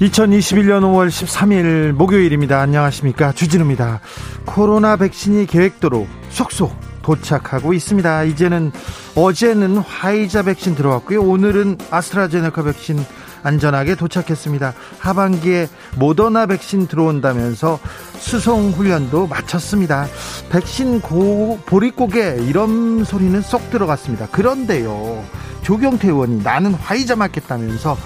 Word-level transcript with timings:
2021년 0.00 0.80
5월 0.82 1.08
13일 1.08 1.92
목요일입니다. 1.92 2.60
안녕하십니까. 2.60 3.32
주진우입니다. 3.32 4.00
코로나 4.44 4.96
백신이 4.96 5.46
계획대로 5.46 6.08
속속 6.30 6.74
도착하고 7.02 7.72
있습니다. 7.72 8.24
이제는 8.24 8.72
어제는 9.14 9.78
화이자 9.78 10.42
백신 10.42 10.74
들어왔고요. 10.74 11.22
오늘은 11.22 11.78
아스트라제네카 11.90 12.64
백신 12.64 12.98
안전하게 13.44 13.94
도착했습니다. 13.94 14.74
하반기에 14.98 15.68
모더나 15.96 16.46
백신 16.46 16.88
들어온다면서 16.88 17.78
수송 18.18 18.70
훈련도 18.70 19.28
마쳤습니다. 19.28 20.06
백신 20.50 21.02
고, 21.02 21.60
보릿고개 21.66 22.38
이런 22.48 23.04
소리는 23.04 23.40
쏙 23.42 23.70
들어갔습니다. 23.70 24.26
그런데요. 24.28 25.22
조경태 25.64 26.08
의원이 26.08 26.42
나는 26.44 26.74
화이자 26.74 27.16
맞겠다면서 27.16 27.96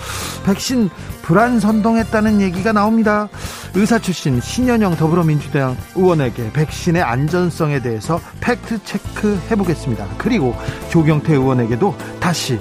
백신 0.46 0.88
불안 1.22 1.60
선동했다는 1.60 2.40
얘기가 2.40 2.72
나옵니다. 2.72 3.28
의사 3.74 3.98
출신 3.98 4.40
신현영 4.40 4.96
더불어민주당 4.96 5.76
의원에게 5.94 6.52
백신의 6.52 7.02
안전성에 7.02 7.80
대해서 7.80 8.20
팩트 8.40 8.84
체크 8.84 9.38
해보겠습니다. 9.50 10.06
그리고 10.16 10.56
조경태 10.88 11.34
의원에게도 11.34 11.94
다시 12.20 12.58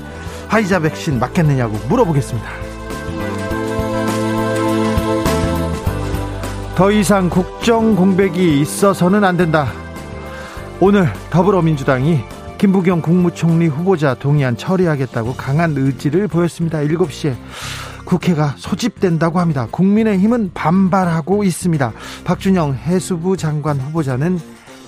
화이자 0.50 0.80
백신 0.80 1.20
맞겠느냐고 1.20 1.78
물어보겠습니다. 1.88 2.50
더 6.76 6.92
이상 6.92 7.30
국정 7.30 7.96
공백이 7.96 8.62
있어서는 8.62 9.24
안 9.24 9.38
된다. 9.38 9.68
오늘 10.80 11.12
더불어민주당이 11.30 12.37
김부경 12.58 13.02
국무총리 13.02 13.68
후보자 13.68 14.16
동의안 14.16 14.58
처리하겠다고 14.58 15.36
강한 15.36 15.76
의지를 15.78 16.28
보였습니다. 16.28 16.80
7시에 16.80 17.36
국회가 18.04 18.56
소집된다고 18.58 19.40
합니다. 19.40 19.68
국민의힘은 19.70 20.52
반발하고 20.54 21.44
있습니다. 21.44 21.94
박준영 22.24 22.74
해수부 22.76 23.38
장관 23.38 23.80
후보자는 23.80 24.40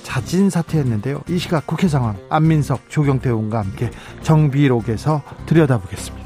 자진 0.02 0.50
사퇴했는데요. 0.50 1.22
이 1.30 1.38
시각 1.38 1.68
국회 1.68 1.88
상황 1.88 2.18
안민석 2.30 2.90
조경태 2.90 3.30
의원과 3.30 3.60
함께 3.60 3.92
정비록에서 4.24 5.22
들여다보겠습니다. 5.46 6.19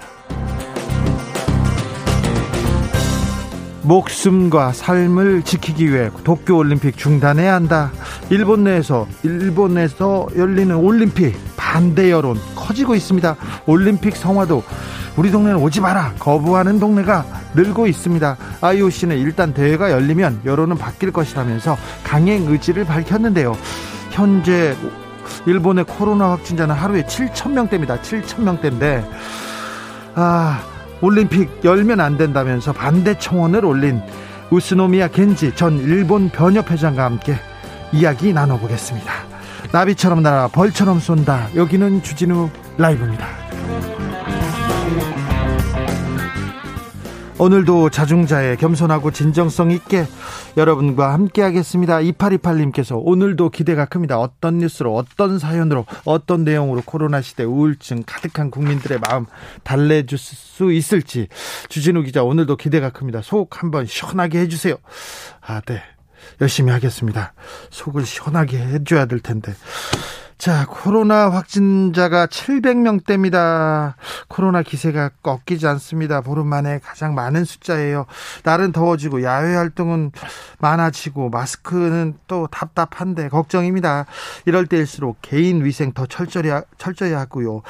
목숨과 3.83 4.71
삶을 4.71 5.43
지키기 5.43 5.91
위해 5.91 6.09
도쿄 6.23 6.57
올림픽 6.57 6.97
중단해야 6.97 7.53
한다. 7.53 7.91
일본 8.29 8.63
내에서 8.63 9.07
일본에서 9.23 10.27
열리는 10.35 10.75
올림픽 10.75 11.35
반대 11.55 12.11
여론 12.11 12.37
커지고 12.55 12.95
있습니다. 12.95 13.35
올림픽 13.65 14.15
성화도 14.15 14.63
우리 15.15 15.31
동네는 15.31 15.59
오지 15.59 15.81
마라 15.81 16.13
거부하는 16.17 16.79
동네가 16.79 17.25
늘고 17.55 17.87
있습니다. 17.87 18.37
IOC는 18.61 19.17
일단 19.19 19.53
대회가 19.53 19.91
열리면 19.91 20.41
여론은 20.45 20.77
바뀔 20.77 21.11
것이라면서 21.11 21.77
강행 22.03 22.47
의지를 22.47 22.85
밝혔는데요. 22.85 23.55
현재 24.11 24.75
일본의 25.45 25.85
코로나 25.85 26.31
확진자는 26.31 26.73
하루에 26.73 27.03
7천 27.03 27.51
명대입니다. 27.51 27.99
7천 28.01 28.41
명대인데 28.41 29.03
아 30.15 30.61
올림픽 31.03 31.49
열면 31.65 31.99
안 31.99 32.17
된다면서 32.17 32.71
반대 32.71 33.17
청원을 33.19 33.65
올린 33.65 34.01
우스노미야 34.51 35.09
겐지 35.09 35.53
전 35.53 35.77
일본 35.77 36.29
변협회장과 36.29 37.03
함께 37.03 37.35
이야기 37.91 38.31
나눠보겠습니다. 38.31 39.11
나비처럼 39.73 40.23
날아 40.23 40.47
벌처럼 40.47 40.99
쏜다. 40.99 41.49
여기는 41.55 42.03
주진우 42.03 42.49
라이브입니다. 42.77 43.27
오늘도 47.39 47.89
자중자의 47.89 48.57
겸손하고 48.57 49.11
진정성 49.11 49.71
있게 49.71 50.05
여러분과 50.55 51.13
함께 51.13 51.41
하겠습니다. 51.41 51.97
2828님께서 51.97 53.01
오늘도 53.03 53.49
기대가 53.49 53.85
큽니다. 53.85 54.19
어떤 54.19 54.59
뉴스로 54.59 54.95
어떤 54.95 55.39
사연으로 55.39 55.85
어떤 56.05 56.43
내용으로 56.43 56.83
코로나 56.85 57.21
시대 57.21 57.43
우울증 57.43 58.03
가득한 58.05 58.51
국민들의 58.51 58.99
마음 59.07 59.25
달래줄 59.63 60.17
수 60.17 60.71
있을지 60.71 61.27
주진우 61.69 62.03
기자 62.03 62.23
오늘도 62.23 62.55
기대가 62.55 62.91
큽니다. 62.91 63.21
속 63.21 63.61
한번 63.61 63.85
시원하게 63.85 64.39
해주세요. 64.41 64.75
아, 65.41 65.61
네. 65.61 65.81
열심히 66.39 66.71
하겠습니다. 66.71 67.33
속을 67.69 68.05
시원하게 68.05 68.57
해줘야 68.57 69.05
될 69.05 69.19
텐데. 69.19 69.53
자, 70.43 70.65
코로나 70.69 71.29
확진자가 71.29 72.27
700명대입니다. 72.27 73.93
코로나 74.27 74.61
기세가 74.61 75.11
꺾이지 75.23 75.65
않습니다. 75.67 76.19
보름 76.19 76.47
만에 76.47 76.79
가장 76.83 77.15
많은 77.15 77.45
숫자예요. 77.45 78.07
날은 78.43 78.73
더워지고 78.73 79.23
야외 79.23 79.55
활동은 79.55 80.11
많아지고 80.59 81.29
마스크는 81.29 82.15
또 82.27 82.49
답답한데 82.51 83.29
걱정입니다. 83.29 84.05
이럴 84.45 84.67
때일수록 84.67 85.19
개인 85.21 85.63
위생 85.63 85.93
더 85.93 86.05
철저히 86.05 86.51
철저히 86.77 87.13
하고요. 87.13 87.61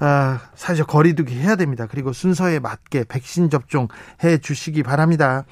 아, 0.00 0.38
사실 0.54 0.84
거리두기 0.84 1.34
해야 1.34 1.56
됩니다. 1.56 1.86
그리고 1.90 2.12
순서에 2.12 2.58
맞게 2.58 3.04
백신 3.08 3.48
접종 3.48 3.88
해 4.22 4.36
주시기 4.36 4.82
바랍니다. 4.82 5.46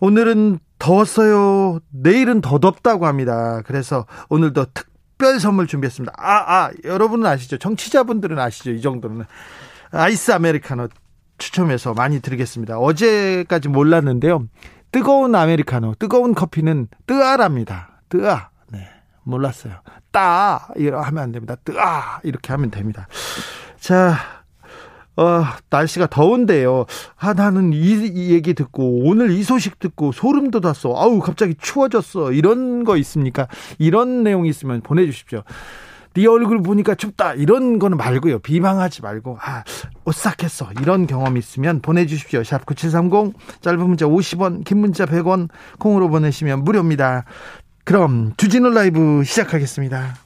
오늘은 0.00 0.60
더웠어요. 0.78 1.80
내일은 1.90 2.40
더 2.40 2.58
덥다고 2.58 3.06
합니다. 3.06 3.60
그래서 3.66 4.06
오늘도 4.30 4.68
특 4.72 4.95
특별 5.16 5.40
선물 5.40 5.66
준비했습니다. 5.66 6.12
아, 6.18 6.34
아, 6.46 6.70
여러분은 6.84 7.26
아시죠? 7.26 7.56
정치자분들은 7.56 8.38
아시죠? 8.38 8.70
이 8.70 8.82
정도는. 8.82 9.24
아이스 9.90 10.30
아메리카노 10.32 10.88
추첨해서 11.38 11.94
많이 11.94 12.20
드리겠습니다. 12.20 12.78
어제까지 12.78 13.68
몰랐는데요. 13.68 14.46
뜨거운 14.92 15.34
아메리카노, 15.34 15.94
뜨거운 15.98 16.34
커피는 16.34 16.88
뜨아랍니다. 17.06 18.02
뜨아. 18.10 18.50
네. 18.68 18.88
몰랐어요. 19.22 19.80
따. 20.10 20.68
이러 20.76 21.00
하면 21.00 21.22
안 21.22 21.32
됩니다. 21.32 21.56
뜨아. 21.64 22.20
이렇게 22.22 22.52
하면 22.52 22.70
됩니다. 22.70 23.08
자, 23.80 24.35
어, 25.16 25.44
날씨가 25.70 26.08
더운데요. 26.08 26.86
아, 27.16 27.32
나는 27.32 27.72
이, 27.72 27.92
이, 27.92 28.32
얘기 28.32 28.54
듣고, 28.54 29.08
오늘 29.08 29.30
이 29.30 29.42
소식 29.42 29.78
듣고, 29.78 30.12
소름 30.12 30.50
돋았어. 30.50 30.94
아우, 30.94 31.20
갑자기 31.20 31.54
추워졌어. 31.58 32.32
이런 32.32 32.84
거 32.84 32.96
있습니까? 32.98 33.48
이런 33.78 34.22
내용이 34.22 34.48
있으면 34.48 34.82
보내주십시오. 34.82 35.42
네 36.14 36.26
얼굴 36.26 36.62
보니까 36.62 36.94
춥다. 36.94 37.34
이런 37.34 37.78
거는 37.78 37.98
말고요. 37.98 38.38
비방하지 38.40 39.02
말고, 39.02 39.38
아, 39.40 39.64
오싹했어. 40.04 40.70
이런 40.80 41.06
경험 41.06 41.36
있으면 41.36 41.80
보내주십시오. 41.80 42.44
샵 42.44 42.64
9730, 42.66 43.34
짧은 43.62 43.80
문자 43.80 44.06
50원, 44.06 44.64
긴 44.64 44.78
문자 44.78 45.06
100원, 45.06 45.48
콩으로 45.78 46.08
보내시면 46.08 46.64
무료입니다. 46.64 47.24
그럼, 47.84 48.32
주진우 48.36 48.70
라이브 48.70 49.22
시작하겠습니다. 49.24 50.25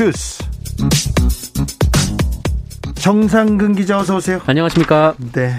주스. 0.00 0.42
정상근 2.94 3.74
기자 3.74 3.98
어서 3.98 4.16
오세요. 4.16 4.40
안녕하십니까. 4.46 5.12
네. 5.34 5.52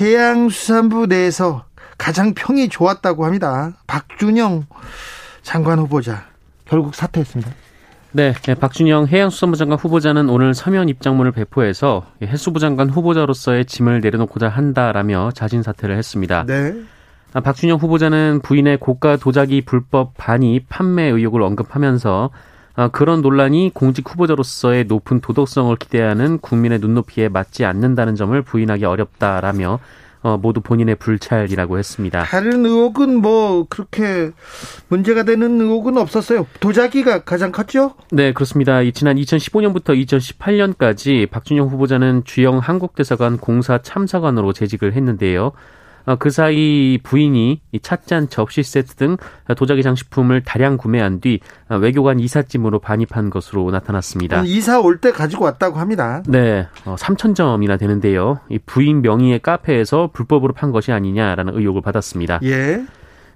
해양수산부 0.00 1.06
내에서 1.06 1.66
가장 1.96 2.34
평이 2.34 2.68
좋았다고 2.68 3.24
합니다. 3.24 3.74
박준영 3.86 4.66
장관 5.42 5.78
후보자 5.78 6.24
결국 6.64 6.96
사퇴했습니다. 6.96 7.48
네, 8.10 8.32
네, 8.42 8.54
박준영 8.56 9.06
해양수산부 9.06 9.56
장관 9.56 9.78
후보자는 9.78 10.30
오늘 10.30 10.52
서면 10.52 10.88
입장문을 10.88 11.30
배포해서 11.30 12.06
해수부 12.24 12.58
장관 12.58 12.90
후보자로서의 12.90 13.66
짐을 13.66 14.00
내려놓고자 14.00 14.48
한다라며 14.48 15.30
자진 15.32 15.62
사퇴를 15.62 15.96
했습니다. 15.96 16.44
네. 16.44 16.74
아, 17.34 17.40
박준영 17.40 17.78
후보자는 17.78 18.40
부인의 18.42 18.78
고가 18.78 19.16
도자기 19.16 19.60
불법 19.60 20.14
반입 20.16 20.68
판매 20.68 21.04
의혹을 21.04 21.40
언급하면서 21.40 22.30
아, 22.34 22.49
그런 22.92 23.20
논란이 23.20 23.72
공직 23.74 24.08
후보자로서의 24.08 24.84
높은 24.84 25.20
도덕성을 25.20 25.74
기대하는 25.76 26.38
국민의 26.38 26.78
눈높이에 26.78 27.28
맞지 27.28 27.64
않는다는 27.64 28.14
점을 28.16 28.40
부인하기 28.40 28.84
어렵다라며 28.84 29.80
어, 30.22 30.36
모두 30.36 30.60
본인의 30.60 30.96
불찰이라고 30.96 31.78
했습니다. 31.78 32.24
다른 32.24 32.66
의혹은 32.66 33.22
뭐 33.22 33.66
그렇게 33.68 34.32
문제가 34.88 35.22
되는 35.22 35.60
의혹은 35.60 35.96
없었어요. 35.96 36.46
도자기가 36.60 37.24
가장 37.24 37.52
컸죠? 37.52 37.94
네, 38.10 38.32
그렇습니다. 38.32 38.80
지난 38.92 39.16
2015년부터 39.16 39.96
2018년까지 40.06 41.30
박준영 41.30 41.68
후보자는 41.68 42.24
주영 42.24 42.58
한국대사관 42.58 43.38
공사 43.38 43.80
참사관으로 43.80 44.52
재직을 44.52 44.92
했는데요. 44.92 45.52
어, 46.06 46.16
그 46.16 46.30
사이 46.30 46.98
부인이 47.02 47.60
찻잔, 47.82 48.28
접시 48.28 48.62
세트 48.62 48.94
등 48.94 49.16
도자기 49.56 49.82
장식품을 49.82 50.42
다량 50.44 50.76
구매한 50.76 51.20
뒤 51.20 51.40
어, 51.68 51.76
외교관 51.76 52.20
이삿짐으로 52.20 52.78
반입한 52.80 53.30
것으로 53.30 53.70
나타났습니다. 53.70 54.42
이사 54.44 54.80
올 54.80 55.00
때 55.00 55.12
가지고 55.12 55.44
왔다고 55.46 55.78
합니다. 55.78 56.22
네, 56.26 56.66
3천 56.84 57.30
어, 57.30 57.34
점이나 57.34 57.76
되는데요. 57.76 58.40
부인 58.66 59.00
명의의 59.02 59.38
카페에서 59.40 60.10
불법으로 60.12 60.52
판 60.52 60.72
것이 60.72 60.92
아니냐라는 60.92 61.56
의혹을 61.56 61.80
받았습니다. 61.82 62.40
예. 62.42 62.84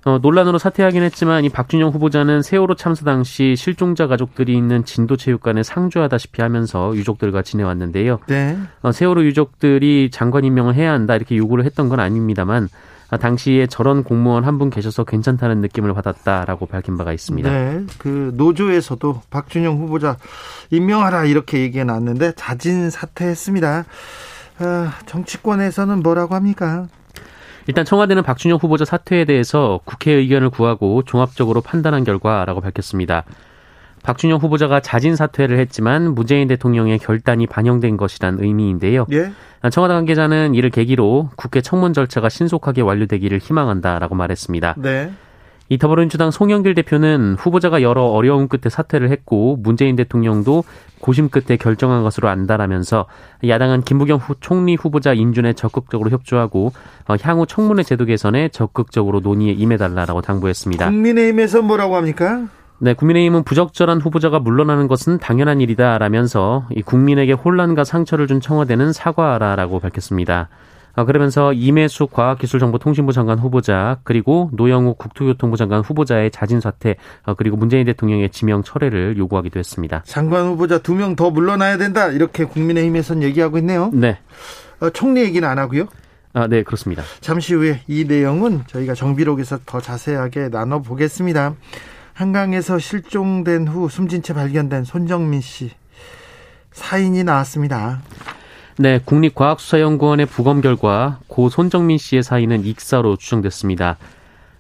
어, 0.05 0.19
논란으로 0.21 0.59
사퇴하긴 0.59 1.03
했지만 1.03 1.45
이 1.45 1.49
박준영 1.49 1.91
후보자는 1.91 2.43
세월호 2.43 2.75
참사 2.75 3.05
당시 3.05 3.55
실종자 3.57 4.07
가족들이 4.07 4.55
있는 4.55 4.85
진도체육관에 4.85 5.63
상주하다시피 5.63 6.43
하면서 6.43 6.95
유족들과 6.95 7.43
지내왔는데요. 7.43 8.19
네. 8.27 8.59
어, 8.83 8.93
세월호 8.93 9.25
유족들이 9.25 10.11
장관 10.13 10.45
임명을 10.45 10.75
해야 10.75 10.93
한다 10.93 11.17
이렇게 11.17 11.37
요구를 11.37 11.65
했던 11.65 11.89
건 11.89 12.01
아닙니다만 12.01 12.69
아, 13.11 13.17
당시에 13.17 13.67
저런 13.67 14.03
공무원 14.03 14.45
한 14.45 14.59
분 14.59 14.71
계셔서 14.71 15.05
괜찮다는 15.05 15.61
느낌을 15.61 15.93
받았다라고 15.95 16.67
밝힌 16.67 16.97
바가 16.97 17.13
있습니다. 17.13 17.51
네, 17.51 17.85
그 17.99 18.33
노조에서도 18.35 19.23
박준영 19.31 19.79
후보자 19.79 20.17
임명하라 20.71 21.25
이렇게 21.27 21.61
얘기해 21.61 21.85
놨는데 21.85 22.33
자진 22.37 22.91
사퇴했습니다. 22.91 23.85
아, 24.59 24.93
정치권에서는 25.07 26.03
뭐라고 26.03 26.35
합니까? 26.35 26.87
일단 27.67 27.85
청와대는 27.85 28.23
박준영 28.23 28.59
후보자 28.61 28.85
사퇴에 28.85 29.25
대해서 29.25 29.81
국회 29.85 30.13
의견을 30.13 30.51
구하고 30.51 31.03
종합적으로 31.05 31.61
판단한 31.61 32.05
결과라고 32.05 32.61
밝혔습니다. 32.61 33.25
박준영 34.03 34.39
후보자가 34.39 34.81
자진 34.81 35.17
사퇴를 35.17 35.59
했지만 35.59 36.15
문재인 36.15 36.47
대통령의 36.47 36.99
결단이 36.99 37.47
반영된 37.47 37.97
것이란 37.97 38.37
의미인데요. 38.39 39.07
예? 39.13 39.33
청와대 39.71 39.95
관계자는 39.95 40.55
이를 40.55 40.69
계기로 40.69 41.31
국회 41.37 41.63
청문 41.63 41.95
절차가 41.95 42.29
신속하게 42.29 42.83
완료되기를 42.83 43.39
희망한다라고 43.39 44.15
말했습니다. 44.15 44.75
네. 44.77 45.11
이 45.71 45.79
더불어민주당 45.79 46.31
송영길 46.31 46.75
대표는 46.75 47.37
후보자가 47.39 47.81
여러 47.83 48.03
어려움 48.05 48.49
끝에 48.49 48.69
사퇴를 48.69 49.11
했고 49.11 49.57
문재인 49.63 49.97
대통령도 49.97 50.63
고심 51.01 51.31
끝에 51.31 51.57
결정한 51.57 52.03
것으로 52.03 52.29
안다라면서 52.29 53.07
야당은 53.47 53.83
김부겸 53.83 54.19
후 54.19 54.35
총리 54.41 54.75
후보자 54.75 55.15
인준에 55.15 55.55
적극적으로 55.55 56.11
협조하고 56.11 56.73
어, 57.09 57.17
향후 57.23 57.47
청문회 57.47 57.83
제도 57.83 58.05
개선에 58.05 58.49
적극적으로 58.51 59.21
논의에 59.21 59.53
임해달라라고 59.53 60.21
당부했습니다. 60.21 60.87
국민의힘에서 60.87 61.63
뭐라고 61.63 61.97
합니까? 61.97 62.47
네, 62.79 62.93
국민의힘은 62.93 63.45
부적절한 63.45 64.01
후보자가 64.01 64.41
물러나는 64.41 64.89
것은 64.89 65.19
당연한 65.19 65.61
일이다라면서 65.61 66.67
이 66.73 66.83
국민에게 66.83 67.33
혼란과 67.33 67.85
상처를 67.85 68.27
준 68.27 68.41
청와대는 68.41 68.93
사과하라라고 68.93 69.81
밝혔습니다. 69.81 70.49
아, 70.97 71.05
그러면서 71.05 71.53
이매숙 71.53 72.13
과학기술정보통신부 72.13 73.13
장관 73.13 73.39
후보자 73.39 73.99
그리고 74.05 74.51
노영욱 74.53 74.97
국토교통부 74.99 75.57
장관 75.57 75.81
후보자의 75.81 76.31
자진 76.31 76.61
사퇴 76.61 76.97
아, 77.25 77.35
그리고 77.35 77.57
문재인 77.57 77.85
대통령의 77.87 78.31
지명 78.31 78.63
철회를 78.63 79.17
요구하기도 79.19 79.59
했습니다. 79.59 80.03
장관 80.07 80.47
후보자 80.47 80.79
두 80.79 80.95
명 80.95 81.17
더 81.17 81.31
물러나야 81.31 81.77
된다 81.79 82.09
이렇게 82.09 82.45
국민의힘에선 82.45 83.23
얘기하고 83.23 83.59
있네요. 83.59 83.91
네. 83.93 84.19
어, 84.81 84.91
총리 84.91 85.23
얘기는 85.23 85.47
안 85.49 85.59
하고요. 85.59 85.87
아, 86.33 86.47
네, 86.49 86.63
그렇습니다. 86.65 87.03
잠시 87.21 87.55
후에 87.55 87.83
이 87.87 88.05
내용은 88.05 88.63
저희가 88.67 88.95
정비록에서 88.95 89.61
더 89.67 89.81
자세하게 89.81 90.49
나눠보겠습니다. 90.51 91.55
한강에서 92.13 92.79
실종된 92.79 93.67
후 93.69 93.89
숨진 93.89 94.23
채 94.23 94.35
발견된 94.35 94.85
손정민 94.85 95.41
씨 95.41 95.71
사인이 96.73 97.23
나왔습니다. 97.25 98.03
네, 98.77 99.01
국립과학수사연구원의 99.05 100.27
부검 100.27 100.61
결과 100.61 101.19
고 101.29 101.49
손정민 101.49 101.97
씨의 101.97 102.25
사인은 102.25 102.65
익사로 102.65 103.17
추정됐습니다. 103.17 103.97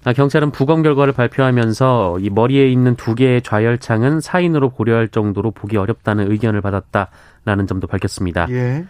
아, 0.04 0.12
경찰은 0.12 0.52
부검 0.52 0.82
결과를 0.82 1.12
발표하면서 1.12 2.18
이 2.20 2.30
머리에 2.30 2.70
있는 2.70 2.94
두 2.94 3.14
개의 3.14 3.42
좌열창은 3.42 4.20
사인으로 4.20 4.70
고려할 4.70 5.08
정도로 5.08 5.50
보기 5.50 5.76
어렵다는 5.76 6.30
의견을 6.30 6.60
받았다라는 6.60 7.66
점도 7.66 7.86
밝혔습니다. 7.86 8.46
예. 8.50 8.84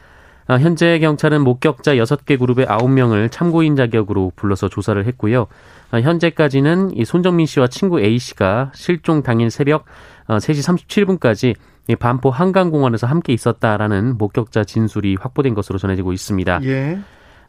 아, 0.47 0.59
현재 0.59 0.99
경찰은 0.99 1.43
목격자 1.43 1.95
6개 1.95 2.39
그룹의 2.39 2.67
9명을 2.67 3.31
참고인 3.31 3.77
자격으로 3.77 4.33
불러서 4.37 4.69
조사를 4.69 5.03
했고요. 5.07 5.47
아, 5.91 6.01
현재까지는 6.01 6.97
이 6.97 7.05
손정민 7.05 7.47
씨와 7.47 7.69
친구 7.69 8.01
A 8.01 8.19
씨가 8.19 8.73
실종 8.75 9.23
당일 9.23 9.51
새벽 9.51 9.87
3시 10.27 10.87
37분까지 10.87 11.55
반포 11.99 12.31
한강공원에서 12.31 13.07
함께 13.07 13.33
있었다라는 13.33 14.17
목격자 14.17 14.65
진술이 14.65 15.17
확보된 15.21 15.55
것으로 15.55 15.79
전해지고 15.79 16.13
있습니다. 16.13 16.61
예. 16.65 16.99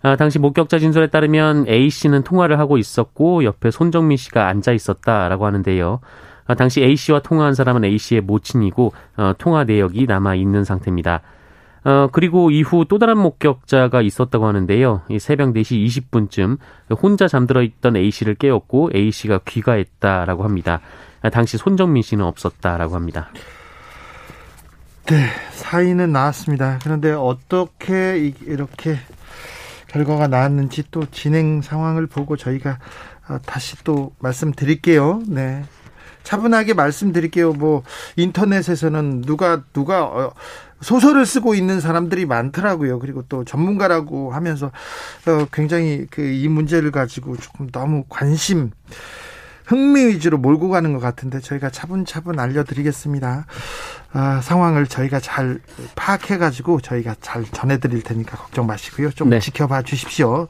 아, 0.02 0.16
당시 0.16 0.38
목격자 0.40 0.80
진술에 0.80 1.08
따르면 1.08 1.68
A 1.68 1.90
씨는 1.90 2.24
통화를 2.24 2.60
하고 2.60 2.78
있었고 2.78 3.44
옆에 3.44 3.72
손정민 3.72 4.18
씨가 4.18 4.48
앉아 4.48 4.74
있었다라고 4.74 5.46
하는데요. 5.46 6.00
아, 6.48 6.54
당시 6.54 6.84
A 6.84 6.96
씨와 6.96 7.22
통화한 7.22 7.56
사람은 7.56 7.86
A 7.86 7.98
씨의 7.98 8.22
모친이고 8.22 8.94
어, 9.18 9.34
통화 9.38 9.64
내역이 9.64 10.06
남아 10.06 10.36
있는 10.36 10.64
상태입니다. 10.64 11.22
어, 11.86 12.10
그리고 12.12 12.52
이후 12.52 12.86
또 12.88 13.00
다른 13.00 13.18
목격자가 13.18 14.02
있었다고 14.02 14.46
하는데요. 14.46 15.02
이 15.10 15.20
새벽 15.20 15.54
4시 15.54 15.86
20분쯤 15.86 16.58
혼자 17.02 17.28
잠들어 17.28 17.62
있던 17.62 17.96
A 17.96 18.12
씨를 18.12 18.36
깨웠고 18.36 18.90
A 18.94 19.12
씨가 19.12 19.42
귀가했다라고 19.46 20.44
합니다. 20.44 20.82
아, 21.22 21.30
당시 21.30 21.58
손정민 21.58 22.04
씨는 22.04 22.26
없었다라고 22.26 22.96
합니다. 22.96 23.30
네, 25.08 25.28
사인은 25.52 26.12
나왔습니다. 26.12 26.80
그런데 26.84 27.12
어떻게 27.12 28.34
이렇게 28.42 28.98
결과가 29.88 30.28
나왔는지 30.28 30.84
또 30.90 31.06
진행 31.12 31.62
상황을 31.62 32.08
보고 32.08 32.36
저희가 32.38 32.80
어, 33.30 33.38
다시 33.46 33.76
또 33.84 34.14
말씀드릴게요. 34.20 35.22
네. 35.28 35.64
차분하게 36.24 36.74
말씀드릴게요. 36.74 37.54
뭐 37.54 37.84
인터넷에서는 38.16 39.22
누가 39.22 39.64
누가 39.74 40.06
어, 40.06 40.34
소설을 40.82 41.26
쓰고 41.28 41.54
있는 41.54 41.80
사람들이 41.80 42.26
많더라고요. 42.26 42.98
그리고 43.00 43.22
또 43.30 43.44
전문가라고 43.46 44.34
하면서 44.34 44.68
어, 45.28 45.46
굉장히 45.54 46.08
그 46.10 46.24
이 46.24 46.48
문제를 46.48 46.90
가지고 46.92 47.38
조금 47.38 47.70
너무 47.70 48.06
관심 48.10 48.72
흥미 49.66 50.06
위주로 50.06 50.38
몰고 50.38 50.70
가는 50.70 50.94
것 50.94 51.00
같은데 51.00 51.40
저희가 51.40 51.70
차분차분 51.72 52.40
알려드리겠습니다. 52.40 53.46
아, 54.18 54.42
상황을 54.42 54.88
저희가 54.88 55.20
잘 55.20 55.60
파악해가지고 55.96 56.82
저희가 56.82 57.16
잘 57.22 57.44
전해드릴 57.44 58.02
테니까 58.02 58.38
걱정 58.38 58.66
마시고요. 58.66 59.12
좀 59.12 59.30
네. 59.30 59.40
지켜봐 59.40 59.84
주십시오. 59.84 60.48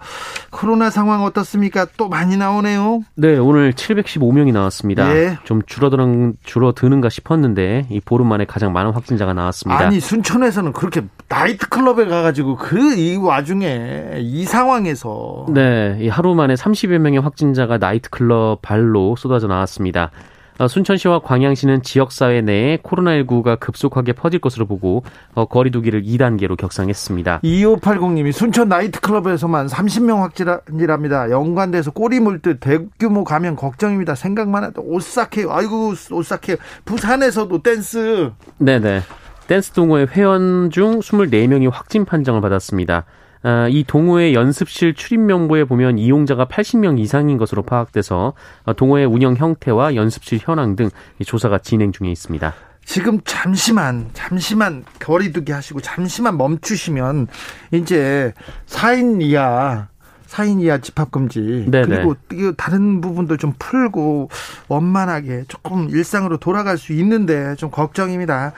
코로나 0.51 0.89
상황 0.89 1.23
어떻습니까? 1.23 1.85
또 1.97 2.07
많이 2.07 2.37
나오네요. 2.37 3.01
네, 3.15 3.37
오늘 3.37 3.73
715명이 3.73 4.53
나왔습니다. 4.53 5.11
네. 5.11 5.37
좀 5.43 5.61
줄어드는, 5.65 6.37
줄어드는가 6.43 7.09
싶었는데 7.09 7.87
이 7.89 7.99
보름 7.99 8.27
만에 8.27 8.45
가장 8.45 8.71
많은 8.71 8.91
확진자가 8.91 9.33
나왔습니다. 9.33 9.85
아니 9.87 9.99
순천에서는 9.99 10.71
그렇게 10.73 11.01
나이트 11.27 11.67
클럽에 11.69 12.05
가가지고 12.05 12.55
그 12.57 12.95
이 12.95 13.17
와중에 13.17 14.19
이 14.19 14.45
상황에서 14.45 15.47
네, 15.49 15.97
이 15.99 16.07
하루 16.07 16.35
만에 16.35 16.53
30여 16.53 16.97
명의 16.99 17.19
확진자가 17.19 17.77
나이트 17.77 18.09
클럽 18.09 18.61
발로 18.61 19.15
쏟아져 19.17 19.47
나왔습니다. 19.47 20.11
어, 20.57 20.67
순천시와 20.67 21.19
광양시는 21.19 21.81
지역사회 21.81 22.41
내에 22.41 22.77
코로나19가 22.77 23.59
급속하게 23.59 24.13
퍼질 24.13 24.39
것으로 24.39 24.65
보고 24.65 25.03
어, 25.33 25.45
거리두기를 25.45 26.03
2단계로 26.03 26.55
격상했습니다. 26.57 27.41
2580님이 27.43 28.31
순천 28.31 28.69
나이트클럽에서만 28.69 29.67
30명 29.67 30.19
확진이랍니다. 30.19 31.29
연관돼서 31.29 31.91
꼬리 31.91 32.19
물듯 32.19 32.59
대규모 32.61 33.23
감염 33.23 33.55
걱정입니다. 33.55 34.15
생각만 34.15 34.63
해도 34.63 34.81
오싹해요. 34.81 35.51
아이고 35.51 35.93
오싹해요. 36.11 36.57
부산에서도 36.85 37.61
댄스. 37.61 38.31
네네. 38.57 39.01
댄스 39.47 39.71
동호회 39.71 40.07
회원 40.11 40.69
중 40.71 40.99
24명이 40.99 41.69
확진 41.71 42.05
판정을 42.05 42.41
받았습니다. 42.41 43.05
아, 43.45 43.67
이 43.69 43.83
동호회 43.83 44.33
연습실 44.33 44.95
출입 44.95 45.19
명부에 45.19 45.65
보면 45.65 45.99
이용자가 45.99 46.47
80명 46.47 46.97
이상인 46.97 47.37
것으로 47.37 47.61
파악돼서 47.61 48.33
어, 48.63 48.73
동호회 48.73 49.03
운영 49.05 49.35
형태와 49.35 49.93
연습실 49.93 50.39
현황 50.41 50.75
등 50.75 50.89
조사가 51.23 51.59
진행 51.59 51.91
중에 51.91 52.09
있습니다. 52.09 52.55
지금 52.85 53.19
잠시만 53.23 54.09
잠시만 54.13 54.83
거리두기 54.99 55.51
하시고 55.51 55.81
잠시만 55.81 56.37
멈추시면 56.37 57.27
이제 57.71 58.33
4인 58.65 59.21
이하 59.21 59.89
4인 60.25 60.59
이하 60.61 60.79
집합 60.79 61.11
금지 61.11 61.67
네네. 61.69 61.85
그리고 61.85 62.15
다른 62.53 62.99
부분도 62.99 63.37
좀 63.37 63.53
풀고 63.59 64.29
원만하게 64.69 65.43
조금 65.47 65.87
일상으로 65.91 66.37
돌아갈 66.37 66.79
수 66.79 66.93
있는데 66.93 67.53
좀 67.57 67.69
걱정입니다. 67.69 68.53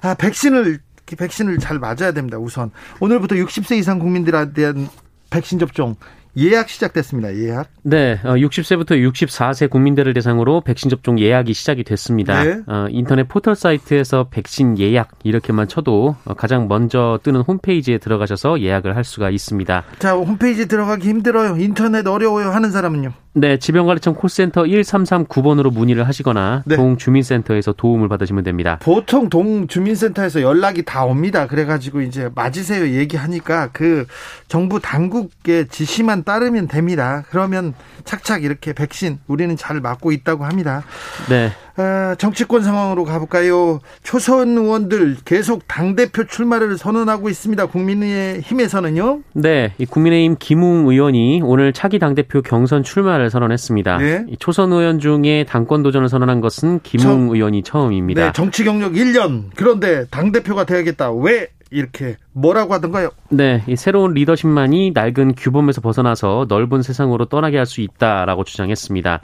아, 0.00 0.14
백신을 0.14 0.78
백신을 1.16 1.58
잘 1.58 1.78
맞아야 1.78 2.12
됩니다. 2.12 2.38
우선 2.38 2.70
오늘부터 3.00 3.36
60세 3.36 3.76
이상 3.76 3.98
국민들에 3.98 4.52
대한 4.52 4.88
백신 5.30 5.58
접종 5.58 5.96
예약 6.36 6.68
시작됐습니다. 6.68 7.34
예약. 7.34 7.68
네, 7.82 8.20
60세부터 8.22 8.92
어, 8.92 9.10
64세 9.10 9.68
국민들을 9.68 10.14
대상으로 10.14 10.60
백신 10.60 10.88
접종 10.88 11.18
예약이 11.18 11.52
시작이 11.52 11.82
됐습니다. 11.82 12.44
네. 12.44 12.60
어, 12.66 12.86
인터넷 12.90 13.26
포털 13.26 13.56
사이트에서 13.56 14.28
백신 14.30 14.78
예약 14.78 15.10
이렇게만 15.24 15.66
쳐도 15.66 16.16
어, 16.24 16.34
가장 16.34 16.68
먼저 16.68 17.18
뜨는 17.24 17.40
홈페이지에 17.40 17.98
들어가셔서 17.98 18.60
예약을 18.60 18.94
할 18.94 19.02
수가 19.02 19.30
있습니다. 19.30 19.84
자, 19.98 20.14
홈페이지 20.14 20.68
들어가기 20.68 21.08
힘들어요. 21.08 21.56
인터넷 21.56 22.06
어려워요 22.06 22.50
하는 22.50 22.70
사람은요. 22.70 23.12
네, 23.34 23.58
지병관리청 23.58 24.14
콜센터 24.14 24.64
1339번으로 24.64 25.72
문의를 25.72 26.06
하시거나 26.08 26.62
네. 26.66 26.76
동주민센터에서 26.76 27.72
도움을 27.72 28.08
받으시면 28.08 28.42
됩니다. 28.44 28.78
보통 28.82 29.28
동주민센터에서 29.28 30.42
연락이 30.42 30.84
다 30.84 31.04
옵니다. 31.04 31.46
그래가지고 31.46 32.00
이제 32.00 32.30
맞으세요 32.34 32.88
얘기하니까 32.88 33.70
그 33.72 34.06
정부 34.48 34.80
당국의 34.80 35.68
지시만 35.68 36.24
따르면 36.24 36.68
됩니다. 36.68 37.22
그러면 37.30 37.74
착착 38.04 38.42
이렇게 38.44 38.72
백신 38.72 39.18
우리는 39.26 39.56
잘 39.56 39.80
맞고 39.80 40.12
있다고 40.12 40.44
합니다. 40.44 40.82
네. 41.28 41.52
아, 41.80 42.16
정치권 42.18 42.62
상황으로 42.62 43.04
가볼까요? 43.04 43.78
초선 44.02 44.56
의원들 44.58 45.18
계속 45.24 45.62
당대표 45.68 46.24
출마를 46.24 46.76
선언하고 46.76 47.28
있습니다. 47.28 47.66
국민의힘에서는요? 47.66 49.20
네. 49.34 49.72
이 49.78 49.86
국민의힘 49.86 50.36
김웅 50.40 50.88
의원이 50.88 51.40
오늘 51.44 51.72
차기 51.72 51.98
당대표 52.00 52.42
경선 52.42 52.82
출마를 52.82 53.30
선언했습니다. 53.30 53.98
네. 53.98 54.26
초선 54.40 54.72
의원 54.72 54.98
중에 54.98 55.44
당권 55.48 55.82
도전을 55.84 56.08
선언한 56.08 56.40
것은 56.40 56.80
김웅 56.82 57.28
저, 57.28 57.34
의원이 57.34 57.62
처음입니다. 57.62 58.26
네. 58.26 58.32
정치 58.32 58.64
경력 58.64 58.94
1년. 58.94 59.44
그런데 59.54 60.06
당대표가 60.10 60.64
돼야겠다. 60.64 61.12
왜 61.12 61.48
이렇게 61.70 62.16
뭐라고 62.32 62.72
하던가요? 62.74 63.10
네, 63.28 63.62
이 63.68 63.76
새로운 63.76 64.14
리더십만이 64.14 64.92
낡은 64.94 65.34
규범에서 65.36 65.80
벗어나서 65.82 66.46
넓은 66.48 66.80
세상으로 66.82 67.26
떠나게 67.26 67.56
할 67.58 67.66
수 67.66 67.82
있다라고 67.82 68.44
주장했습니다. 68.44 69.20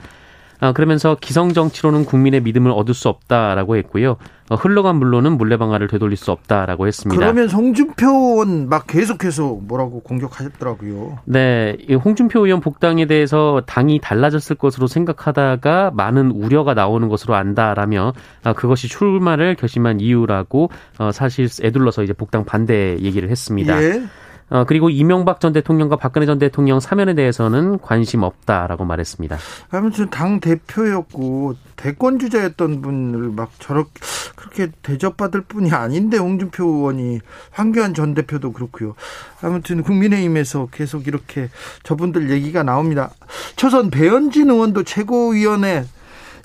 아, 0.60 0.72
그러면서 0.72 1.16
기성 1.20 1.52
정치로는 1.52 2.04
국민의 2.04 2.40
믿음을 2.42 2.70
얻을 2.70 2.94
수 2.94 3.08
없다라고 3.08 3.76
했고요. 3.76 4.16
어, 4.50 4.56
흘러간 4.56 4.96
물로는 4.96 5.38
물레방아를 5.38 5.88
되돌릴 5.88 6.16
수 6.16 6.30
없다라고 6.30 6.86
했습니다. 6.86 7.18
그러면 7.18 7.48
홍준표 7.48 8.06
의원 8.06 8.68
막 8.68 8.86
계속해서 8.86 9.58
뭐라고 9.62 10.00
공격하셨더라고요. 10.00 11.18
네, 11.24 11.76
홍준표 12.04 12.44
의원 12.44 12.60
복당에 12.60 13.06
대해서 13.06 13.62
당이 13.64 14.00
달라졌을 14.00 14.56
것으로 14.56 14.86
생각하다가 14.86 15.92
많은 15.94 16.30
우려가 16.30 16.74
나오는 16.74 17.08
것으로 17.08 17.34
안다라며 17.34 18.12
아, 18.42 18.52
그것이 18.52 18.88
출마를 18.88 19.54
결심한 19.54 20.00
이유라고 20.00 20.70
어, 20.98 21.10
사실 21.10 21.48
애둘러서 21.62 22.02
이제 22.02 22.12
복당 22.12 22.44
반대 22.44 22.98
얘기를 23.00 23.30
했습니다. 23.30 23.82
예. 23.82 24.02
어, 24.50 24.64
그리고 24.64 24.90
이명박 24.90 25.40
전 25.40 25.52
대통령과 25.52 25.96
박근혜 25.96 26.26
전 26.26 26.38
대통령 26.38 26.80
사면에 26.80 27.14
대해서는 27.14 27.78
관심 27.78 28.22
없다라고 28.22 28.84
말했습니다. 28.84 29.38
아무튼 29.70 30.10
당 30.10 30.40
대표였고 30.40 31.54
대권 31.76 32.18
주자였던 32.18 32.82
분을 32.82 33.30
막 33.30 33.50
저렇게 33.58 33.90
그렇게 34.36 34.68
대접받을 34.82 35.42
뿐이 35.42 35.72
아닌데 35.72 36.18
홍준표 36.18 36.64
의원이 36.64 37.20
황교안 37.50 37.94
전 37.94 38.14
대표도 38.14 38.52
그렇고요. 38.52 38.94
아무튼 39.42 39.82
국민의힘에서 39.82 40.68
계속 40.70 41.06
이렇게 41.06 41.48
저분들 41.82 42.30
얘기가 42.30 42.62
나옵니다. 42.62 43.10
초선 43.56 43.90
배현진 43.90 44.50
의원도 44.50 44.84
최고위원회 44.84 45.84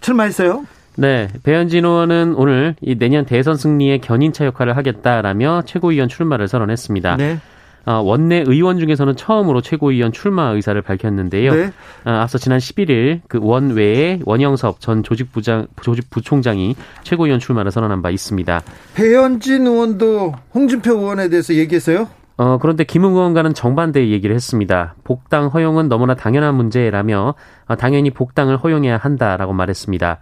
출마했어요. 0.02 0.66
네, 0.96 1.30
배현진 1.44 1.86
의원은 1.86 2.36
오늘 2.36 2.76
이 2.82 2.96
내년 2.98 3.26
대선 3.26 3.56
승리의 3.56 4.02
견인차 4.02 4.46
역할을 4.46 4.76
하겠다라며 4.76 5.64
최고위원 5.66 6.10
출마를 6.10 6.48
선언했습니다. 6.48 7.18
네. 7.18 7.40
어, 7.86 8.02
원내 8.02 8.44
의원 8.48 8.78
중에서는 8.80 9.16
처음으로 9.16 9.62
최고위원 9.62 10.12
출마 10.12 10.50
의사를 10.50 10.80
밝혔는데요. 10.82 11.54
네. 11.54 11.72
어, 12.06 12.12
앞서 12.12 12.38
지난 12.38 12.60
11일 12.60 13.22
그 13.28 13.40
원외에 13.42 14.20
원영섭 14.26 14.80
전 14.80 15.04
조직부장 15.04 15.68
조직부총장이 15.82 16.76
최고위원 17.04 17.40
출마를 17.40 17.72
선언한 17.72 18.02
바 18.02 18.10
있습니다. 18.10 18.62
배현진 18.96 19.68
의원도 19.68 20.36
홍준표 20.54 20.92
의원에 20.92 21.30
대해서 21.30 21.54
얘기했어요? 21.54 22.08
어, 22.38 22.58
그런데 22.58 22.86
김웅 22.86 23.16
의원과는 23.16 23.54
정반대의 23.54 24.12
얘기를 24.12 24.34
했습니다. 24.34 24.96
복당 25.04 25.48
허용은 25.48 25.90
너무나 25.90 26.16
당연한 26.16 26.56
문제라며 26.56 27.36
어, 27.68 27.76
당연히 27.76 28.12
복당을 28.12 28.56
허용해야 28.56 28.96
한다라고 28.96 29.52
말했습니다. 29.52 30.20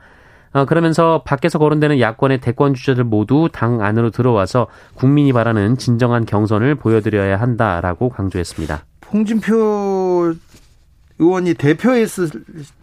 어, 0.57 0.65
그러면서 0.65 1.21
밖에서 1.23 1.59
거론되는 1.59 1.99
야권의 1.99 2.41
대권 2.41 2.73
주자들 2.73 3.03
모두 3.03 3.47
당 3.51 3.81
안으로 3.81 4.09
들어와서 4.09 4.67
국민이 4.95 5.31
바라는 5.31 5.77
진정한 5.77 6.25
경선을 6.25 6.75
보여드려야 6.75 7.39
한다라고 7.39 8.09
강조했습니다. 8.09 8.83
홍준표 9.13 10.33
의원이 11.19 11.53
대표였을 11.55 12.29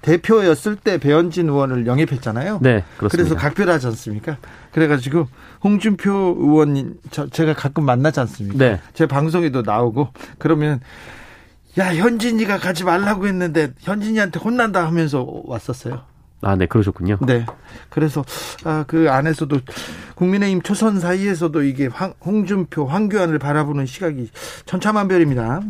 대표였을 0.03 0.77
때 0.77 0.99
배현진 0.99 1.49
의원을 1.49 1.87
영입했잖아요. 1.87 2.61
네, 2.63 2.85
그렇습니다. 2.97 3.09
그래서 3.11 3.35
각별하지 3.35 3.87
않습니까? 3.89 4.37
그래가지고 4.73 5.27
홍준표 5.63 6.37
의원 6.39 6.95
저 7.11 7.29
제가 7.29 7.55
가끔 7.55 7.85
만나지 7.85 8.21
않습니까? 8.21 8.59
네. 8.59 8.81
제 8.93 9.07
방송에도 9.07 9.63
나오고 9.63 10.09
그러면 10.39 10.81
야 11.79 11.95
현진이가 11.95 12.59
가지 12.59 12.85
말라고 12.85 13.27
했는데 13.27 13.73
현진이한테 13.81 14.39
혼난다 14.39 14.87
하면서 14.87 15.27
왔었어요. 15.45 16.14
아, 16.45 16.57
네, 16.57 16.67
그러셨군요. 16.67 17.19
네. 17.27 17.47
그래서 17.89 18.25
아, 18.65 18.85
그 18.87 19.11
안에서도 19.11 19.59
국민의힘 20.15 20.63
초선 20.63 21.01
사이에서도 21.01 21.63
이게 21.63 21.87
황, 21.87 22.13
홍준표, 22.25 22.87
황교안을 22.87 23.39
바라보는 23.39 23.87
시각이 23.87 24.31
천차만별입니다. 24.67 25.63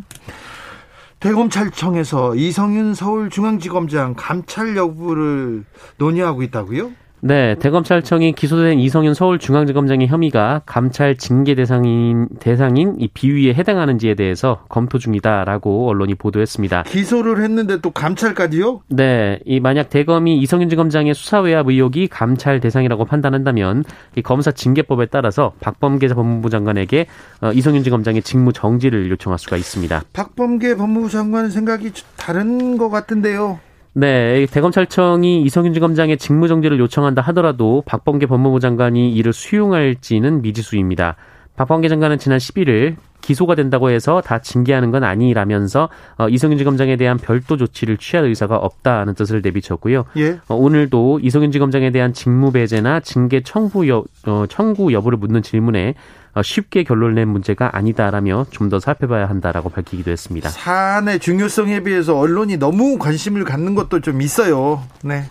대검찰청에서 1.20 2.34
이성윤 2.34 2.94
서울중앙지검장 2.94 4.14
감찰 4.16 4.76
여부를 4.76 5.64
논의하고 5.96 6.42
있다고요? 6.42 6.90
네, 7.26 7.54
대검찰청이 7.54 8.34
기소된 8.34 8.78
이성윤 8.80 9.14
서울중앙지검장의 9.14 10.08
혐의가 10.08 10.60
감찰 10.66 11.16
징계 11.16 11.54
대상인 11.54 12.28
대상인 12.38 12.96
이 12.98 13.08
비위에 13.08 13.54
해당하는지에 13.54 14.14
대해서 14.14 14.62
검토 14.68 14.98
중이다라고 14.98 15.88
언론이 15.88 16.16
보도했습니다. 16.16 16.82
기소를 16.82 17.42
했는데 17.42 17.80
또 17.80 17.92
감찰까지요? 17.92 18.82
네, 18.88 19.38
이 19.46 19.58
만약 19.58 19.88
대검이 19.88 20.36
이성윤 20.36 20.68
지검장의 20.68 21.14
수사 21.14 21.40
외압 21.40 21.66
의혹이 21.66 22.08
감찰 22.08 22.60
대상이라고 22.60 23.06
판단한다면 23.06 23.84
이 24.16 24.20
검사 24.20 24.50
징계법에 24.50 25.06
따라서 25.06 25.54
박범계 25.60 26.08
법무부 26.08 26.50
장관에게 26.50 27.06
어, 27.40 27.52
이성윤 27.52 27.84
지검장의 27.84 28.20
직무 28.20 28.52
정지를 28.52 29.10
요청할 29.10 29.38
수가 29.38 29.56
있습니다. 29.56 30.02
박범계 30.12 30.76
법무부 30.76 31.08
장관은 31.08 31.48
생각이 31.48 31.90
다른 32.18 32.76
것 32.76 32.90
같은데요. 32.90 33.60
네, 33.96 34.46
대검찰청이 34.46 35.42
이성윤 35.42 35.72
지검장의 35.72 36.18
직무정지를 36.18 36.80
요청한다 36.80 37.22
하더라도 37.22 37.84
박범계 37.86 38.26
법무부 38.26 38.58
장관이 38.58 39.12
이를 39.14 39.32
수용할지는 39.32 40.42
미지수입니다. 40.42 41.14
박범계 41.54 41.88
장관은 41.88 42.18
지난 42.18 42.38
11일 42.38 42.96
기소가 43.24 43.54
된다고 43.54 43.90
해서 43.90 44.20
다 44.20 44.38
징계하는 44.38 44.90
건 44.90 45.02
아니라면서 45.02 45.88
어, 46.18 46.28
이성윤 46.28 46.58
지검장에 46.58 46.96
대한 46.96 47.16
별도 47.16 47.56
조치를 47.56 47.96
취할 47.96 48.26
의사가 48.26 48.56
없다는 48.56 49.14
뜻을 49.14 49.40
내비쳤고요. 49.42 50.04
예. 50.18 50.38
어, 50.48 50.54
오늘도 50.54 51.20
이성윤 51.22 51.50
지검장에 51.50 51.90
대한 51.90 52.12
직무 52.12 52.52
배제나 52.52 53.00
징계 53.00 53.42
청구 53.42 53.88
여, 53.88 54.04
어, 54.26 54.44
청구 54.48 54.92
여부를 54.92 55.16
묻는 55.18 55.42
질문에 55.42 55.94
어, 56.34 56.42
쉽게 56.42 56.82
결론을 56.82 57.14
낸 57.14 57.28
문제가 57.28 57.76
아니다라며 57.76 58.46
좀 58.50 58.68
더 58.68 58.80
살펴봐야 58.80 59.28
한다라고 59.28 59.68
밝히기도 59.70 60.10
했습니다. 60.10 60.48
사안의 60.48 61.20
중요성에 61.20 61.80
비해서 61.84 62.18
언론이 62.18 62.56
너무 62.56 62.98
관심을 62.98 63.44
갖는 63.44 63.74
것도 63.74 64.00
좀 64.00 64.20
있어요. 64.20 64.82
네. 65.02 65.24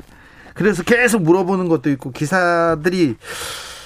그래서 0.53 0.83
계속 0.83 1.23
물어보는 1.23 1.67
것도 1.67 1.89
있고 1.89 2.12
기사들이 2.12 3.15
어, 3.15 3.82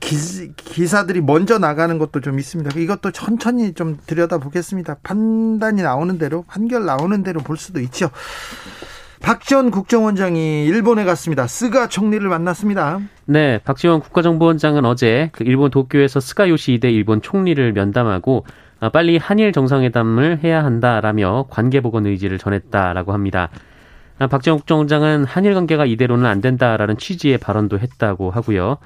기, 0.00 0.16
기사들이 0.56 1.20
먼저 1.20 1.58
나가는 1.58 1.98
것도 1.98 2.20
좀 2.20 2.38
있습니다. 2.38 2.78
이것도 2.78 3.12
천천히 3.12 3.74
좀 3.74 3.98
들여다보겠습니다. 4.06 4.96
판단이 5.02 5.82
나오는 5.82 6.18
대로, 6.18 6.44
판결 6.46 6.84
나오는 6.84 7.22
대로 7.22 7.40
볼 7.40 7.56
수도 7.56 7.80
있죠. 7.80 8.10
박지원 9.22 9.70
국정원장이 9.70 10.66
일본에 10.66 11.04
갔습니다. 11.04 11.46
스가 11.46 11.88
총리를 11.88 12.28
만났습니다. 12.28 13.00
네, 13.24 13.58
박지원 13.64 14.00
국가정보원장은 14.00 14.84
어제 14.84 15.30
그 15.32 15.42
일본 15.42 15.70
도쿄에서 15.70 16.20
스가 16.20 16.48
요시히데 16.48 16.90
일본 16.90 17.22
총리를 17.22 17.72
면담하고 17.72 18.44
아, 18.78 18.90
빨리 18.90 19.16
한일 19.16 19.52
정상회담을 19.52 20.40
해야 20.44 20.62
한다라며 20.62 21.46
관계 21.48 21.80
복원 21.80 22.06
의지를 22.06 22.38
전했다라고 22.38 23.12
합니다. 23.14 23.48
아, 24.18 24.26
박지원 24.26 24.58
국정원장은 24.58 25.24
한일 25.24 25.54
관계가 25.54 25.86
이대로는 25.86 26.26
안 26.26 26.40
된다라는 26.40 26.98
취지의 26.98 27.38
발언도 27.38 27.78
했다고 27.78 28.30
하고요. 28.30 28.76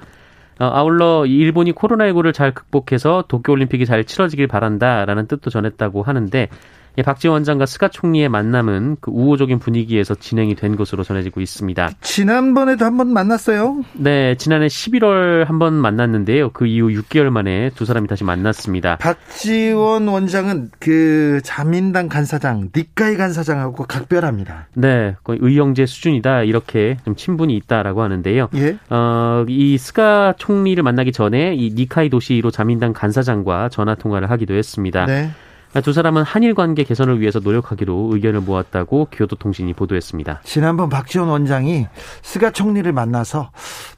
어, 0.61 0.65
아울러 0.65 1.25
일본이 1.25 1.73
코로나19를 1.73 2.35
잘 2.35 2.53
극복해서 2.53 3.23
도쿄올림픽이 3.27 3.87
잘 3.87 4.05
치러지길 4.05 4.45
바란다라는 4.45 5.25
뜻도 5.25 5.49
전했다고 5.49 6.03
하는데 6.03 6.49
예, 6.97 7.03
박지원 7.03 7.35
원장과 7.35 7.65
스가 7.65 7.87
총리의 7.87 8.27
만남은 8.29 8.97
그 8.99 9.11
우호적인 9.11 9.59
분위기에서 9.59 10.13
진행이 10.15 10.55
된 10.55 10.75
것으로 10.75 11.03
전해지고 11.03 11.39
있습니다. 11.39 11.91
지난번에도 12.01 12.83
한 12.85 12.97
번 12.97 13.13
만났어요? 13.13 13.83
네, 13.93 14.35
지난해 14.35 14.67
11월 14.67 15.45
한 15.45 15.57
번 15.59 15.73
만났는데요. 15.73 16.49
그 16.51 16.65
이후 16.65 16.89
6개월 16.89 17.29
만에 17.29 17.69
두 17.75 17.85
사람이 17.85 18.07
다시 18.07 18.23
만났습니다. 18.23 18.97
박지원 18.97 20.07
원장은 20.07 20.71
그 20.79 21.39
자민당 21.43 22.09
간사장, 22.09 22.69
니카이 22.75 23.15
간사장하고 23.15 23.85
각별합니다. 23.85 24.67
네, 24.73 25.15
거의 25.23 25.39
의형제 25.41 25.85
수준이다 25.85 26.43
이렇게 26.43 26.97
좀 27.05 27.15
친분이 27.15 27.55
있다라고 27.57 28.01
하는데요. 28.01 28.49
예? 28.55 28.77
어, 28.89 29.45
이 29.47 29.77
스가 29.77 30.33
총리를 30.37 30.81
만나기 30.83 31.11
전에 31.11 31.53
이 31.55 31.71
니카이 31.75 32.09
도시로 32.09 32.51
자민당 32.51 32.91
간사장과 32.93 33.69
전화 33.69 33.95
통화를 33.95 34.29
하기도 34.31 34.55
했습니다. 34.55 35.05
네. 35.05 35.29
두 35.79 35.93
사람은 35.93 36.23
한일 36.23 36.53
관계 36.53 36.83
개선을 36.83 37.21
위해서 37.21 37.39
노력하기로 37.39 38.09
의견을 38.11 38.41
모았다고 38.41 39.07
교도통신이 39.09 39.73
보도했습니다. 39.73 40.41
지난번 40.43 40.89
박지원 40.89 41.29
원장이 41.29 41.87
스가 42.21 42.51
총리를 42.51 42.91
만나서 42.91 43.51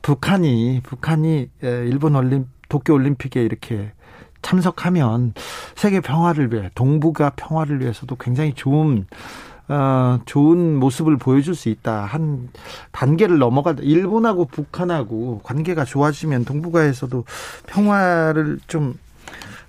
북한이 0.04 0.82
북한이 0.84 1.50
일본 1.62 2.16
올림 2.16 2.46
도쿄 2.70 2.94
올림픽에 2.94 3.44
이렇게 3.44 3.92
참석하면 4.44 5.34
세계 5.74 6.00
평화를 6.00 6.54
위해 6.54 6.70
동북아 6.76 7.32
평화를 7.32 7.82
위해서도 7.82 8.18
굉장히 8.18 8.54
좋은 8.54 9.08
어, 9.70 10.20
좋은 10.26 10.76
모습을 10.76 11.18
보여줄 11.18 11.56
수 11.56 11.70
있다. 11.70 12.04
한 12.04 12.50
단계를 12.92 13.38
넘어가 13.40 13.74
일본하고 13.80 14.46
북한하고 14.46 15.40
관계가 15.44 15.86
좋아지면 15.86 16.44
동북아에서도 16.46 17.24
평화를 17.68 18.60
좀 18.68 19.00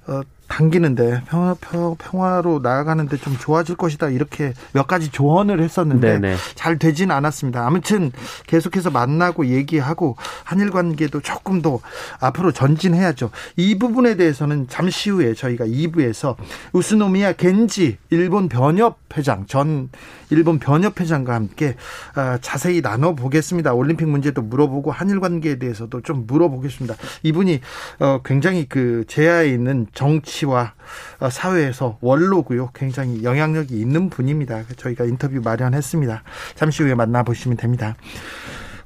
어, 0.09 0.21
당기는데 0.55 1.23
평화, 1.27 1.57
평화로 1.99 2.61
나아가는데 2.63 3.17
좀 3.17 3.37
좋아질 3.37 3.77
것이다 3.77 4.09
이렇게 4.11 4.53
몇 4.73 4.87
가지 4.87 5.11
조언을 5.11 5.61
했었는데 5.61 6.21
네네. 6.21 6.37
잘 6.55 6.79
되진 6.79 7.11
않았습니다. 7.11 7.67
아무튼 7.67 8.13
계속해서 8.47 8.91
만나고 8.91 9.47
얘기하고 9.47 10.17
한일 10.45 10.71
관계도 10.71 11.21
조금 11.23 11.61
더 11.61 11.81
앞으로 12.21 12.53
전진해야죠. 12.53 13.31
이 13.57 13.79
부분에 13.79 14.17
대해서는 14.17 14.69
잠시 14.69 15.11
후에 15.11 15.35
저희가 15.35 15.67
2부에서 15.67 16.37
우스노미야 16.73 17.33
겐지 17.33 17.99
일본 18.11 18.49
변협 18.49 18.99
회장 19.17 19.47
전 19.47 19.89
일본 20.31 20.59
변협 20.59 21.01
회장과 21.01 21.35
함께 21.35 21.77
아, 22.15 22.39
자세히 22.41 22.83
나눠 22.83 23.15
보겠습니다. 23.15 23.75
올림픽 23.75 24.09
문제도 24.09 24.41
물어보고 24.41 24.91
한일 24.91 25.21
관계에 25.21 25.59
대해서도 25.59 26.01
좀 26.03 26.27
물어보겠습니다. 26.27 26.95
이분이 27.23 27.61
어, 28.01 28.21
굉장히 28.25 28.67
그 28.69 29.05
제야에 29.07 29.49
있는 29.49 29.87
정치 29.95 30.44
와 30.45 30.75
어, 31.21 31.31
사회에서 31.31 31.99
원로고요. 32.01 32.71
굉장히 32.75 33.25
영향력이 33.25 33.79
있는 33.79 34.11
분입니다. 34.11 34.65
저희가 34.77 35.05
인터뷰 35.05 35.41
마련했습니다. 35.43 36.23
잠시 36.55 36.83
후에 36.83 36.95
만나보시면 36.95 37.57
됩니다. 37.57 37.97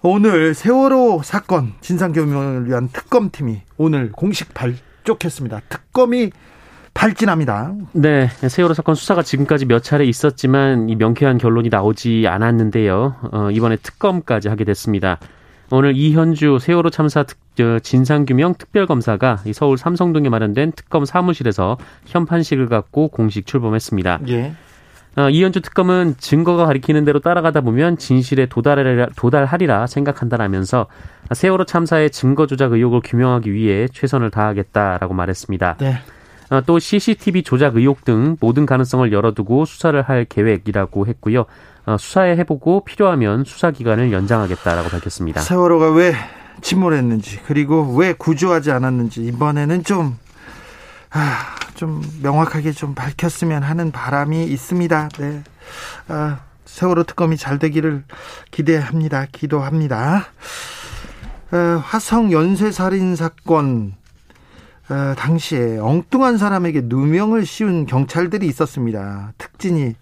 오늘 0.00 0.54
세월호 0.54 1.22
사건 1.24 1.72
진상규명을 1.80 2.68
위한 2.68 2.88
특검팀이 2.92 3.62
오늘 3.76 4.12
공식 4.12 4.54
발족했습니다. 4.54 5.62
특검이 5.68 6.30
발진합니다. 6.94 7.74
네, 7.92 8.28
세월호 8.28 8.74
사건 8.74 8.94
수사가 8.94 9.22
지금까지 9.22 9.66
몇 9.66 9.82
차례 9.82 10.04
있었지만 10.04 10.88
이 10.88 10.96
명쾌한 10.96 11.38
결론이 11.38 11.68
나오지 11.68 12.26
않았는데요. 12.26 13.16
어, 13.32 13.50
이번에 13.50 13.76
특검까지 13.76 14.48
하게 14.48 14.64
됐습니다. 14.64 15.18
오늘 15.70 15.96
이현주 15.96 16.58
세월호 16.60 16.90
참사 16.90 17.24
특, 17.24 17.38
진상규명 17.82 18.54
특별검사가 18.54 19.40
서울 19.52 19.76
삼성동에 19.76 20.28
마련된 20.28 20.72
특검 20.72 21.04
사무실에서 21.04 21.76
현판식을 22.06 22.68
갖고 22.68 23.08
공식 23.08 23.46
출범했습니다. 23.46 24.20
예. 24.28 24.54
어, 25.16 25.28
이현주 25.28 25.62
특검은 25.62 26.14
증거가 26.18 26.66
가리키는 26.66 27.04
대로 27.04 27.18
따라가다 27.18 27.62
보면 27.62 27.98
진실에 27.98 28.46
도달하리라, 28.46 29.08
도달하리라 29.16 29.86
생각한다라면서 29.88 30.86
세월호 31.32 31.64
참사의 31.64 32.10
증거 32.10 32.46
조작 32.46 32.72
의혹을 32.72 33.00
규명하기 33.02 33.52
위해 33.52 33.88
최선을 33.92 34.30
다하겠다라고 34.30 35.14
말했습니다. 35.14 35.76
네. 35.80 35.98
어, 36.50 36.62
또 36.62 36.78
CCTV 36.78 37.42
조작 37.42 37.76
의혹 37.76 38.04
등 38.04 38.36
모든 38.40 38.66
가능성을 38.66 39.12
열어두고 39.12 39.64
수사를 39.64 40.00
할 40.02 40.24
계획이라고 40.24 41.06
했고요. 41.06 41.44
어, 41.86 41.96
수사에 41.98 42.36
해보고 42.38 42.84
필요하면 42.84 43.44
수사 43.44 43.70
기간을 43.70 44.12
연장하겠다라고 44.12 44.88
밝혔습니다. 44.88 45.40
세월호가 45.40 45.92
왜 45.92 46.14
침몰했는지 46.60 47.40
그리고 47.46 47.94
왜 47.96 48.12
구조하지 48.12 48.70
않았는지 48.70 49.24
이번에는 49.26 49.84
좀 49.84 50.18
아, 51.10 51.56
좀 51.74 52.02
명확하게 52.22 52.72
좀 52.72 52.94
밝혔으면 52.94 53.62
하는 53.62 53.90
바람이 53.90 54.44
있습니다. 54.44 55.08
네. 55.18 55.42
아, 56.08 56.40
세월호 56.64 57.04
특검이 57.04 57.36
잘 57.36 57.58
되기를 57.58 58.04
기대합니다. 58.50 59.26
기도합니다. 59.32 60.26
어, 61.50 61.82
화성 61.82 62.30
연쇄살인 62.32 63.16
사건 63.16 63.94
어, 63.94 64.07
당시에 65.16 65.78
엉뚱한 65.78 66.38
사람에게 66.38 66.82
누명을 66.84 67.44
씌운 67.46 67.86
경찰들이 67.86 68.46
있었습니다. 68.46 69.32
특진이 69.38 69.94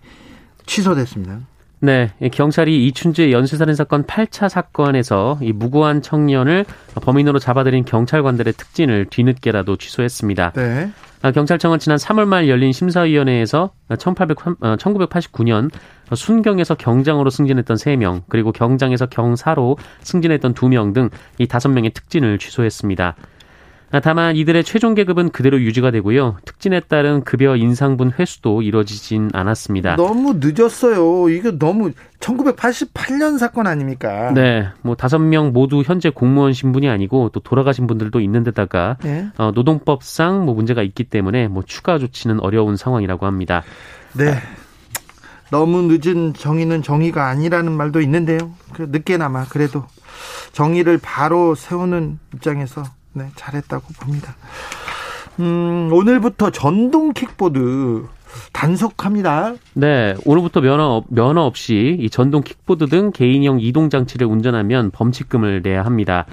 취소됐습니다. 0.66 1.40
네, 1.80 2.10
경찰이 2.32 2.86
이춘재 2.86 3.30
연쇄살인 3.32 3.74
사건 3.74 4.04
8차 4.04 4.48
사건에서 4.48 5.38
이 5.42 5.52
무고한 5.52 6.00
청년을 6.02 6.64
범인으로 7.02 7.38
잡아들인 7.38 7.84
경찰관들의 7.84 8.54
특진을 8.54 9.06
뒤늦게라도 9.10 9.76
취소했습니다. 9.76 10.52
네. 10.52 10.90
아, 11.22 11.32
경찰청은 11.32 11.78
지난 11.78 11.98
3월 11.98 12.24
말 12.24 12.48
열린 12.48 12.72
심사위원회에서 12.72 13.70
1800, 13.98 14.36
1989년 14.38 15.70
순경에서 16.14 16.76
경장으로 16.76 17.30
승진했던 17.30 17.76
3명, 17.76 18.22
그리고 18.28 18.52
경장에서 18.52 19.06
경사로 19.06 19.76
승진했던 20.02 20.54
2명 20.54 20.94
등 20.94 21.10
이 21.38 21.46
5명의 21.46 21.92
특진을 21.92 22.38
취소했습니다. 22.38 23.16
아, 23.92 24.00
다만 24.00 24.34
이들의 24.36 24.64
최종 24.64 24.94
계급은 24.94 25.30
그대로 25.30 25.60
유지가 25.60 25.90
되고요. 25.92 26.38
특진에 26.44 26.80
따른 26.80 27.22
급여 27.22 27.54
인상분 27.54 28.12
회수도 28.18 28.62
이루어지진 28.62 29.30
않았습니다. 29.32 29.96
너무 29.96 30.40
늦었어요. 30.40 31.28
이거 31.28 31.52
너무 31.56 31.92
1988년 32.18 33.38
사건 33.38 33.68
아닙니까? 33.68 34.32
네, 34.34 34.68
뭐 34.82 34.96
다섯 34.96 35.18
명 35.18 35.52
모두 35.52 35.82
현재 35.86 36.10
공무원 36.10 36.52
신분이 36.52 36.88
아니고 36.88 37.30
또 37.32 37.40
돌아가신 37.40 37.86
분들도 37.86 38.20
있는 38.20 38.42
데다가 38.42 38.96
네. 39.02 39.28
어, 39.38 39.52
노동법상 39.54 40.44
뭐 40.44 40.54
문제가 40.54 40.82
있기 40.82 41.04
때문에 41.04 41.46
뭐 41.46 41.62
추가 41.64 41.98
조치는 41.98 42.40
어려운 42.40 42.76
상황이라고 42.76 43.24
합니다. 43.26 43.62
네. 44.14 44.34
너무 45.50 45.82
늦은 45.82 46.34
정의는 46.34 46.82
정의가 46.82 47.28
아니라는 47.28 47.70
말도 47.70 48.00
있는데요. 48.00 48.50
그 48.72 48.88
늦게나마 48.90 49.44
그래도 49.44 49.84
정의를 50.52 50.98
바로 51.00 51.54
세우는 51.54 52.18
입장에서 52.34 52.82
네, 53.16 53.30
잘했다고 53.34 53.94
봅니다. 53.98 54.36
음, 55.40 55.88
오늘부터 55.90 56.50
전동 56.50 57.14
킥보드 57.14 58.04
단속합니다. 58.52 59.54
네, 59.72 60.14
오늘부터 60.26 60.60
면허 60.60 61.02
면허 61.08 61.40
없이 61.40 61.96
이 61.98 62.10
전동 62.10 62.42
킥보드 62.42 62.88
등 62.88 63.12
개인형 63.12 63.60
이동 63.60 63.88
장치를 63.88 64.26
운전하면 64.26 64.90
범칙금을 64.90 65.62
내야 65.62 65.82
합니다. 65.82 66.26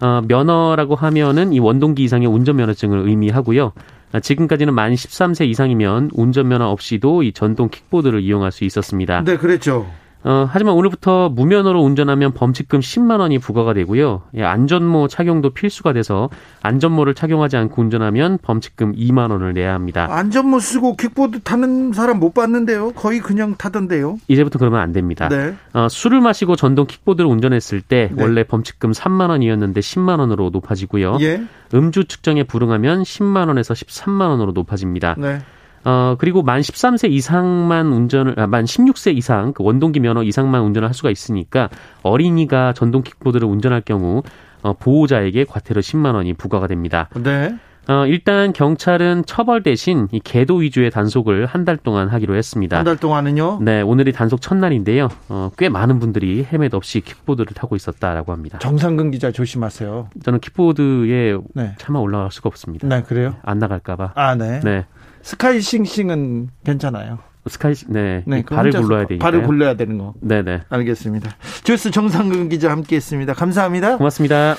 어, 0.00 0.20
면허라고 0.26 0.96
하면은 0.96 1.52
이 1.52 1.60
원동기 1.60 2.02
이상의 2.02 2.26
운전면허증을 2.26 3.08
의미하고요. 3.08 3.72
지금까지는 4.20 4.74
만 4.74 4.92
13세 4.92 5.46
이상이면 5.46 6.10
운전면허 6.12 6.66
없이도 6.66 7.22
이 7.22 7.32
전동 7.32 7.68
킥보드를 7.68 8.20
이용할 8.20 8.50
수 8.50 8.64
있었습니다. 8.64 9.22
네, 9.22 9.36
그랬죠. 9.36 9.86
어, 10.22 10.46
하지만 10.50 10.74
오늘부터 10.74 11.30
무면허로 11.30 11.80
운전하면 11.80 12.32
범칙금 12.32 12.80
10만 12.80 13.20
원이 13.20 13.38
부과가 13.38 13.72
되고요. 13.72 14.22
예, 14.34 14.42
안전모 14.44 15.08
착용도 15.08 15.50
필수가 15.50 15.94
돼서 15.94 16.28
안전모를 16.62 17.14
착용하지 17.14 17.56
않고 17.56 17.80
운전하면 17.80 18.38
범칙금 18.42 18.96
2만 18.96 19.30
원을 19.30 19.54
내야 19.54 19.72
합니다. 19.72 20.06
안전모 20.10 20.58
쓰고 20.58 20.96
킥보드 20.96 21.40
타는 21.40 21.92
사람 21.92 22.20
못 22.20 22.34
봤는데요. 22.34 22.92
거의 22.92 23.20
그냥 23.20 23.54
타던데요. 23.56 24.18
이제부터 24.28 24.58
그러면 24.58 24.80
안 24.80 24.92
됩니다. 24.92 25.28
네. 25.28 25.54
어, 25.72 25.88
술을 25.88 26.20
마시고 26.20 26.56
전동 26.56 26.86
킥보드를 26.86 27.28
운전했을 27.28 27.80
때 27.80 28.10
네. 28.12 28.22
원래 28.22 28.44
범칙금 28.44 28.92
3만 28.92 29.30
원이었는데 29.30 29.80
10만 29.80 30.18
원으로 30.18 30.50
높아지고요. 30.50 31.16
예. 31.22 31.42
음주 31.72 32.04
측정에 32.06 32.42
불응하면 32.44 33.04
10만 33.04 33.48
원에서 33.48 33.72
13만 33.72 34.28
원으로 34.28 34.52
높아집니다. 34.52 35.14
네. 35.16 35.38
어, 35.84 36.16
그리고 36.18 36.42
만 36.42 36.60
13세 36.60 37.10
이상만 37.10 37.86
운전을, 37.86 38.38
아, 38.38 38.46
만 38.46 38.64
16세 38.64 39.16
이상, 39.16 39.52
그 39.52 39.64
원동기 39.64 40.00
면허 40.00 40.22
이상만 40.22 40.62
운전을 40.62 40.86
할 40.88 40.94
수가 40.94 41.10
있으니까 41.10 41.68
어린이가 42.02 42.74
전동 42.74 43.02
킥보드를 43.02 43.48
운전할 43.48 43.80
경우 43.82 44.22
어, 44.62 44.72
보호자에게 44.74 45.44
과태료 45.44 45.80
10만 45.80 46.14
원이 46.14 46.34
부과가 46.34 46.66
됩니다. 46.66 47.08
네. 47.14 47.54
어, 47.88 48.04
일단 48.06 48.52
경찰은 48.52 49.24
처벌 49.26 49.62
대신 49.62 50.06
이 50.12 50.20
계도 50.20 50.56
위주의 50.56 50.90
단속을 50.90 51.46
한 51.46 51.64
달 51.64 51.78
동안 51.78 52.08
하기로 52.08 52.36
했습니다. 52.36 52.76
한 52.78 52.84
달 52.84 52.98
동안은요? 52.98 53.60
네, 53.62 53.80
오늘이 53.80 54.12
단속 54.12 54.42
첫날인데요. 54.42 55.08
어, 55.30 55.50
꽤 55.56 55.70
많은 55.70 55.98
분들이 55.98 56.46
헬멧 56.52 56.74
없이 56.74 57.00
킥보드를 57.00 57.54
타고 57.54 57.74
있었다라고 57.74 58.32
합니다. 58.32 58.58
정상근 58.58 59.10
기자 59.12 59.32
조심하세요. 59.32 60.10
저는 60.22 60.40
킥보드에 60.40 61.38
네. 61.54 61.74
차마 61.78 61.98
올라갈 62.00 62.30
수가 62.30 62.48
없습니다. 62.48 62.86
네, 62.86 63.02
그래요? 63.02 63.34
안 63.42 63.58
나갈까봐. 63.58 64.12
아, 64.14 64.34
네. 64.36 64.60
네. 64.62 64.84
스카이싱싱은 65.22 66.48
괜찮아요. 66.64 67.18
스카이, 67.46 67.74
네. 67.88 68.22
네, 68.26 68.40
이 68.40 68.42
발을 68.42 68.70
굴러야 68.72 69.06
되니까. 69.06 69.24
발을 69.24 69.42
굴려야 69.44 69.74
되는 69.74 69.96
거. 69.98 70.14
네네. 70.20 70.62
알겠습니다. 70.68 71.30
주스 71.64 71.90
정상근 71.90 72.48
기자 72.50 72.70
함께 72.70 72.96
했습니다. 72.96 73.32
감사합니다. 73.32 73.96
고맙습니다. 73.96 74.56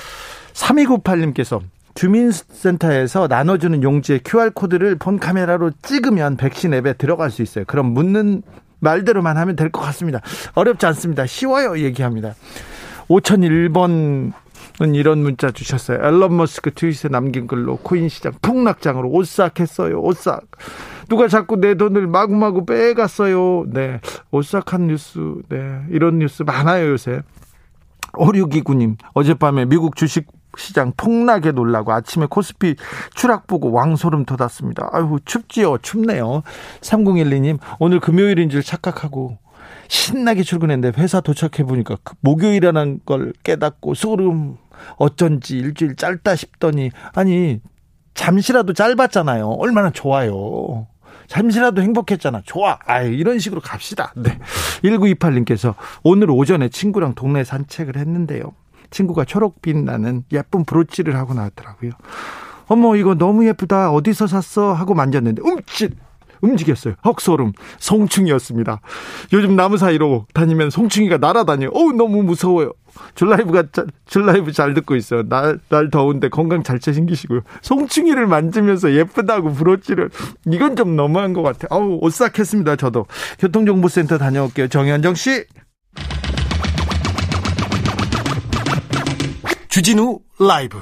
3298님께서 0.52 1.60
주민센터에서 1.94 3.28
나눠주는 3.28 3.82
용지에 3.82 4.20
QR코드를 4.24 4.96
폰 4.96 5.18
카메라로 5.18 5.70
찍으면 5.82 6.36
백신 6.36 6.74
앱에 6.74 6.94
들어갈 6.94 7.30
수 7.30 7.42
있어요. 7.42 7.64
그럼 7.66 7.92
묻는 7.92 8.42
말대로만 8.80 9.36
하면 9.36 9.54
될 9.56 9.70
것 9.70 9.80
같습니다. 9.82 10.20
어렵지 10.54 10.84
않습니다. 10.86 11.24
쉬워요. 11.26 11.78
얘기합니다. 11.78 12.34
5001번은 13.08 14.32
이런 14.94 15.18
문자 15.20 15.50
주셨어요. 15.50 15.98
앨런 15.98 16.36
머스크 16.36 16.72
트윗에 16.72 17.08
남긴 17.08 17.46
글로 17.46 17.76
코인 17.76 18.08
시장 18.08 18.32
폭락장으로 18.42 19.08
오싹했어요. 19.10 20.00
오싹. 20.00 20.42
누가 21.08 21.28
자꾸 21.28 21.56
내 21.56 21.74
돈을 21.74 22.06
마구마구 22.06 22.64
빼갔어요. 22.64 23.66
네. 23.68 24.00
오싹한 24.30 24.88
뉴스. 24.88 25.18
네. 25.48 25.82
이런 25.90 26.18
뉴스 26.18 26.42
많아요, 26.42 26.90
요새. 26.90 27.22
5629님, 28.12 28.96
어젯밤에 29.14 29.64
미국 29.64 29.96
주식 29.96 30.26
시장 30.56 30.92
폭락에 30.96 31.52
놀라고 31.52 31.92
아침에 31.92 32.26
코스피 32.28 32.76
추락 33.14 33.46
보고 33.46 33.72
왕소름 33.72 34.26
돋았습니다. 34.26 34.90
아유, 34.92 35.18
춥지요. 35.24 35.78
춥네요. 35.78 36.42
3012님, 36.82 37.58
오늘 37.78 38.00
금요일인 38.00 38.50
줄 38.50 38.62
착각하고 38.62 39.38
신나게 39.88 40.42
출근했는데 40.42 41.00
회사 41.00 41.20
도착해 41.20 41.64
보니까 41.66 41.96
그 42.02 42.14
목요일이라는 42.20 43.00
걸 43.04 43.32
깨닫고 43.42 43.94
소름 43.94 44.56
어쩐지 44.96 45.58
일주일 45.58 45.96
짧다 45.96 46.36
싶더니 46.36 46.90
아니 47.14 47.60
잠시라도 48.14 48.72
짧았잖아요. 48.72 49.48
얼마나 49.48 49.90
좋아요. 49.90 50.86
잠시라도 51.26 51.82
행복했잖아. 51.82 52.42
좋아. 52.44 52.78
아 52.86 53.00
이런 53.02 53.38
식으로 53.38 53.60
갑시다. 53.60 54.12
네. 54.16 54.38
1928님께서 54.84 55.74
오늘 56.02 56.30
오전에 56.30 56.68
친구랑 56.68 57.14
동네 57.14 57.44
산책을 57.44 57.96
했는데요. 57.96 58.52
친구가 58.90 59.24
초록 59.24 59.62
빛 59.62 59.76
나는 59.76 60.24
예쁜 60.32 60.64
브로치를 60.64 61.16
하고 61.16 61.34
나왔더라고요. 61.34 61.92
어머, 62.68 62.96
이거 62.96 63.14
너무 63.14 63.46
예쁘다. 63.46 63.90
어디서 63.90 64.26
샀어? 64.26 64.72
하고 64.72 64.94
만졌는데, 64.94 65.42
움찔! 65.42 65.96
움직였어요. 66.42 66.94
헉소름. 67.04 67.52
송충이었습니다. 67.78 68.80
요즘 69.32 69.56
나무 69.56 69.78
사이로 69.78 70.26
다니면 70.34 70.70
송충이가 70.70 71.16
날아다녀요. 71.18 71.70
어우, 71.72 71.92
너무 71.92 72.22
무서워요. 72.22 72.72
줄라이브가, 73.14 73.64
줄라이브 74.04 74.52
잘 74.52 74.74
듣고 74.74 74.96
있어요. 74.96 75.22
날, 75.28 75.58
날 75.70 75.88
더운데 75.88 76.28
건강 76.28 76.62
잘 76.62 76.78
챙기시고요. 76.78 77.40
송충이를 77.62 78.26
만지면서 78.26 78.92
예쁘다고 78.92 79.52
브로치를. 79.52 80.10
이건 80.46 80.76
좀 80.76 80.96
너무한 80.96 81.32
것 81.32 81.42
같아요. 81.42 81.68
아우, 81.70 81.98
오싹했습니다. 82.02 82.76
저도. 82.76 83.06
교통정보센터 83.38 84.18
다녀올게요. 84.18 84.68
정현정 84.68 85.14
씨. 85.14 85.44
주진우 89.68 90.18
라이브. 90.38 90.78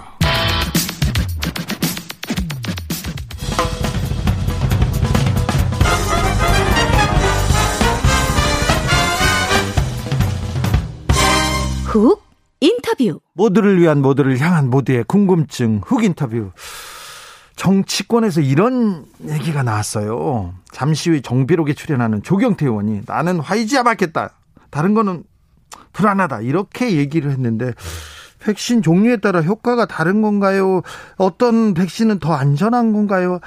훅 11.90 12.22
인터뷰. 12.60 13.20
모두를 13.32 13.80
위한 13.80 14.00
모두를 14.00 14.38
향한 14.38 14.70
모두의 14.70 15.04
궁금증 15.04 15.80
훅 15.84 16.04
인터뷰. 16.04 16.52
정치권에서 17.56 18.40
이런 18.40 19.06
얘기가 19.28 19.64
나왔어요. 19.64 20.54
잠시 20.70 21.10
후에 21.10 21.20
정비록에 21.20 21.74
출연하는 21.74 22.22
조경태 22.22 22.66
의원이 22.66 23.02
나는 23.06 23.40
화이자야 23.40 23.82
맞겠다. 23.82 24.30
다른 24.70 24.94
거는 24.94 25.24
불안하다. 25.92 26.42
이렇게 26.42 26.96
얘기를 26.96 27.32
했는데 27.32 27.72
백신 28.40 28.82
종류에 28.82 29.18
따라 29.18 29.40
효과가 29.40 29.86
다른 29.86 30.22
건가요? 30.22 30.82
어떤 31.16 31.74
백신은 31.74 32.18
더 32.18 32.32
안전한 32.32 32.92
건가요? 32.92 33.40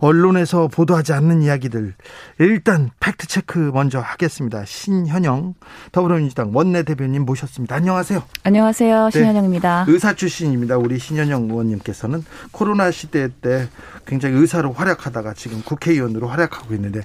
언론에서 0.00 0.68
보도하지 0.68 1.12
않는 1.12 1.42
이야기들. 1.42 1.94
일단 2.38 2.90
fact 3.00 3.26
check 3.26 3.70
먼저 3.72 4.00
하겠습니다. 4.00 4.64
신현영 4.64 5.54
더불어민주당 5.92 6.50
원내 6.52 6.82
대변인 6.82 7.24
모셨습니다. 7.24 7.76
안녕하세요. 7.76 8.22
안녕하세요. 8.42 9.10
신현영입니다. 9.10 9.84
네, 9.86 9.92
의사 9.92 10.14
출신입니다. 10.14 10.76
우리 10.76 10.98
신현영 10.98 11.44
의원님께서는 11.44 12.24
코로나 12.50 12.90
시대 12.90 13.28
때 13.40 13.68
굉장히 14.06 14.36
의사로 14.36 14.72
활약하다가 14.72 15.34
지금 15.34 15.62
국회의원으로 15.62 16.28
활약하고 16.28 16.74
있는데 16.74 17.00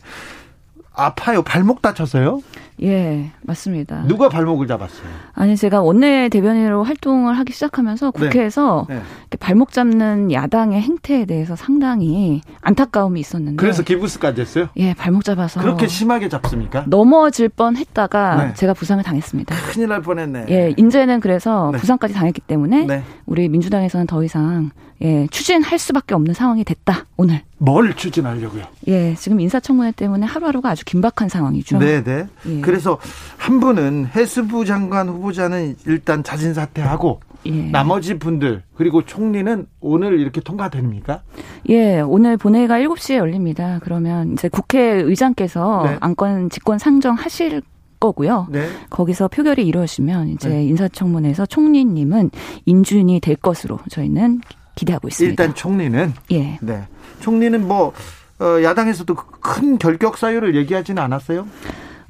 아파요. 0.96 1.44
발목 1.44 1.82
다쳐서요? 1.82 2.42
예, 2.84 3.32
맞습니다. 3.42 4.04
누가 4.08 4.28
발목을 4.30 4.68
잡았어요? 4.68 5.08
아니 5.34 5.56
제가 5.56 5.82
원내 5.82 6.30
대변인으로 6.30 6.84
활동을 6.84 7.38
하기 7.40 7.54
시작하면서 7.54 8.12
국회에서 8.12 8.86
네. 8.90 8.96
네. 8.96 9.38
발목 9.40 9.72
잡는 9.72 10.32
야당의 10.32 10.82
행태에 10.82 11.26
대해서 11.26 11.56
상당히 11.56 12.42
안타까움이 12.62 13.20
있었는데 13.20 13.58
그래서 13.58 13.84
기부스까지 13.84 14.42
했어요? 14.42 14.70
예, 14.78 14.94
발목 14.94 15.24
잡아서 15.24 15.62
그렇게 15.62 15.88
심하게 15.88 16.28
잡습니까? 16.30 16.84
넘어질 16.88 17.50
뻔했다가 17.50 18.46
네. 18.46 18.54
제가 18.56 18.74
부상을 18.74 19.04
당했습니다. 19.04 19.56
큰일 19.72 19.90
날 19.90 20.02
뻔했네. 20.02 20.46
예, 20.50 20.74
인제는 20.76 21.22
그래서 21.22 21.70
네. 21.72 21.78
부상까지 21.80 22.14
당했기 22.14 22.42
때문에 22.42 22.86
네. 22.86 23.04
우리 23.26 23.48
민주당에서는 23.48 24.08
더 24.08 24.24
이상 24.24 24.72
예, 25.02 25.28
추진할 25.30 25.78
수밖에 25.78 26.16
없는 26.16 26.34
상황이 26.34 26.64
됐다. 26.64 27.06
오늘. 27.18 27.42
뭘 27.58 27.94
추진하려고요? 27.96 28.64
예, 28.88 29.16
지금 29.16 29.40
인사청문회 29.40 29.92
때문에 29.92 30.26
하루하루가 30.26 30.70
아주 30.70 30.86
긴박한 30.86 31.30
상황이죠. 31.30 31.80
네, 31.80 32.04
네. 32.04 32.28
예. 32.48 32.62
그래서 32.66 32.98
한 33.38 33.60
분은 33.60 34.08
해수부 34.16 34.66
장관 34.66 35.08
후보자는 35.08 35.76
일단 35.86 36.24
자진 36.24 36.54
사퇴하고 36.54 37.20
예. 37.46 37.52
나머지 37.52 38.18
분들 38.18 38.64
그리고 38.76 39.04
총리는 39.06 39.68
오늘 39.80 40.20
이렇게 40.20 40.42
통과됩니까? 40.42 41.22
예, 41.70 42.00
오늘 42.02 42.38
본회의가 42.38 42.80
7시에 42.80 43.18
열립니다. 43.18 43.80
그러면 43.84 44.34
이제 44.34 44.50
국회의장께서 44.50 45.84
네. 45.86 45.98
안건 46.00 46.50
직권 46.50 46.80
상정하실 46.80 47.62
거고요. 48.00 48.48
네. 48.50 48.68
거기서 48.90 49.28
표결이 49.28 49.66
이루어지면 49.66 50.30
이제 50.30 50.50
네. 50.50 50.66
인사청문회에서 50.66 51.46
총리님은 51.46 52.32
인준이 52.66 53.20
될 53.20 53.36
것으로 53.36 53.80
저희는 53.90 54.42
기대하고 54.76 55.08
있습니다. 55.08 55.32
일단 55.44 55.56
총리는 55.56 56.14
예. 56.32 56.58
네. 56.62 56.88
총리는 57.20 57.66
뭐 57.68 57.94
어, 58.40 58.62
야당에서도 58.62 59.16
큰 59.16 59.78
결격 59.78 60.18
사유를 60.18 60.56
얘기하지는 60.56 61.02
않았어요? 61.02 61.48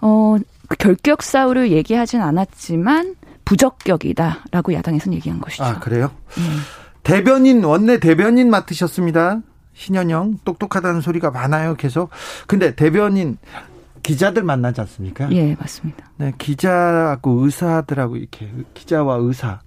어, 0.05 0.37
그 0.67 0.75
결격 0.77 1.23
사유를 1.23 1.71
얘기하진 1.71 2.21
않았지만 2.21 3.15
부적격이다라고 3.43 4.73
야당에서는 4.73 5.15
얘기한 5.15 5.41
것이죠. 5.41 5.63
아, 5.63 5.79
그래요? 5.79 6.11
예. 6.37 6.43
대변인 7.01 7.63
원내 7.63 7.99
대변인 7.99 8.51
맡으셨습니다. 8.51 9.41
신현영 9.73 10.39
똑똑하다는 10.45 11.01
소리가 11.01 11.31
많아요. 11.31 11.75
계속. 11.75 12.11
근데 12.45 12.75
대변인 12.75 13.37
기자들 14.03 14.43
만나지 14.43 14.79
않습니까? 14.81 15.31
예, 15.31 15.55
맞습니다. 15.55 16.11
네, 16.17 16.33
기자하고 16.37 17.43
의사들하고 17.43 18.17
이렇게 18.17 18.51
기자와 18.75 19.17
의사 19.21 19.59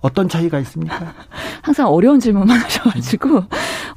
어떤 0.00 0.28
차이가 0.28 0.58
있습니까? 0.60 1.14
항상 1.62 1.88
어려운 1.88 2.20
질문만 2.20 2.56
하셔가지고 2.58 3.44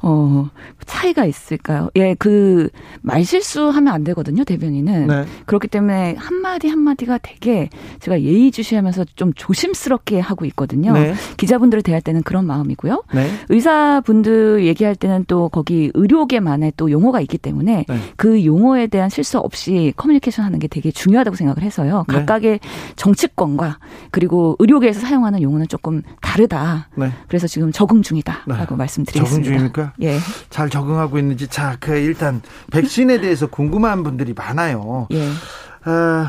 어 0.02 0.50
차이가 0.84 1.24
있을까요? 1.24 1.88
예, 1.96 2.14
그 2.14 2.68
말실수하면 3.00 3.92
안 3.92 4.04
되거든요, 4.04 4.44
대변인은. 4.44 5.06
네. 5.06 5.24
그렇기 5.46 5.68
때문에 5.68 6.14
한 6.18 6.36
마디 6.36 6.68
한 6.68 6.78
마디가 6.78 7.18
되게 7.22 7.70
제가 8.00 8.20
예의주시하면서 8.20 9.06
좀 9.16 9.32
조심스럽게 9.34 10.20
하고 10.20 10.44
있거든요. 10.46 10.92
네. 10.92 11.14
기자분들을 11.36 11.82
대할 11.82 12.02
때는 12.02 12.22
그런 12.22 12.46
마음이고요. 12.46 13.04
네. 13.14 13.30
의사분들 13.48 14.66
얘기할 14.66 14.94
때는 14.94 15.24
또 15.26 15.48
거기 15.48 15.90
의료계만의 15.94 16.74
또 16.76 16.90
용어가 16.90 17.20
있기 17.22 17.38
때문에 17.38 17.86
네. 17.88 17.98
그 18.16 18.44
용어에 18.44 18.86
대한 18.88 19.08
실수 19.08 19.38
없이 19.38 19.92
커뮤니케이션 19.96 20.44
하는 20.44 20.58
게 20.58 20.68
되게 20.68 20.90
중요하다고 20.90 21.36
생각을 21.36 21.62
해서요. 21.62 22.04
네. 22.08 22.14
각각의 22.14 22.60
정치권과 22.96 23.78
그리고 24.10 24.56
의료계에서 24.58 25.00
사용하는 25.00 25.40
용어는 25.40 25.68
조금 25.68 25.93
다르다. 26.20 26.88
네. 26.96 27.12
그래서 27.28 27.46
지금 27.46 27.72
적응 27.72 28.02
중이다라고 28.02 28.74
네. 28.74 28.76
말씀드리겠습니다. 28.76 29.28
적응 29.30 29.42
중입니까? 29.42 29.92
예. 30.02 30.18
잘 30.50 30.70
적응하고 30.70 31.18
있는지 31.18 31.48
자, 31.48 31.76
그 31.80 31.96
일단 31.96 32.42
백신에 32.70 33.20
대해서 33.20 33.46
궁금한 33.46 34.02
분들이 34.02 34.32
많아요. 34.34 35.08
예. 35.12 35.28
어, 35.28 36.28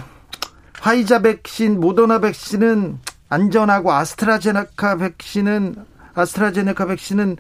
화이자 0.80 1.22
백신, 1.22 1.80
모더나 1.80 2.20
백신은 2.20 3.00
안전하고 3.30 3.92
아스트라제네카 3.92 4.98
백신은 4.98 5.76
아스트라제네카 6.14 6.86
백신은 6.86 7.38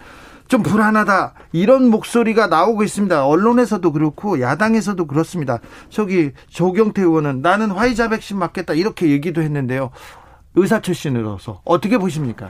좀 0.47 0.61
불안하다 0.61 1.33
이런 1.53 1.89
목소리가 1.89 2.47
나오고 2.47 2.83
있습니다. 2.83 3.25
언론에서도 3.25 3.91
그렇고 3.91 4.41
야당에서도 4.41 5.05
그렇습니다. 5.07 5.59
저기 5.89 6.31
조경태 6.49 7.01
의원은 7.01 7.41
나는 7.41 7.71
화이자 7.71 8.09
백신 8.09 8.38
맞겠다 8.38 8.73
이렇게 8.73 9.09
얘기도 9.09 9.41
했는데요. 9.41 9.91
의사 10.56 10.82
출신으로서 10.82 11.62
어떻게 11.65 11.98
보십니까? 11.98 12.50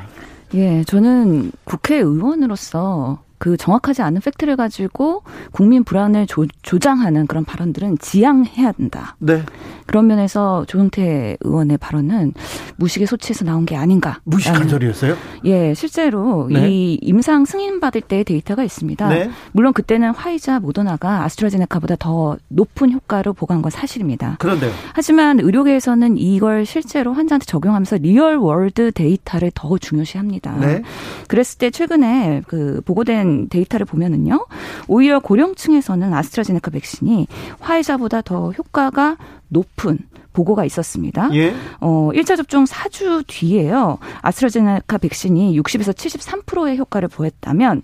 예, 0.54 0.84
저는 0.84 1.52
국회의원으로서 1.64 3.20
그 3.38 3.58
정확하지 3.58 4.02
않은 4.02 4.22
팩트를 4.22 4.56
가지고 4.56 5.24
국민 5.52 5.84
불안을 5.84 6.28
조, 6.28 6.46
장하는 6.80 7.28
그런 7.28 7.46
발언들은 7.46 7.98
지양해야 8.00 8.74
한다. 8.78 9.16
네. 9.20 9.44
그런 9.86 10.08
면에서 10.08 10.66
조경태 10.68 11.38
의원의 11.42 11.78
발언은 11.78 12.34
무식의 12.78 13.08
소치에서 13.08 13.46
나온 13.46 13.66
게 13.66 13.76
아닌가. 13.76 14.20
무식한 14.24 14.68
소리였어요? 14.68 15.16
예, 15.46 15.74
실제로 15.74 16.48
네. 16.52 16.70
이 16.70 16.94
임상 17.02 17.46
승인 17.46 17.80
받을 17.80 18.02
때의 18.02 18.24
데이터가 18.24 18.64
있습니다. 18.64 19.10
네. 19.10 19.30
물론 19.52 19.74
그때는 19.74 20.12
화이자 20.12 20.60
모더나가 20.60 21.24
아스트라제네카보다 21.24 21.96
더 21.98 22.38
높은 22.48 22.92
효과를 22.92 23.34
보고한 23.34 23.62
건 23.62 23.70
사실입니다. 23.70 24.38
그런데요. 24.40 24.72
하지만 24.94 25.40
의료계에서는 25.40 26.18
이걸 26.18 26.66
실제로 26.66 27.14
환자한테 27.14 27.46
적용하면서 27.46 27.98
real 27.98 28.38
world 28.38 28.92
data를 28.92 29.52
더 29.54 29.78
중요시합니다. 29.78 30.58
네. 30.60 30.82
그랬을 31.28 31.58
때 31.58 31.70
최근에 31.70 32.44
그 32.48 32.82
보고된 32.86 33.35
데이터를 33.50 33.86
보면은요. 33.86 34.46
오히려 34.88 35.20
고령층에서는 35.20 36.14
아스트라제네카 36.14 36.72
백신이 36.72 37.28
화이자보다 37.60 38.22
더 38.22 38.52
효과가 38.52 39.18
높은 39.50 40.00
보고가 40.36 40.66
있었습니다. 40.66 41.30
예? 41.34 41.56
어, 41.80 42.10
1차 42.14 42.36
접종 42.38 42.66
4주 42.66 43.24
뒤에요. 43.26 43.98
아스트라제네카 44.22 44.98
백신이 44.98 45.58
60에서 45.60 45.94
73%의 45.94 46.78
효과를 46.78 47.08
보였다면 47.08 47.82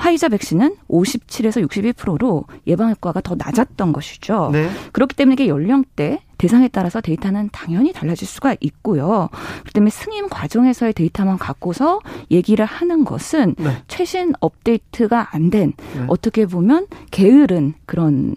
화이자 0.00 0.28
백신은 0.30 0.76
57에서 0.88 1.66
61%로 1.68 2.44
예방 2.66 2.90
효과가 2.90 3.20
더 3.20 3.34
낮았던 3.36 3.92
것이죠. 3.92 4.50
네. 4.52 4.70
그렇기 4.92 5.14
때문에 5.14 5.34
이게 5.34 5.48
연령대 5.48 6.22
대상에 6.38 6.68
따라서 6.68 7.02
데이터는 7.02 7.50
당연히 7.52 7.92
달라질 7.92 8.26
수가 8.26 8.56
있고요. 8.60 9.28
그렇기 9.32 9.72
때문에 9.74 9.90
승인 9.90 10.30
과정에서의 10.30 10.94
데이터만 10.94 11.36
갖고서 11.36 12.00
얘기를 12.30 12.64
하는 12.64 13.04
것은 13.04 13.56
네. 13.58 13.76
최신 13.88 14.32
업데이트가 14.40 15.34
안된 15.34 15.74
네. 15.76 16.04
어떻게 16.06 16.46
보면 16.46 16.86
게으른 17.10 17.74
그런 17.84 18.36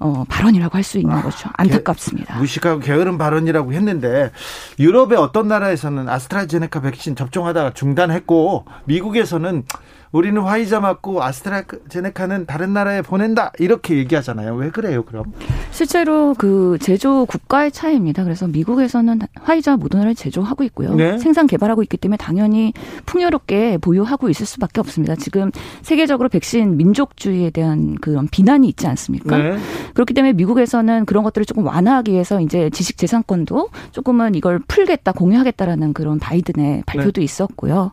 어, 0.00 0.24
발언이라고 0.28 0.76
할 0.76 0.84
수 0.84 0.98
있는 0.98 1.14
아, 1.14 1.22
거죠. 1.22 1.48
안타깝습니다. 1.54 2.34
게, 2.34 2.40
무식하고 2.40 2.80
게으른 2.80 3.18
발언이라고 3.18 3.72
했는데 3.72 4.30
유럽의 4.78 5.18
어떤 5.18 5.48
나라에서는 5.48 6.08
아스트라제네카 6.08 6.80
백신 6.80 7.16
접종하다가 7.16 7.74
중단했고 7.74 8.64
미국에서는 8.84 9.64
우리는 10.12 10.40
화이자 10.40 10.80
맞고 10.80 11.22
아스트라제네카는 11.22 12.46
다른 12.46 12.72
나라에 12.72 13.02
보낸다 13.02 13.52
이렇게 13.58 13.96
얘기하잖아요. 13.96 14.54
왜 14.54 14.70
그래요, 14.70 15.04
그럼? 15.04 15.24
실제로 15.70 16.34
그 16.36 16.78
제조 16.80 17.26
국가의 17.26 17.70
차이입니다. 17.70 18.24
그래서 18.24 18.46
미국에서는 18.46 19.20
화이자 19.34 19.76
모더나를 19.76 20.14
제조하고 20.14 20.64
있고요. 20.64 20.94
네? 20.94 21.18
생산 21.18 21.46
개발하고 21.46 21.82
있기 21.82 21.96
때문에 21.96 22.16
당연히 22.16 22.72
풍요롭게 23.06 23.78
보유하고 23.78 24.28
있을 24.30 24.46
수밖에 24.46 24.80
없습니다. 24.80 25.14
지금 25.16 25.50
세계적으로 25.82 26.28
백신 26.28 26.76
민족주의에 26.76 27.50
대한 27.50 27.96
그런 27.96 28.28
비난이 28.28 28.68
있지 28.68 28.86
않습니까? 28.86 29.36
네. 29.36 29.58
그렇기 29.94 30.14
때문에 30.14 30.32
미국에서는 30.32 31.04
그런 31.04 31.22
것들을 31.24 31.44
조금 31.44 31.66
완화하기 31.66 32.12
위해서 32.12 32.40
이제 32.40 32.70
지식 32.70 32.96
재산권도 32.96 33.68
조금은 33.92 34.34
이걸 34.34 34.60
풀겠다, 34.66 35.12
공유하겠다라는 35.12 35.92
그런 35.92 36.18
바이든의 36.18 36.84
발표도 36.86 37.20
네. 37.20 37.24
있었고요. 37.24 37.92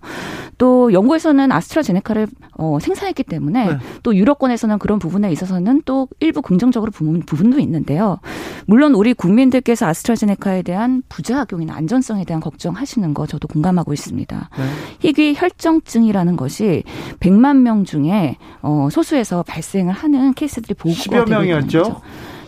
또 0.57 0.93
영국에서는 0.93 1.51
아스트라제네카 1.51 2.04
아메리카를 2.05 2.27
어, 2.57 2.77
생산했기 2.79 3.23
때문에 3.23 3.67
네. 3.67 3.77
또 4.03 4.15
유럽권에서는 4.15 4.79
그런 4.79 4.99
부분에 4.99 5.31
있어서는 5.31 5.81
또 5.85 6.07
일부 6.19 6.41
긍정적으로 6.41 6.91
부분, 6.91 7.21
부분도 7.21 7.59
있는데요. 7.59 8.19
물론 8.67 8.93
우리 8.93 9.13
국민들께서 9.13 9.87
아스트라제네카에 9.87 10.61
대한 10.61 11.03
부작용이나 11.09 11.75
안전성에 11.75 12.23
대한 12.23 12.39
걱정하시는 12.41 13.13
거 13.13 13.25
저도 13.25 13.47
공감하고 13.47 13.93
있습니다. 13.93 14.49
네. 14.57 14.63
희귀 14.99 15.35
혈정증이라는 15.37 16.35
것이 16.37 16.83
100만 17.19 17.57
명 17.57 17.83
중에 17.83 18.37
어, 18.61 18.87
소수에서 18.91 19.43
발생을 19.43 19.93
하는 19.93 20.33
케이스들이 20.33 20.75
보고가 20.75 21.25
되고 21.25 21.43
있는 21.43 21.61
거죠. 21.61 22.01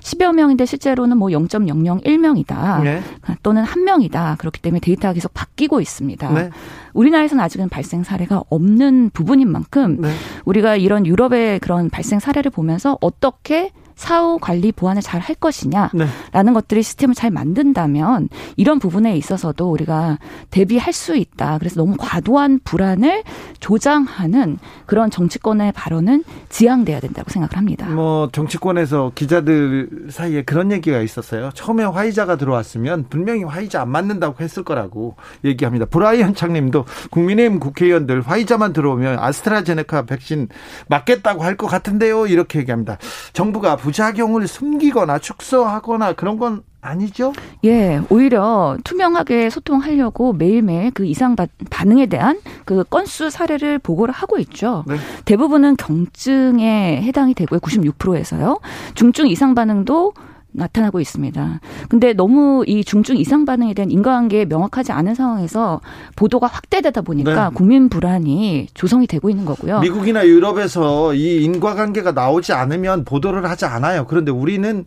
10여 0.08 0.34
명인데 0.34 0.66
실제로는 0.66 1.18
뭐 1.18 1.30
0.001명이다. 1.30 2.84
네. 2.84 3.02
또는 3.44 3.66
1명이다. 3.66 4.38
그렇기 4.38 4.62
때문에 4.62 4.80
데이터가 4.80 5.14
계속 5.14 5.34
바뀌고 5.34 5.82
있습니다. 5.82 6.32
네. 6.32 6.50
우리나라에서는 6.94 7.44
아직은 7.44 7.68
발생 7.70 8.04
사례가 8.04 8.44
없는 8.50 9.10
부분인 9.12 9.52
만큼 9.52 9.98
네. 10.00 10.14
우리가 10.46 10.78
이런 10.78 11.06
유럽의 11.06 11.60
그런 11.60 11.90
발생 11.90 12.20
사례를 12.20 12.52
보면서 12.52 12.98
어떻게 13.02 13.72
사후 13.98 14.38
관리 14.40 14.72
보완을 14.72 15.02
잘 15.02 15.18
할 15.18 15.36
것이냐라는 15.36 15.90
네. 16.32 16.54
것들이 16.54 16.84
시스템을 16.84 17.16
잘 17.16 17.32
만든다면 17.32 18.30
이런 18.56 18.78
부분에 18.80 19.18
있어서도 19.18 19.70
우리가 19.72 20.20
대비할 20.52 20.94
수 20.94 21.18
있다. 21.18 21.58
그래서 21.58 21.82
너무 21.82 21.96
과도한 21.98 22.60
불안을 22.64 23.24
조장하는 23.60 24.60
그런 24.86 25.10
정치권의 25.10 25.72
발언은 25.74 26.24
지양돼야 26.50 27.00
된다고 27.00 27.30
생각을 27.32 27.58
합니다. 27.58 27.88
뭐 27.88 28.30
정치권에서 28.32 29.12
기자들 29.16 30.08
사이에 30.12 30.44
그런 30.44 30.72
얘기가 30.72 31.00
있었어요. 31.02 31.50
처음에 31.56 31.84
화이자가 31.84 32.38
들어왔으면 32.38 33.08
분명히 33.10 33.44
화이자 33.44 33.82
안 33.82 33.90
맞는다고 33.90 34.44
했을 34.44 34.64
거라고 34.64 35.16
얘기합니다. 35.44 35.86
브라이언 35.88 36.36
창님도 36.36 36.86
국민의힘 37.10 37.60
국회의원들 37.60 38.22
화이자만 38.22 38.72
들어오면 38.74 39.20
아스트라제네카 39.20 40.04
백신 40.06 40.48
맞겠다고 40.88 41.44
할 41.44 41.58
것 41.58 41.66
같은데요. 41.66 42.28
이렇게 42.28 42.60
얘기합니다. 42.60 43.00
정부가 43.34 43.78
부작용을 43.88 44.48
숨기거나 44.48 45.18
축소하거나 45.18 46.12
그런 46.12 46.38
건 46.38 46.62
아니죠? 46.82 47.32
예, 47.64 48.02
오히려 48.10 48.78
투명하게 48.84 49.50
소통하려고 49.50 50.34
매일매일 50.34 50.92
그 50.92 51.06
이상 51.06 51.38
반응에 51.70 52.08
대한 52.08 52.38
그 52.66 52.84
건수 52.84 53.30
사례를 53.30 53.80
보고를 53.80 54.14
하고 54.14 54.40
있죠. 54.40 54.84
네. 54.88 54.98
대부분은 55.24 55.78
경증에 55.78 57.02
해당이 57.02 57.34
되고요. 57.34 57.62
96%에서요. 57.62 58.60
중증 58.94 59.28
이상 59.28 59.56
반응도 59.56 60.12
나타나고 60.52 61.00
있습니다. 61.00 61.60
근데 61.90 62.14
너무 62.14 62.64
이 62.68 62.84
중증 62.84 63.18
이상 63.18 63.46
반응에 63.46 63.74
대한 63.74 63.92
인과관계 63.92 64.46
명확하지 64.46 64.92
않은 64.92 65.16
상황에서 65.16 65.82
보도가 66.16 66.48
확대되다 66.48 67.02
보니까 67.02 67.50
네. 67.50 67.56
국민 67.56 67.90
불안이 67.90 68.68
조성이 68.74 69.08
되고 69.08 69.30
있는 69.30 69.46
거고요. 69.46 69.80
미국이나 69.80 70.26
유럽에서 70.26 71.14
이 71.14 71.44
인과관계가 71.44 72.12
나오지 72.12 72.54
않으면 72.54 73.06
보도를 73.06 73.48
하지 73.50 73.66
않아요. 73.66 74.06
그런데 74.08 74.32
우리는 74.32 74.86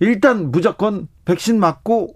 일단 0.00 0.50
무조건 0.50 1.08
백신 1.24 1.58
맞고 1.58 2.14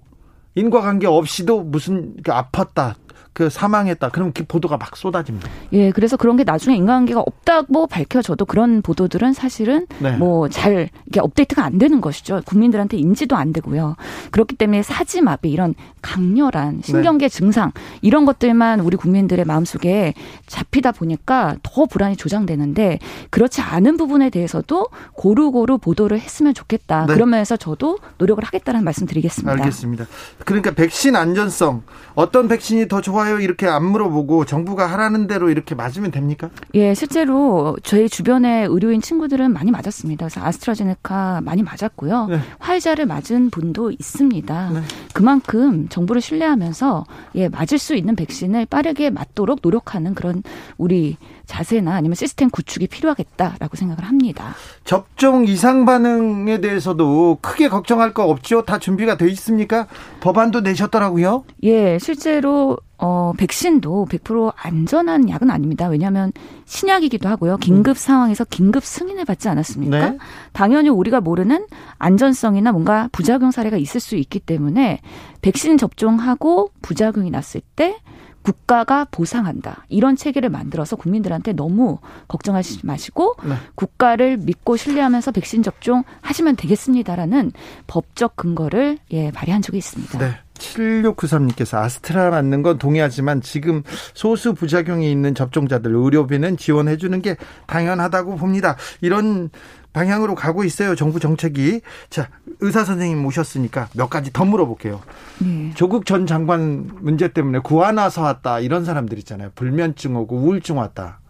인과관계 0.55 1.07
없이도 1.07 1.63
무슨 1.63 2.15
아팠다 2.25 2.95
그 3.33 3.49
사망했다. 3.49 4.11
그럼 4.11 4.33
그 4.33 4.45
보도가 4.45 4.77
막 4.77 4.97
쏟아집니다. 4.97 5.49
예, 5.73 5.91
그래서 5.91 6.17
그런 6.17 6.37
게 6.37 6.45
나중에 6.45 6.77
인간관계가 6.77 7.21
없다고 7.21 7.87
밝혀져도 7.87 8.45
그런 8.45 8.83
보도들은 8.83 9.33
사실은 9.33 9.87
네. 10.01 10.17
뭐잘 10.17 10.91
이게 11.07 11.21
업데이트가 11.21 11.65
안 11.65 11.79
되는 11.79 12.01
것이죠. 12.01 12.43
국민들한테 12.45 12.99
인지도 12.99 13.37
안 13.37 13.53
되고요. 13.53 13.97
그렇기 14.33 14.57
때문에 14.57 14.83
사지마비 14.83 15.51
이런 15.51 15.75
강렬한 16.03 16.83
신경계 16.85 17.29
네. 17.29 17.35
증상 17.35 17.73
이런 18.03 18.27
것들만 18.27 18.81
우리 18.81 18.97
국민들의 18.99 19.45
마음속에 19.47 20.13
잡히다 20.47 20.93
보니까 20.93 21.57
더 21.63 21.87
불안이 21.87 22.17
조장되는데 22.17 22.99
그렇지 23.31 23.63
않은 23.63 23.97
부분에 23.97 24.29
대해서도 24.29 24.89
고루고루 25.15 25.79
보도를 25.79 26.21
했으면 26.21 26.53
좋겠다. 26.53 27.07
네. 27.07 27.15
그러면서 27.15 27.57
저도 27.57 27.99
노력을 28.19 28.45
하겠다는 28.45 28.85
말씀 28.85 29.07
드리겠습니다. 29.07 29.53
알겠습니다. 29.53 30.07
그러니까 30.45 30.73
백신 30.73 31.17
안전성 31.17 31.83
어떤 32.15 32.49
백신이 32.49 32.89
더 32.89 33.01
좋아 33.01 33.22
좋아요 33.23 33.39
이렇게 33.41 33.67
안 33.67 33.85
물어보고 33.85 34.45
정부가 34.45 34.87
하라는 34.87 35.27
대로 35.27 35.49
이렇게 35.49 35.75
맞으면 35.75 36.11
됩니까? 36.11 36.51
예, 36.75 36.95
실제로 36.95 37.77
저희 37.83 38.09
주변의 38.09 38.67
의료인 38.67 39.01
친구들은 39.01 39.53
많이 39.53 39.71
맞았습니다. 39.71 40.27
그래서 40.27 40.45
아스트라제네카 40.45 41.41
많이 41.45 41.63
맞았고요. 41.63 42.27
네. 42.27 42.41
화이자를 42.59 43.07
맞은 43.07 43.51
분도 43.51 43.91
있습니다. 43.91 44.71
네. 44.71 44.81
그만큼 45.13 45.89
정부를 45.89 46.21
신뢰하면서 46.21 47.05
예, 47.37 47.49
맞을 47.49 47.79
수 47.79 47.95
있는 47.95 48.17
백신을 48.17 48.67
빠르게 48.67 49.11
맞도록 49.11 49.61
노력하는 49.63 50.15
그런 50.15 50.43
우리 50.79 51.17
자세나 51.47 51.95
아니면 51.95 52.15
시스템 52.15 52.51
구축이 52.51 52.89
필요하겠다라고 52.89 53.77
생각을 53.77 54.05
합니다. 54.05 54.55
접종 54.85 55.47
이상 55.47 55.85
반응에 55.85 56.61
대해서도 56.61 57.39
크게 57.41 57.69
걱정할 57.69 58.15
거 58.15 58.25
없죠? 58.25 58.63
다 58.63 58.79
준비가 58.79 59.17
돼 59.17 59.29
있습니까? 59.31 59.87
법안도 60.21 60.61
내셨더라고요. 60.61 61.45
예, 61.65 61.99
실제로 61.99 62.79
어, 63.05 63.33
백신도 63.37 64.07
100% 64.09 64.53
안전한 64.57 65.29
약은 65.29 65.51
아닙니다. 65.51 65.89
왜냐하면 65.89 66.31
신약이기도 66.67 67.29
하고요. 67.29 67.57
긴급 67.57 67.91
음. 67.91 67.95
상황에서 67.95 68.45
긴급 68.45 68.85
승인을 68.85 69.25
받지 69.25 69.49
않았습니까? 69.49 70.11
네. 70.11 70.19
당연히 70.53 70.89
우리가 70.89 71.21
모르는 71.21 71.67
안전성이나 71.99 72.71
뭔가 72.71 73.09
부작용 73.11 73.51
사례가 73.51 73.77
있을 73.77 73.99
수 73.99 74.15
있기 74.15 74.39
때문에 74.39 75.01
백신 75.41 75.79
접종하고 75.79 76.71
부작용이 76.81 77.31
났을 77.31 77.61
때 77.75 77.97
국가가 78.43 79.05
보상한다. 79.11 79.85
이런 79.89 80.15
체계를 80.15 80.49
만들어서 80.49 80.95
국민들한테 80.95 81.55
너무 81.55 81.99
걱정하시지 82.29 82.87
마시고 82.87 83.35
네. 83.45 83.55
국가를 83.75 84.37
믿고 84.37 84.77
신뢰하면서 84.77 85.33
백신 85.33 85.65
접종 85.65 86.05
하시면 86.21 86.55
되겠습니다라는 86.55 87.51
법적 87.89 88.37
근거를 88.37 88.99
예, 89.11 89.33
발휘한 89.33 89.61
적이 89.61 89.79
있습니다. 89.79 90.19
네. 90.19 90.35
7693님께서 90.63 91.79
아스트라 91.79 92.31
맞는 92.31 92.63
건 92.63 92.79
동의하지만 92.79 93.41
지금 93.41 93.83
소수 94.15 94.55
부작용이 94.55 95.11
있는 95.11 95.35
접종자들 95.35 95.95
의료비는 95.95 96.57
지원해 96.57 96.97
주는 96.97 97.21
게 97.21 97.37
당연하다고 97.67 98.37
봅니다. 98.37 98.77
이런 99.01 99.51
방향으로 99.93 100.35
가고 100.35 100.65
있어요. 100.65 100.95
정부 100.95 101.21
정책이. 101.21 101.83
자, 102.09 102.29
의사 102.61 102.85
선생님 102.85 103.19
모셨으니까 103.19 103.89
몇 103.95 104.09
가지 104.09 104.33
더 104.33 104.45
물어볼게요. 104.45 105.03
네. 105.41 105.73
조국 105.75 106.07
전 106.07 106.27
장관 106.27 106.91
문제 107.01 107.29
때문에 107.29 107.59
구하 107.59 107.93
나서 107.93 108.23
왔다 108.23 108.61
이런 108.61 108.85
사람들 108.85 109.19
있잖아요. 109.19 109.51
불면증 109.55 110.17
오고 110.17 110.37
우울증 110.37 110.79
왔다. 110.79 111.22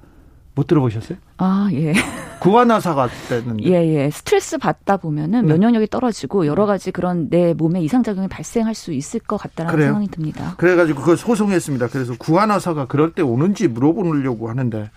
못 0.54 0.66
들어보셨어요? 0.66 1.18
아, 1.38 1.68
예. 1.72 1.92
구안화사가 2.40 3.08
됐는데. 3.28 3.64
예, 3.64 3.94
예. 3.94 4.10
스트레스 4.10 4.58
받다 4.58 4.96
보면은 4.96 5.46
네. 5.46 5.52
면역력이 5.52 5.86
떨어지고 5.86 6.46
여러 6.46 6.66
가지 6.66 6.90
그런 6.90 7.30
내 7.30 7.54
몸에 7.54 7.80
이상작용이 7.80 8.28
발생할 8.28 8.74
수 8.74 8.92
있을 8.92 9.20
것 9.20 9.36
같다는 9.36 9.70
생각이 9.72 10.08
듭니다. 10.08 10.54
그래가지고 10.56 11.00
그걸 11.00 11.16
소송했습니다. 11.16 11.88
그래서 11.88 12.14
구안화사가 12.18 12.86
그럴 12.86 13.12
때 13.12 13.22
오는지 13.22 13.68
물어보려고 13.68 14.48
하는데. 14.48 14.90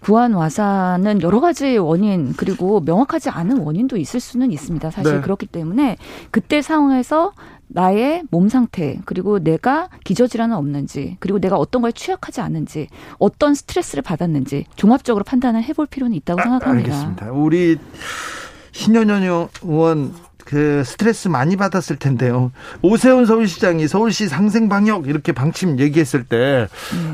구안 0.00 0.32
와사는 0.32 1.20
여러 1.20 1.40
가지 1.40 1.76
원인 1.76 2.32
그리고 2.34 2.80
명확하지 2.80 3.28
않은 3.28 3.58
원인도 3.58 3.98
있을 3.98 4.18
수는 4.18 4.50
있습니다. 4.50 4.90
사실 4.90 5.16
네. 5.16 5.20
그렇기 5.20 5.46
때문에 5.46 5.98
그때 6.30 6.62
상황에서 6.62 7.32
나의 7.72 8.22
몸 8.30 8.48
상태 8.48 8.98
그리고 9.04 9.38
내가 9.38 9.88
기저질환은 10.04 10.56
없는지 10.56 11.16
그리고 11.20 11.38
내가 11.38 11.56
어떤 11.56 11.82
걸 11.82 11.92
취약하지 11.92 12.40
않은지 12.40 12.88
어떤 13.18 13.54
스트레스를 13.54 14.02
받았는지 14.02 14.66
종합적으로 14.76 15.24
판단을 15.24 15.62
해볼 15.62 15.86
필요는 15.86 16.16
있다고 16.16 16.40
아, 16.40 16.44
생각합니다. 16.44 16.92
알겠습니다. 16.92 17.32
우리 17.32 17.78
신현현 18.72 19.22
의원 19.62 20.12
그 20.44 20.82
스트레스 20.84 21.28
많이 21.28 21.54
받았을 21.56 21.96
텐데요. 21.96 22.50
오세훈 22.82 23.24
서울시장이 23.24 23.86
서울시 23.86 24.26
상생 24.26 24.68
방역 24.68 25.06
이렇게 25.06 25.30
방침 25.30 25.78
얘기했을 25.78 26.24
때, 26.24 26.66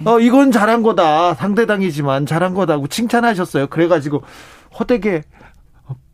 네. 0.03 0.11
어 0.11 0.19
이건 0.21 0.53
잘한 0.53 0.83
거다 0.83 1.35
상대당이지만 1.35 2.25
잘한 2.25 2.55
거다고 2.55 2.87
칭찬하셨어요. 2.87 3.67
그래가지고 3.67 4.23
허되게 4.79 5.23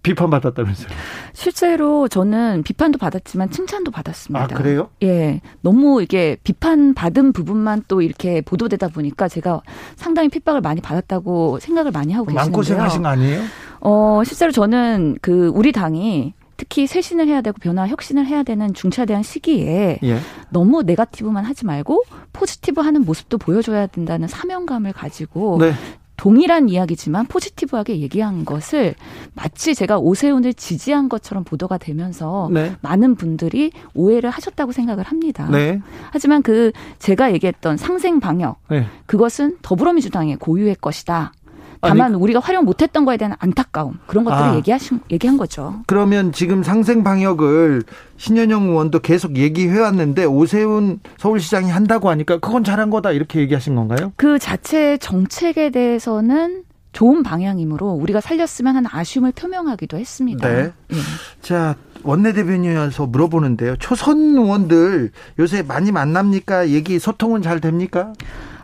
비판받았다면서요? 0.03 0.89
실제로 1.33 2.09
저는 2.09 2.63
비판도 2.65 2.99
받았지만 2.99 3.51
칭찬도 3.51 3.91
받았습니다. 3.91 4.45
아, 4.45 4.47
그래요? 4.47 4.91
예. 5.03 5.41
너무 5.61 6.03
이게 6.03 6.37
비판받은 6.43 7.33
부분만 7.33 7.85
또 7.89 8.03
이렇게 8.03 8.41
보도되다 8.41 8.89
보니까 8.89 9.29
제가 9.29 9.63
상당히 9.97 10.29
핍박을 10.29 10.61
많이 10.61 10.81
받았다고 10.81 11.61
생각을 11.61 11.93
많이 11.93 12.13
하고 12.13 12.27
계시는데요. 12.27 12.45
마음고생 12.45 12.81
하신 12.81 13.03
거 13.03 13.09
아니에요? 13.09 13.43
어, 13.81 14.23
실제로 14.25 14.53
저는 14.53 15.19
그 15.23 15.51
우리 15.55 15.73
당이 15.73 16.35
특히 16.57 16.87
쇄신을 16.87 17.27
해야 17.27 17.41
되고 17.41 17.57
변화 17.61 17.89
혁신을 17.89 18.25
해야 18.27 18.45
되는 18.45 18.73
중차대한 18.73 19.25
시기에 19.25 19.99
예. 20.05 20.19
너무 20.51 20.83
네가티브만 20.85 21.45
하지 21.45 21.67
말고 21.67 22.05
포지티브 22.33 22.81
하는 22.81 23.05
모습도 23.05 23.39
보여줘야 23.39 23.89
된다는 23.89 24.29
사명감을 24.29 24.93
가지고 24.93 25.59
네. 25.59 25.73
동일한 26.23 26.69
이야기지만 26.69 27.27
포지티브하게 27.27 27.99
얘기한 27.99 28.45
것을 28.45 28.95
마치 29.35 29.75
제가 29.75 29.99
오세훈을 29.99 30.55
지지한 30.55 31.09
것처럼 31.09 31.43
보도가 31.43 31.79
되면서 31.79 32.49
네. 32.53 32.77
많은 32.81 33.17
분들이 33.17 33.73
오해를 33.93 34.31
하셨다고 34.31 34.71
생각을 34.71 35.03
합니다. 35.03 35.49
네. 35.51 35.81
하지만 36.13 36.43
그 36.43 36.71
제가 37.01 37.33
얘기했던 37.33 37.77
상생 37.77 38.21
방역 38.21 38.61
네. 38.71 38.87
그것은 39.07 39.57
더불어민주당의 39.63 40.37
고유의 40.37 40.77
것이다. 40.81 41.33
다만 41.83 42.13
아니, 42.13 42.23
우리가 42.23 42.39
활용 42.41 42.65
못했던 42.65 43.05
거에 43.05 43.17
대한 43.17 43.35
안타까움 43.41 43.99
그런 44.07 44.25
것들을 44.25 44.51
아, 44.51 44.57
얘기하신 44.57 45.01
얘기한 45.11 45.37
거죠. 45.37 45.83
그러면 45.87 46.31
지금 46.33 46.63
상생 46.63 47.03
방역을 47.03 47.83
신현영 48.17 48.69
의원도 48.69 49.01
계속 49.01 49.37
얘기해 49.37 49.81
왔는데 49.81 50.25
오세훈 50.25 51.01
서울시장이 51.19 51.71
한다고 51.71 52.09
하니까 52.09 52.39
그건 52.39 52.63
잘한 52.63 52.91
거다 52.91 53.11
이렇게 53.11 53.41
얘기하신 53.41 53.75
건가요? 53.75 54.13
그 54.17 54.39
자체 54.39 54.97
정책에 54.99 55.71
대해서는 55.71 56.63
좋은 56.93 57.23
방향이므로 57.23 57.89
우리가 57.89 58.21
살렸으면 58.21 58.77
하는 58.77 58.89
아쉬움을 58.93 59.33
표명하기도 59.33 59.97
했습니다. 59.97 60.47
네. 60.47 60.73
네. 60.89 60.97
자, 61.41 61.75
원내대변인이어서 62.05 63.07
물어보는데요. 63.07 63.77
초선 63.77 64.19
의원들 64.37 65.11
요새 65.39 65.63
많이 65.63 65.91
만납니까? 65.91 66.69
얘기 66.69 66.99
소통은 66.99 67.43
잘 67.43 67.61
됩니까? 67.61 68.13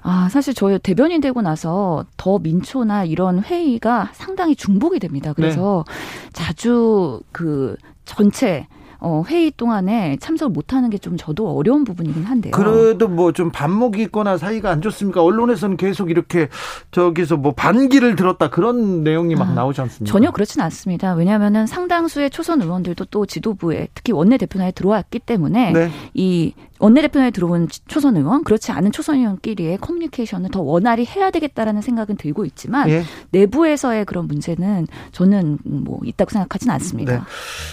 아, 0.08 0.28
사실 0.30 0.54
저희 0.54 0.78
대변인 0.78 1.20
되고 1.20 1.42
나서 1.42 2.04
더 2.16 2.38
민초나 2.38 3.04
이런 3.04 3.40
회의가 3.42 4.10
상당히 4.14 4.56
중복이 4.56 4.98
됩니다. 5.00 5.32
그래서 5.34 5.84
네. 5.86 6.30
자주 6.32 7.20
그 7.32 7.76
전체 8.04 8.66
어, 9.00 9.22
회의 9.28 9.52
동안에 9.52 10.16
참석을 10.20 10.52
못하는 10.52 10.90
게 10.90 10.98
좀 10.98 11.16
저도 11.16 11.48
어려운 11.56 11.84
부분이긴 11.84 12.24
한데요. 12.24 12.50
그래도 12.50 13.06
뭐 13.06 13.30
좀 13.30 13.52
반목이 13.52 14.02
있거나 14.04 14.36
사이가 14.36 14.70
안 14.70 14.82
좋습니까? 14.82 15.22
언론에서는 15.22 15.76
계속 15.76 16.10
이렇게 16.10 16.48
저기서 16.90 17.36
뭐 17.36 17.52
반기를 17.52 18.16
들었다 18.16 18.50
그런 18.50 19.04
내용이 19.04 19.36
막 19.36 19.50
아, 19.50 19.52
나오지 19.52 19.80
않습니까? 19.82 20.10
전혀 20.12 20.32
그렇지는 20.32 20.64
않습니다. 20.64 21.12
왜냐하면은 21.14 21.66
상당수의 21.68 22.30
초선 22.30 22.60
의원들도 22.60 23.04
또 23.12 23.24
지도부에 23.26 23.86
특히 23.94 24.12
원내 24.12 24.36
대표나에 24.38 24.72
들어왔기 24.72 25.20
때문에 25.20 25.72
네. 25.72 25.90
이 26.14 26.52
원내대표에 26.78 27.30
들어온 27.30 27.68
초선 27.86 28.16
의원 28.16 28.44
그렇지 28.44 28.72
않은 28.72 28.92
초선 28.92 29.16
의원끼리의 29.16 29.78
커뮤니케이션을 29.78 30.50
더 30.50 30.60
원활히 30.60 31.04
해야 31.04 31.30
되겠다라는 31.30 31.82
생각은 31.82 32.16
들고 32.16 32.44
있지만 32.44 32.88
예. 32.90 33.04
내부에서의 33.30 34.04
그런 34.04 34.26
문제는 34.26 34.86
저는 35.12 35.58
뭐 35.64 36.00
있다고 36.04 36.30
생각하지는 36.30 36.74
않습니다. 36.74 37.12
네. 37.12 37.20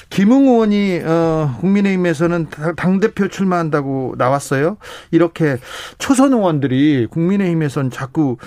김웅 0.09 0.47
의원이 0.47 1.01
어, 1.05 1.55
국민의힘에서는 1.59 2.47
당 2.75 2.99
대표 2.99 3.27
출마한다고 3.27 4.15
나왔어요. 4.17 4.77
이렇게 5.11 5.57
초선 5.97 6.33
의원들이 6.33 7.07
국민의힘에서는 7.07 7.91
자꾸 7.91 8.37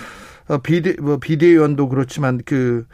어, 0.48 0.58
비대 0.58 0.94
뭐 1.00 1.18
비대위원도 1.18 1.88
그렇지만 1.88 2.40
그 2.44 2.86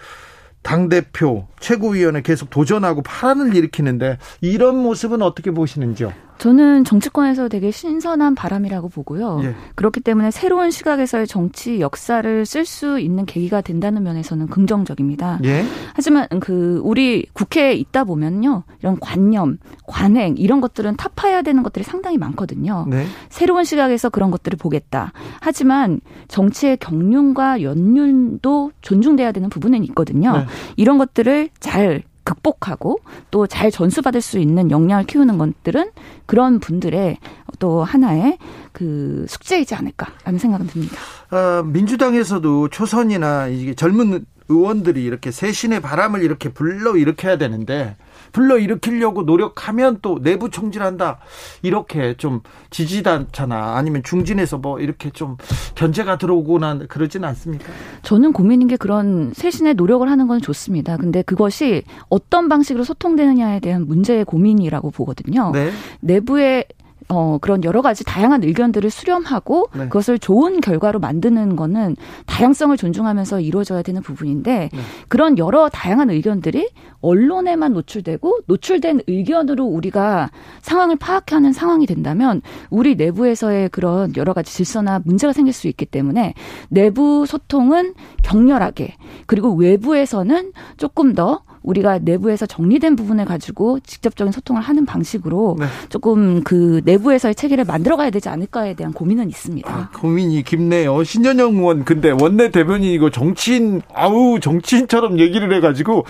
당대표, 0.62 1.46
최고위원회 1.60 2.22
계속 2.22 2.48
도전하고 2.48 3.02
파란을 3.02 3.54
일으키는데 3.54 4.18
이런 4.40 4.76
모습은 4.76 5.20
어떻게 5.20 5.50
보시는지요? 5.50 6.12
저는 6.44 6.84
정치권에서 6.84 7.48
되게 7.48 7.70
신선한 7.70 8.34
바람이라고 8.34 8.90
보고요. 8.90 9.40
예. 9.44 9.54
그렇기 9.76 10.00
때문에 10.00 10.30
새로운 10.30 10.70
시각에서의 10.70 11.26
정치 11.26 11.80
역사를 11.80 12.44
쓸 12.44 12.66
수 12.66 13.00
있는 13.00 13.24
계기가 13.24 13.62
된다는 13.62 14.02
면에서는 14.02 14.48
긍정적입니다. 14.48 15.38
예. 15.44 15.64
하지만 15.94 16.28
그 16.40 16.82
우리 16.84 17.24
국회에 17.32 17.72
있다 17.72 18.04
보면요. 18.04 18.64
이런 18.80 19.00
관념, 19.00 19.56
관행 19.86 20.34
이런 20.36 20.60
것들은 20.60 20.96
타파해야 20.96 21.40
되는 21.40 21.62
것들이 21.62 21.82
상당히 21.82 22.18
많거든요. 22.18 22.84
네. 22.90 23.06
새로운 23.30 23.64
시각에서 23.64 24.10
그런 24.10 24.30
것들을 24.30 24.58
보겠다. 24.58 25.12
하지만 25.40 26.02
정치의 26.28 26.76
경륜과 26.76 27.62
연륜도 27.62 28.72
존중돼야 28.82 29.32
되는 29.32 29.48
부분은 29.48 29.82
있거든요. 29.84 30.36
네. 30.36 30.46
이런 30.76 30.98
것들을 30.98 31.48
잘 31.58 32.02
극복하고 32.24 32.98
또 33.30 33.46
잘 33.46 33.70
전수받을 33.70 34.20
수 34.20 34.38
있는 34.38 34.70
역량을 34.70 35.04
키우는 35.04 35.38
것들은 35.38 35.90
그런 36.26 36.58
분들의 36.58 37.18
또 37.58 37.84
하나의 37.84 38.38
그 38.72 39.26
숙제이지 39.28 39.74
않을까라는 39.74 40.38
생각은 40.38 40.66
듭니다. 40.66 40.96
어, 41.30 41.62
민주당에서도 41.62 42.68
초선이나 42.68 43.48
이게 43.48 43.74
젊은 43.74 44.24
의원들이 44.48 45.04
이렇게 45.04 45.30
새신의 45.30 45.80
바람을 45.80 46.22
이렇게 46.22 46.48
불러 46.50 46.96
일으켜야 46.96 47.38
되는데 47.38 47.96
불러 48.34 48.58
일으키려고 48.58 49.22
노력하면 49.22 50.00
또 50.02 50.20
내부 50.20 50.50
총질한다. 50.50 51.20
이렇게 51.62 52.14
좀 52.16 52.40
지지단차나 52.70 53.76
아니면 53.76 54.02
중진에서 54.04 54.58
뭐 54.58 54.80
이렇게 54.80 55.08
좀 55.10 55.36
견제가 55.76 56.18
들어오거나 56.18 56.80
그러지는 56.88 57.28
않습니까? 57.28 57.66
저는 58.02 58.32
고민인 58.32 58.66
게 58.66 58.76
그런 58.76 59.32
쇄신의 59.34 59.74
노력을 59.74 60.06
하는 60.10 60.26
건 60.26 60.40
좋습니다. 60.40 60.96
근데 60.96 61.22
그것이 61.22 61.84
어떤 62.08 62.48
방식으로 62.48 62.82
소통되느냐에 62.82 63.60
대한 63.60 63.86
문제의 63.86 64.24
고민이라고 64.24 64.90
보거든요. 64.90 65.52
네. 65.52 65.70
내부의 66.00 66.66
어, 67.08 67.38
그런 67.40 67.64
여러 67.64 67.82
가지 67.82 68.04
다양한 68.04 68.42
의견들을 68.44 68.88
수렴하고 68.90 69.68
네. 69.74 69.84
그것을 69.84 70.18
좋은 70.18 70.60
결과로 70.60 70.98
만드는 71.00 71.56
거는 71.56 71.96
다양성을 72.26 72.76
존중하면서 72.76 73.40
이루어져야 73.40 73.82
되는 73.82 74.02
부분인데 74.02 74.70
네. 74.72 74.80
그런 75.08 75.38
여러 75.38 75.68
다양한 75.68 76.10
의견들이 76.10 76.70
언론에만 77.00 77.74
노출되고 77.74 78.40
노출된 78.46 79.02
의견으로 79.06 79.64
우리가 79.64 80.30
상황을 80.62 80.96
파악하는 80.96 81.52
상황이 81.52 81.86
된다면 81.86 82.40
우리 82.70 82.94
내부에서의 82.94 83.68
그런 83.68 84.16
여러 84.16 84.32
가지 84.32 84.52
질서나 84.52 85.02
문제가 85.04 85.32
생길 85.32 85.52
수 85.52 85.68
있기 85.68 85.84
때문에 85.86 86.34
내부 86.68 87.26
소통은 87.26 87.94
격렬하게 88.22 88.94
그리고 89.26 89.54
외부에서는 89.54 90.52
조금 90.78 91.14
더 91.14 91.42
우리가 91.64 91.98
내부에서 91.98 92.46
정리된 92.46 92.94
부분을 92.94 93.24
가지고 93.24 93.80
직접적인 93.80 94.32
소통을 94.32 94.62
하는 94.62 94.84
방식으로 94.84 95.56
네. 95.58 95.66
조금 95.88 96.44
그 96.44 96.82
내부에서의 96.84 97.34
체계를 97.34 97.64
만들어가야 97.64 98.10
되지 98.10 98.28
않을까에 98.28 98.74
대한 98.74 98.92
고민은 98.92 99.28
있습니다. 99.30 99.70
아, 99.70 99.90
고민이 99.90 100.42
깊네요. 100.44 101.02
신현영 101.02 101.56
의원 101.56 101.84
근데 101.84 102.10
원내 102.10 102.50
대변인이고 102.50 103.10
정치인 103.10 103.80
아우 103.94 104.38
정치인처럼 104.40 105.18
얘기를 105.18 105.52
해가지고 105.54 106.04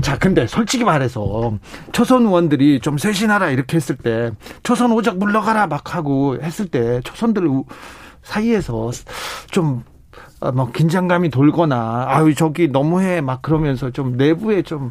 자 0.00 0.16
근데 0.18 0.46
솔직히 0.46 0.84
말해서 0.84 1.58
초선 1.90 2.26
의원들이 2.26 2.80
좀 2.80 2.96
쇄신하라 2.96 3.50
이렇게 3.50 3.76
했을 3.76 3.96
때 3.96 4.30
초선 4.62 4.92
오적 4.92 5.18
물러가라 5.18 5.66
막 5.66 5.96
하고 5.96 6.36
했을 6.40 6.66
때 6.66 7.00
초선들 7.02 7.48
사이에서 8.22 8.90
좀 9.50 9.66
어, 9.76 9.91
뭐 10.50 10.70
긴장감이 10.72 11.30
돌거나 11.30 12.06
아유 12.08 12.34
저기 12.34 12.68
너무해 12.68 13.20
막 13.20 13.42
그러면서 13.42 13.90
좀 13.90 14.16
내부에 14.16 14.62
좀 14.62 14.90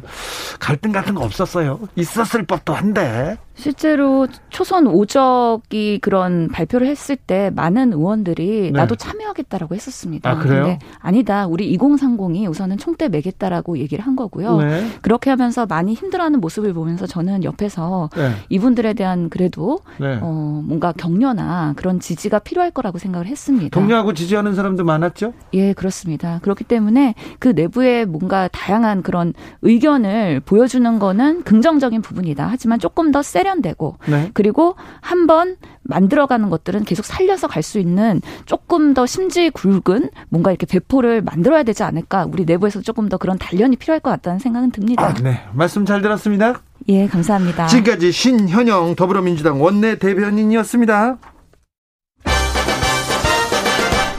갈등 0.58 0.92
같은 0.92 1.14
거 1.14 1.24
없었어요. 1.24 1.80
있었을 1.96 2.46
법도 2.46 2.72
한데. 2.72 3.36
실제로 3.54 4.26
초선 4.48 4.86
오적이 4.86 5.98
그런 6.00 6.48
발표를 6.48 6.86
했을 6.86 7.16
때 7.16 7.50
많은 7.54 7.92
의원들이 7.92 8.70
네. 8.72 8.78
나도 8.78 8.96
참여하겠다라고 8.96 9.74
했었습니다. 9.74 10.30
아, 10.30 10.38
그래요? 10.38 10.78
아니다. 11.00 11.46
우리 11.46 11.76
2030이 11.76 12.48
우선은 12.48 12.78
총대 12.78 13.08
매겠다라고 13.08 13.78
얘기를 13.78 14.04
한 14.04 14.16
거고요. 14.16 14.58
네. 14.58 14.86
그렇게 15.02 15.30
하면서 15.30 15.66
많이 15.66 15.94
힘들어하는 15.94 16.40
모습을 16.40 16.72
보면서 16.72 17.06
저는 17.06 17.44
옆에서 17.44 18.08
네. 18.16 18.32
이분들에 18.48 18.94
대한 18.94 19.28
그래도 19.28 19.80
네. 20.00 20.18
어, 20.20 20.62
뭔가 20.64 20.92
격려나 20.92 21.74
그런 21.76 22.00
지지가 22.00 22.38
필요할 22.40 22.70
거라고 22.70 22.98
생각을 22.98 23.26
했습니다. 23.26 23.78
격려하고 23.78 24.14
지지하는 24.14 24.54
사람도 24.54 24.84
많았죠? 24.84 25.34
예, 25.52 25.72
그렇습니다. 25.74 26.38
그렇기 26.42 26.64
때문에 26.64 27.14
그 27.38 27.48
내부에 27.48 28.06
뭔가 28.06 28.48
다양한 28.48 29.02
그런 29.02 29.34
의견을 29.60 30.40
보여주는 30.40 30.98
거는 30.98 31.42
긍정적인 31.42 32.00
부분이다. 32.02 32.46
하지만 32.50 32.78
조금 32.78 33.12
더세 33.12 33.41
련되고 33.42 33.96
네. 34.06 34.30
그리고 34.34 34.76
한번 35.00 35.56
만들어가는 35.82 36.48
것들은 36.50 36.84
계속 36.84 37.04
살려서 37.04 37.48
갈 37.48 37.62
수 37.62 37.78
있는 37.78 38.20
조금 38.44 38.92
더 38.92 39.06
심지 39.06 39.48
굵은 39.50 40.10
뭔가 40.28 40.50
이렇게 40.50 40.66
배포를 40.66 41.22
만들어야 41.22 41.62
되지 41.62 41.84
않을까. 41.84 42.26
우리 42.32 42.44
내부에서 42.44 42.80
조금 42.80 43.08
더 43.08 43.16
그런 43.18 43.38
단련이 43.38 43.76
필요할 43.76 44.00
것 44.00 44.10
같다는 44.10 44.38
생각은 44.40 44.72
듭니다. 44.72 45.06
아, 45.06 45.14
네. 45.14 45.40
말씀 45.52 45.84
잘 45.86 46.02
들었습니다. 46.02 46.60
예, 46.88 47.06
감사합니다. 47.06 47.68
지금까지 47.68 48.10
신현영 48.10 48.96
더불어민주당 48.96 49.62
원내 49.62 49.98
대변인이었습니다. 49.98 51.18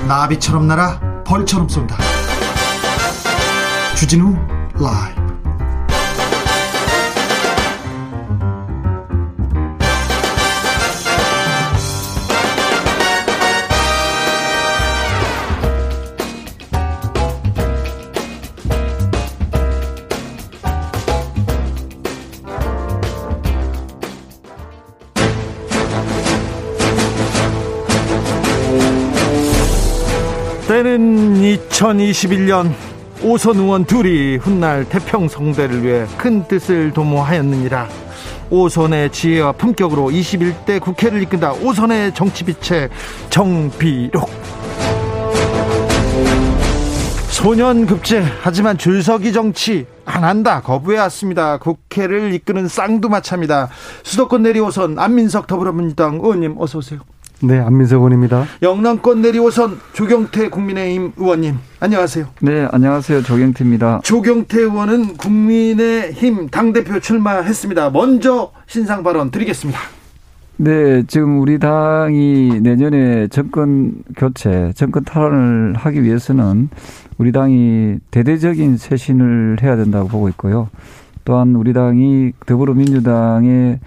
나비처럼 0.08 0.68
날아 0.68 1.24
벌처럼 1.26 1.68
쏜다. 1.68 1.98
주진우 3.96 4.34
라이브. 4.76 5.23
때는 30.84 31.36
2021년 31.36 32.74
오선 33.24 33.56
의원 33.56 33.86
둘이 33.86 34.36
훗날 34.36 34.84
태평성대를 34.84 35.82
위해 35.82 36.06
큰 36.18 36.46
뜻을 36.46 36.92
도모하였느니라. 36.92 37.88
오선의 38.50 39.12
지혜와 39.12 39.54
품격으로 39.54 40.10
21대 40.10 40.82
국회를 40.82 41.22
이끈다. 41.24 41.54
오선의 41.54 42.14
정치빛의 42.14 42.90
정비록. 43.30 44.30
소년 47.30 47.86
급제 47.86 48.24
하지만 48.42 48.78
줄서기 48.78 49.32
정치 49.32 49.86
안 50.06 50.26
한다 50.26 50.62
거부해왔습니다. 50.62 51.60
국회를 51.60 52.34
이끄는 52.34 52.68
쌍두마차입니다. 52.68 53.70
수도권 54.04 54.44
내리 54.44 54.60
오선 54.60 55.00
안민석 55.00 55.48
더불어민주당 55.48 56.16
의원님 56.16 56.56
어서 56.60 56.80
오세요. 56.80 57.00
네, 57.46 57.60
안민석 57.60 57.98
의원입니다. 57.98 58.46
영남권 58.62 59.22
내리오선 59.22 59.78
조경태 59.92 60.48
국민의힘 60.48 61.12
의원님, 61.18 61.56
안녕하세요. 61.82 62.28
네, 62.40 62.66
안녕하세요. 62.72 63.22
조경태입니다. 63.24 64.00
조경태 64.02 64.62
의원은 64.62 65.18
국민의힘 65.18 66.48
당대표 66.48 67.02
출마했습니다. 67.02 67.90
먼저 67.90 68.54
신상 68.66 69.04
발언 69.04 69.30
드리겠습니다. 69.30 69.78
네, 70.56 71.04
지금 71.08 71.42
우리 71.42 71.60
당이 71.60 72.62
내년에 72.62 73.28
정권 73.28 73.96
교체, 74.16 74.72
정권 74.74 75.04
탈환을 75.04 75.74
하기 75.76 76.02
위해서는 76.02 76.70
우리 77.18 77.34
당이 77.34 77.98
대대적인 78.12 78.78
쇄신을 78.78 79.58
해야 79.62 79.76
된다고 79.76 80.08
보고 80.08 80.30
있고요. 80.30 80.70
또한 81.26 81.56
우리 81.56 81.74
당이 81.74 82.32
더불어민주당의 82.46 83.80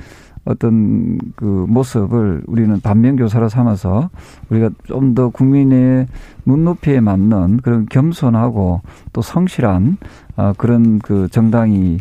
어떤 0.47 1.19
그 1.35 1.45
모습을 1.45 2.43
우리는 2.47 2.81
반면교사로 2.81 3.49
삼아서 3.49 4.09
우리가 4.49 4.71
좀 4.87 5.15
더 5.15 5.29
국민의 5.31 6.07
눈높이에 6.45 7.01
맞는 7.01 7.59
그런 7.63 7.87
겸손하고 7.87 8.81
또 9.13 9.23
성실한 9.23 9.99
어, 10.37 10.53
그런 10.57 10.99
그 11.01 11.29
정당이 11.31 11.99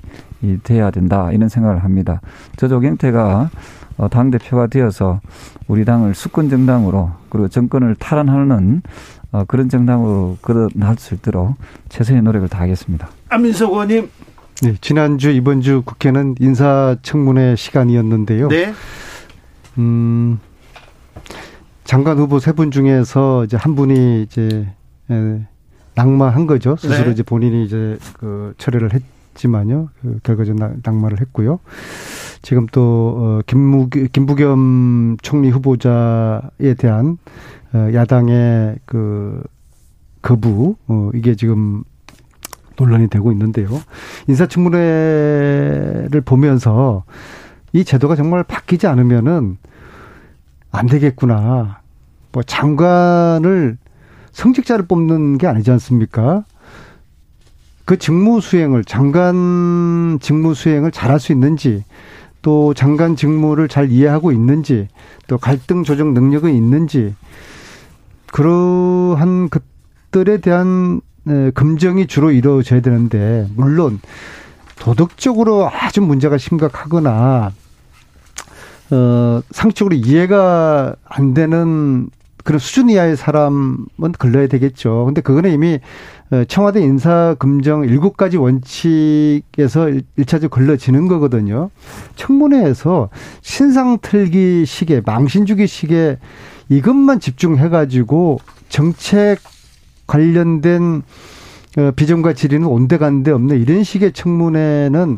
돼야 0.63 0.91
된다 0.91 1.31
이런 1.31 1.49
생각을 1.49 1.83
합니다. 1.83 2.21
저 2.57 2.67
조경태가 2.67 3.49
어, 3.97 4.09
당 4.09 4.29
대표가 4.31 4.67
되어서 4.67 5.21
우리 5.67 5.85
당을 5.85 6.13
수권 6.13 6.49
정당으로 6.49 7.11
그리고 7.29 7.47
정권을 7.47 7.95
탈환하는 7.95 8.81
어, 9.31 9.43
그런 9.47 9.69
정당으로 9.69 10.37
끌어날 10.41 10.97
수 10.97 11.13
있도록 11.15 11.55
최선의 11.89 12.21
노력을 12.21 12.47
다하겠습니다. 12.49 13.07
안민석 13.29 13.71
의원님 13.71 14.09
네, 14.61 14.75
지난주 14.81 15.29
이번 15.31 15.61
주 15.61 15.81
국회는 15.85 16.35
인사청문회 16.39 17.55
시간이었는데요. 17.55 18.47
네. 18.47 18.73
음, 19.77 20.39
장관 21.83 22.17
후보 22.17 22.39
세 22.39 22.53
분 22.53 22.71
중에서 22.71 23.43
이제 23.45 23.57
한 23.57 23.75
분이 23.75 24.23
이제 24.23 24.67
에, 25.11 25.41
낙마한 25.95 26.47
거죠. 26.47 26.77
스스로 26.77 27.05
네. 27.07 27.11
이제 27.11 27.23
본인이 27.23 27.65
이제 27.65 27.97
그 28.13 28.53
철회를 28.57 28.91
했지만요. 28.93 29.89
그 30.01 30.19
결과적으로 30.23 30.73
낙마를 30.83 31.19
했고요. 31.21 31.59
지금 32.41 32.65
또 32.71 33.15
어, 33.17 33.39
김무 33.45 33.89
김부겸 33.89 35.17
총리 35.21 35.49
후보자에 35.49 36.73
대한 36.77 37.17
어, 37.73 37.89
야당의 37.93 38.77
그 38.85 39.43
거부 40.21 40.75
어, 40.87 41.09
이게 41.13 41.35
지금 41.35 41.83
논란이 42.77 43.09
되고 43.09 43.31
있는데요. 43.31 43.81
인사청문회를 44.27 46.21
보면서 46.25 47.03
이 47.73 47.83
제도가 47.83 48.15
정말 48.15 48.43
바뀌지 48.43 48.87
않으면은 48.87 49.57
안 50.71 50.85
되겠구나. 50.87 51.79
뭐 52.31 52.43
장관을 52.43 53.77
성직자를 54.31 54.85
뽑는 54.87 55.37
게 55.37 55.47
아니지 55.47 55.71
않습니까? 55.71 56.43
그 57.85 57.97
직무 57.97 58.41
수행을 58.41 58.83
장관 58.83 60.17
직무 60.21 60.53
수행을 60.53 60.91
잘할 60.91 61.19
수 61.19 61.31
있는지 61.31 61.83
또 62.41 62.73
장관 62.73 63.15
직무를 63.15 63.67
잘 63.67 63.89
이해하고 63.89 64.31
있는지 64.31 64.87
또 65.27 65.37
갈등 65.37 65.83
조정 65.83 66.13
능력은 66.13 66.53
있는지 66.53 67.15
그러한 68.31 69.49
것들에 69.49 70.37
대한 70.37 71.01
네, 71.27 71.49
검증이 71.51 72.05
주로 72.05 72.31
이루어져야 72.31 72.81
되는데 72.81 73.47
물론 73.55 73.99
도덕적으로 74.77 75.67
아주 75.67 76.01
문제가 76.01 76.37
심각하거나 76.37 77.51
어 78.91 79.41
상식적으로 79.49 79.95
이해가 79.95 80.95
안 81.03 81.33
되는 81.33 82.09
그런 82.43 82.59
수준 82.59 82.91
이하의 82.91 83.17
사람은 83.17 83.87
걸러야 84.19 84.45
되겠죠. 84.45 85.05
근데 85.05 85.21
그거는 85.21 85.51
이미 85.51 85.79
어, 86.29 86.43
청와대 86.47 86.79
인사 86.79 87.35
금정 87.39 87.85
일곱 87.85 88.17
가지 88.17 88.37
원칙에서 88.37 89.89
일차적으로 90.15 90.49
걸러지는 90.49 91.07
거거든요. 91.07 91.71
청문회에서 92.15 93.09
신상 93.41 93.97
틀기 93.99 94.65
식에 94.67 95.01
망신 95.03 95.47
주기 95.47 95.65
식에 95.65 96.19
이것만 96.69 97.19
집중해 97.19 97.69
가지고 97.69 98.39
정책 98.69 99.39
관련된 100.07 101.03
어, 101.77 101.91
비전과 101.95 102.33
질의는 102.33 102.67
온데간데 102.67 103.31
없네 103.31 103.57
이런 103.57 103.83
식의 103.83 104.13
청문회는 104.13 105.17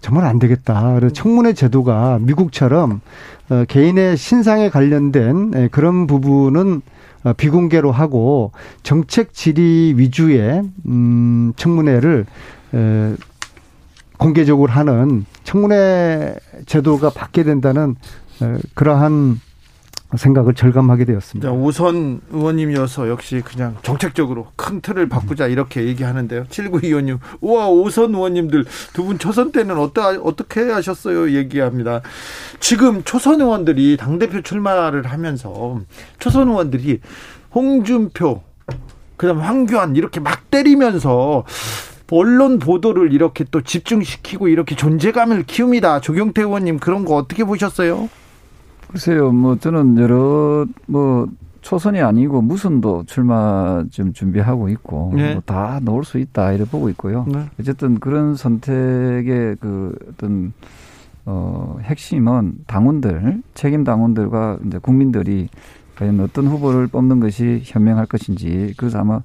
정말 0.00 0.24
안 0.24 0.38
되겠다. 0.38 0.94
그래서 0.94 1.12
청문회 1.12 1.52
제도가 1.52 2.18
미국처럼 2.20 3.00
어, 3.50 3.64
개인의 3.68 4.16
신상에 4.16 4.68
관련된 4.68 5.68
그런 5.70 6.06
부분은 6.06 6.82
어, 7.24 7.32
비공개로 7.34 7.92
하고 7.92 8.52
정책 8.82 9.32
질의 9.32 9.98
위주의 9.98 10.62
음 10.86 11.52
청문회를 11.56 12.26
공개적으로 14.18 14.72
하는 14.72 15.26
청문회 15.44 16.34
제도가 16.66 17.10
바뀌게 17.10 17.44
된다는 17.44 17.96
그러한 18.74 19.40
생각을 20.16 20.54
절감하게 20.54 21.04
되었습니다. 21.06 21.50
우선 21.52 22.20
의원님이어서 22.30 23.08
역시 23.08 23.42
그냥 23.44 23.76
정책적으로 23.82 24.48
큰 24.56 24.80
틀을 24.80 25.08
바꾸자 25.08 25.46
이렇게 25.46 25.84
얘기하는데요. 25.86 26.44
7925님, 26.44 27.18
우와, 27.40 27.68
오선 27.68 28.14
의원님들 28.14 28.64
두 28.92 29.02
분 29.04 29.18
초선 29.18 29.52
때는 29.52 29.78
어떠, 29.78 30.20
어떻게 30.22 30.60
하셨어요? 30.70 31.30
얘기합니다. 31.32 32.02
지금 32.60 33.02
초선 33.04 33.40
의원들이 33.40 33.96
당대표 33.96 34.42
출마를 34.42 35.06
하면서 35.06 35.80
초선 36.18 36.48
의원들이 36.48 37.00
홍준표, 37.54 38.42
그 39.16 39.26
다음 39.26 39.40
황교안 39.40 39.96
이렇게 39.96 40.20
막 40.20 40.50
때리면서 40.50 41.44
언론 42.10 42.58
보도를 42.58 43.12
이렇게 43.14 43.42
또 43.50 43.62
집중시키고 43.62 44.48
이렇게 44.48 44.76
존재감을 44.76 45.44
키웁니다. 45.44 46.00
조경태 46.00 46.42
의원님 46.42 46.78
그런 46.78 47.06
거 47.06 47.14
어떻게 47.16 47.42
보셨어요? 47.44 48.10
글쎄요, 48.92 49.32
뭐 49.32 49.56
저는 49.56 49.98
여러 49.98 50.66
뭐 50.86 51.26
초선이 51.62 52.00
아니고 52.00 52.42
무선도 52.42 53.04
출마 53.06 53.84
좀 53.90 54.12
준비하고 54.12 54.68
있고 54.68 55.12
네. 55.14 55.32
뭐다 55.32 55.80
넣을 55.82 56.04
수 56.04 56.18
있다 56.18 56.52
이렇게 56.52 56.70
보고 56.70 56.88
있고요. 56.90 57.24
네. 57.28 57.48
어쨌든 57.58 57.98
그런 57.98 58.34
선택의 58.34 59.56
그 59.60 59.96
어떤 60.10 60.52
어 61.24 61.78
핵심은 61.82 62.54
당원들 62.66 63.42
책임 63.54 63.84
당원들과 63.84 64.58
이제 64.66 64.78
국민들이 64.78 65.48
과연 65.96 66.20
어떤 66.20 66.48
후보를 66.48 66.88
뽑는 66.88 67.20
것이 67.20 67.60
현명할 67.64 68.06
것인지 68.06 68.74
그래서 68.76 68.98
아마 68.98 69.20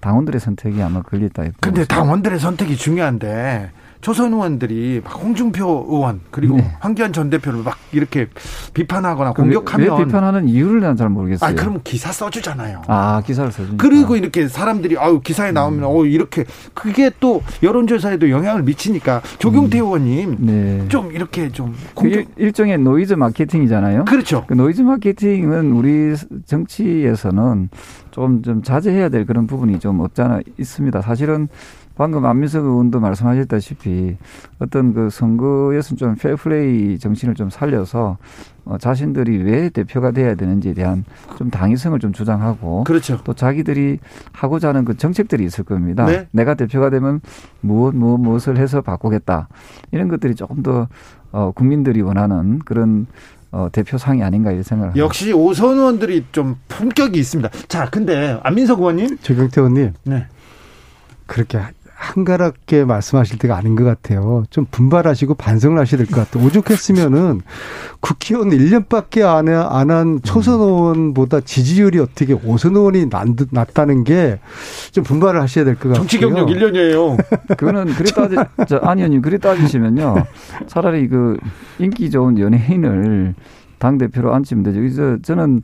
당원들의 0.00 0.40
선택이 0.40 0.82
아마 0.82 1.02
걸렸다. 1.02 1.44
근데 1.60 1.84
당원들의 1.84 2.38
선택이 2.38 2.76
중요한데 2.76 3.70
초선 4.04 4.34
의원들이 4.34 5.00
막 5.02 5.22
홍준표 5.22 5.86
의원 5.88 6.20
그리고 6.30 6.58
네. 6.58 6.70
황교안 6.80 7.14
전 7.14 7.30
대표를 7.30 7.62
막 7.62 7.78
이렇게 7.90 8.28
비판하거나 8.74 9.32
공격하면 9.32 9.98
왜, 9.98 10.04
비판하는 10.04 10.46
이유를 10.46 10.80
난 10.80 10.94
잘 10.94 11.08
모르겠어요. 11.08 11.50
아, 11.50 11.54
그럼 11.54 11.80
기사 11.82 12.12
써주잖아요. 12.12 12.82
아, 12.86 13.22
기사를 13.24 13.50
써주. 13.50 13.76
그리고 13.78 14.16
이렇게 14.16 14.46
사람들이 14.46 14.98
아유 14.98 15.20
기사에 15.20 15.52
나오면 15.52 15.80
음. 15.80 15.84
어 15.86 16.04
이렇게 16.04 16.44
그게 16.74 17.10
또 17.18 17.42
여론조사에도 17.62 18.30
영향을 18.30 18.62
미치니까 18.62 19.22
조경태 19.38 19.80
음. 19.80 19.84
의원님 19.84 20.36
네. 20.40 20.88
좀 20.88 21.12
이렇게 21.12 21.50
좀 21.50 21.74
공격... 21.94 22.26
일 22.36 22.52
종의 22.52 22.78
노이즈 22.78 23.14
마케팅이잖아요. 23.14 24.04
그렇죠. 24.04 24.44
그 24.46 24.54
노이즈 24.54 24.82
마케팅은 24.82 25.72
우리 25.72 26.14
정치에서는 26.44 27.70
좀좀 28.10 28.62
자제해야 28.62 29.08
될 29.08 29.26
그런 29.26 29.46
부분이 29.46 29.80
좀 29.80 30.00
없잖아 30.00 30.40
있습니다. 30.58 31.00
사실은 31.02 31.48
방금 31.96 32.24
안민석 32.24 32.64
의원도 32.64 32.98
말씀하셨다시피 33.00 34.16
어떤 34.58 34.94
그 34.94 35.10
선거에서 35.10 35.94
좀 35.94 36.16
페어플레이 36.16 36.98
정신을 36.98 37.34
좀 37.34 37.50
살려서 37.50 38.18
어, 38.64 38.78
자신들이 38.78 39.36
왜 39.38 39.68
대표가 39.68 40.10
돼야 40.10 40.34
되는지에 40.34 40.74
대한 40.74 41.04
좀 41.36 41.50
당위성을 41.50 41.98
좀 42.00 42.12
주장하고 42.12 42.84
그렇죠. 42.84 43.20
또 43.22 43.34
자기들이 43.34 43.98
하고자 44.32 44.68
하는 44.68 44.84
그 44.84 44.96
정책들이 44.96 45.44
있을 45.44 45.64
겁니다. 45.64 46.06
네? 46.06 46.26
내가 46.32 46.54
대표가 46.54 46.90
되면 46.90 47.20
무엇 47.60 47.94
무엇 47.94 48.18
무엇을 48.18 48.56
해서 48.56 48.80
바꾸겠다 48.80 49.48
이런 49.92 50.08
것들이 50.08 50.34
조금 50.34 50.62
더 50.62 50.88
어, 51.30 51.52
국민들이 51.54 52.00
원하는 52.00 52.58
그런 52.60 53.06
어, 53.52 53.68
대표상이 53.70 54.22
아닌가 54.24 54.50
이런 54.50 54.64
생각을 54.64 54.90
합니다. 54.90 55.04
역시 55.04 55.32
오선 55.32 55.76
의원들이 55.76 56.26
좀 56.32 56.56
품격이 56.66 57.16
있습니다. 57.20 57.50
자, 57.68 57.88
근데 57.88 58.40
안민석 58.42 58.80
의원님, 58.80 59.18
최경태 59.18 59.60
의원님, 59.60 59.92
네. 60.04 60.26
그렇게 61.26 61.58
한가롭게 62.04 62.84
말씀하실 62.84 63.38
때가 63.38 63.56
아닌 63.56 63.74
것 63.76 63.84
같아요. 63.84 64.44
좀 64.50 64.66
분발하시고 64.70 65.34
반성을 65.34 65.78
하셔야 65.78 65.98
될 65.98 66.06
것 66.06 66.16
같아요. 66.28 66.44
오죽했으면은 66.46 67.40
국회의원 68.00 68.50
1년밖에 68.50 69.22
안 69.24 69.44
한 69.90 70.20
초선 70.22 70.60
의원보다 70.60 71.40
지지율이 71.40 71.98
어떻게 71.98 72.32
오선 72.34 72.76
의원이 72.76 73.06
낮다는 73.50 74.04
게 74.04 74.38
좀 74.92 75.02
분발을 75.04 75.40
하셔야 75.40 75.64
될 75.64 75.74
것 75.74 75.88
같아요. 75.88 75.94
정치 76.06 76.18
경력 76.18 76.48
1년이에요. 76.48 77.16
그거는 77.56 77.86
그래 77.94 78.04
따지, 78.14 78.36
저, 78.68 78.76
아니, 78.78 79.00
의원님, 79.02 79.22
그래 79.22 79.38
따지시면요. 79.38 80.14
차라리 80.66 81.08
그 81.08 81.36
인기 81.78 82.10
좋은 82.10 82.38
연예인을 82.38 83.34
당대표로 83.78 84.32
앉히면 84.34 84.64
되죠. 84.64 84.78
그래서 84.80 85.16
저는 85.22 85.62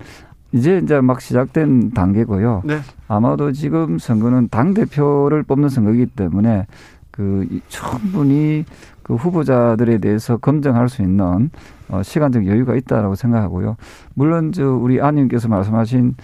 이제 0.52 0.80
이제 0.82 1.00
막 1.00 1.20
시작된 1.20 1.92
단계고요. 1.92 2.62
네. 2.64 2.80
아마도 3.08 3.52
지금 3.52 3.98
선거는 3.98 4.48
당 4.50 4.74
대표를 4.74 5.42
뽑는 5.42 5.68
선거이기 5.68 6.06
때문에 6.06 6.66
그 7.10 7.46
충분히 7.68 8.64
그 9.02 9.14
후보자들에 9.14 9.98
대해서 9.98 10.36
검증할 10.36 10.88
수 10.88 11.02
있는 11.02 11.50
어 11.88 12.02
시간적 12.02 12.46
여유가 12.46 12.76
있다라고 12.76 13.14
생각하고요. 13.14 13.76
물론 14.14 14.52
저 14.52 14.72
우리 14.72 15.00
안 15.00 15.14
의원께서 15.14 15.48
말씀하신 15.48 16.14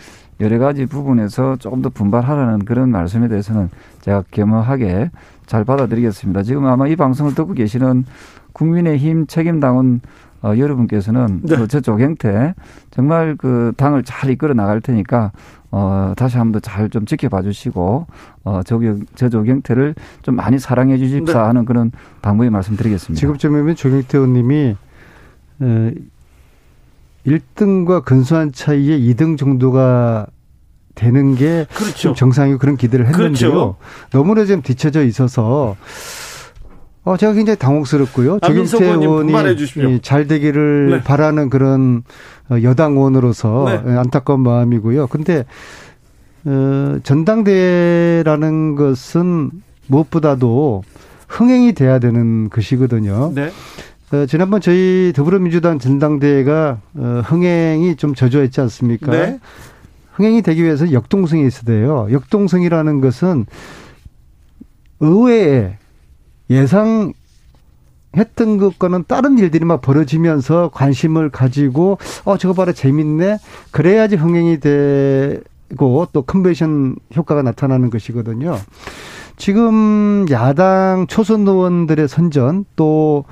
여러 0.40 0.58
가지 0.58 0.86
부분에서 0.86 1.56
조금 1.56 1.82
더 1.82 1.88
분발하라는 1.88 2.64
그런 2.64 2.90
말씀에 2.90 3.28
대해서는 3.28 3.70
제가 4.00 4.24
겸허하게 4.30 5.10
잘 5.46 5.64
받아들이겠습니다. 5.64 6.42
지금 6.42 6.66
아마 6.66 6.86
이 6.88 6.96
방송을 6.96 7.34
듣고 7.34 7.54
계시는 7.54 8.04
국민의힘 8.52 9.26
책임당원 9.26 10.00
어, 10.42 10.54
여러분께서는 10.56 11.40
네. 11.42 11.56
그 11.56 11.66
저쪽 11.68 12.00
형태 12.00 12.54
정말 12.90 13.36
그 13.36 13.72
당을 13.76 14.02
잘 14.04 14.30
이끌어 14.30 14.54
나갈 14.54 14.80
테니까 14.80 15.32
어, 15.70 16.12
다시 16.16 16.36
한 16.38 16.52
번 16.52 16.60
더 16.60 16.60
잘 16.60 16.88
좀 16.90 17.04
지켜봐 17.06 17.42
주시고 17.42 18.06
어, 18.44 18.60
저기 18.64 18.92
저쪽 19.14 19.46
형태를 19.46 19.94
좀 20.22 20.36
많이 20.36 20.58
사랑해 20.58 20.96
주십사 20.98 21.32
네. 21.32 21.38
하는 21.38 21.64
그런 21.64 21.90
당부의 22.20 22.50
말씀드리겠습니다. 22.50 23.18
지금쯤이면 23.18 23.74
조경태 23.76 24.18
의원님이 24.18 24.76
에, 25.62 25.94
1등과 27.26 28.04
근소한 28.04 28.52
차이에 28.52 28.98
2등 29.00 29.36
정도가 29.36 30.26
되는 30.94 31.34
게 31.34 31.66
그렇죠. 31.74 32.14
정상이고 32.14 32.58
그런 32.58 32.76
기대를 32.76 33.06
했는데요. 33.06 33.50
그렇죠. 33.50 33.76
너무나 34.12 34.44
좀 34.46 34.62
뒤쳐져 34.62 35.02
있어서 35.04 35.76
어, 37.06 37.16
제가 37.16 37.34
굉장히 37.34 37.56
당혹스럽고요. 37.56 38.40
조경태 38.40 38.84
의원이 38.84 40.00
잘 40.02 40.26
되기를 40.26 40.90
네. 40.90 41.02
바라는 41.04 41.50
그런 41.50 42.02
어, 42.50 42.56
여당 42.64 42.96
의원으로서 42.96 43.82
네. 43.84 43.96
안타까운 43.96 44.40
마음이고요. 44.40 45.06
근데 45.06 45.44
어, 46.44 46.98
전당대회라는 47.04 48.74
것은 48.74 49.52
무엇보다도 49.86 50.82
흥행이 51.28 51.74
돼야 51.74 52.00
되는 52.00 52.50
것이거든요. 52.50 53.30
네. 53.36 53.52
어, 54.12 54.26
지난번 54.26 54.60
저희 54.60 55.12
더불어민주당 55.14 55.78
전당대회가 55.78 56.80
어, 56.94 57.22
흥행이 57.24 57.94
좀 57.94 58.16
저조했지 58.16 58.60
않습니까? 58.62 59.12
네. 59.12 59.38
흥행이 60.14 60.42
되기 60.42 60.64
위해서 60.64 60.90
역동성이 60.90 61.46
있어야 61.46 61.62
돼요. 61.66 62.08
역동성이라는 62.10 63.00
것은 63.00 63.46
의회에 64.98 65.78
예상 66.50 67.12
했던 68.16 68.56
것과는 68.56 69.04
다른 69.06 69.38
일들이 69.38 69.64
막 69.64 69.80
벌어지면서 69.80 70.70
관심을 70.72 71.30
가지고 71.30 71.98
어 72.24 72.38
저거 72.38 72.54
봐라 72.54 72.72
재밌네 72.72 73.38
그래야지 73.70 74.16
흥행이 74.16 74.60
되고 74.60 76.06
또 76.12 76.22
컨벤션 76.22 76.96
효과가 77.14 77.42
나타나는 77.42 77.90
것이거든요. 77.90 78.56
지금 79.36 80.24
야당 80.30 81.06
초선 81.08 81.46
의원들의 81.46 82.08
선전 82.08 82.64
또 82.74 83.24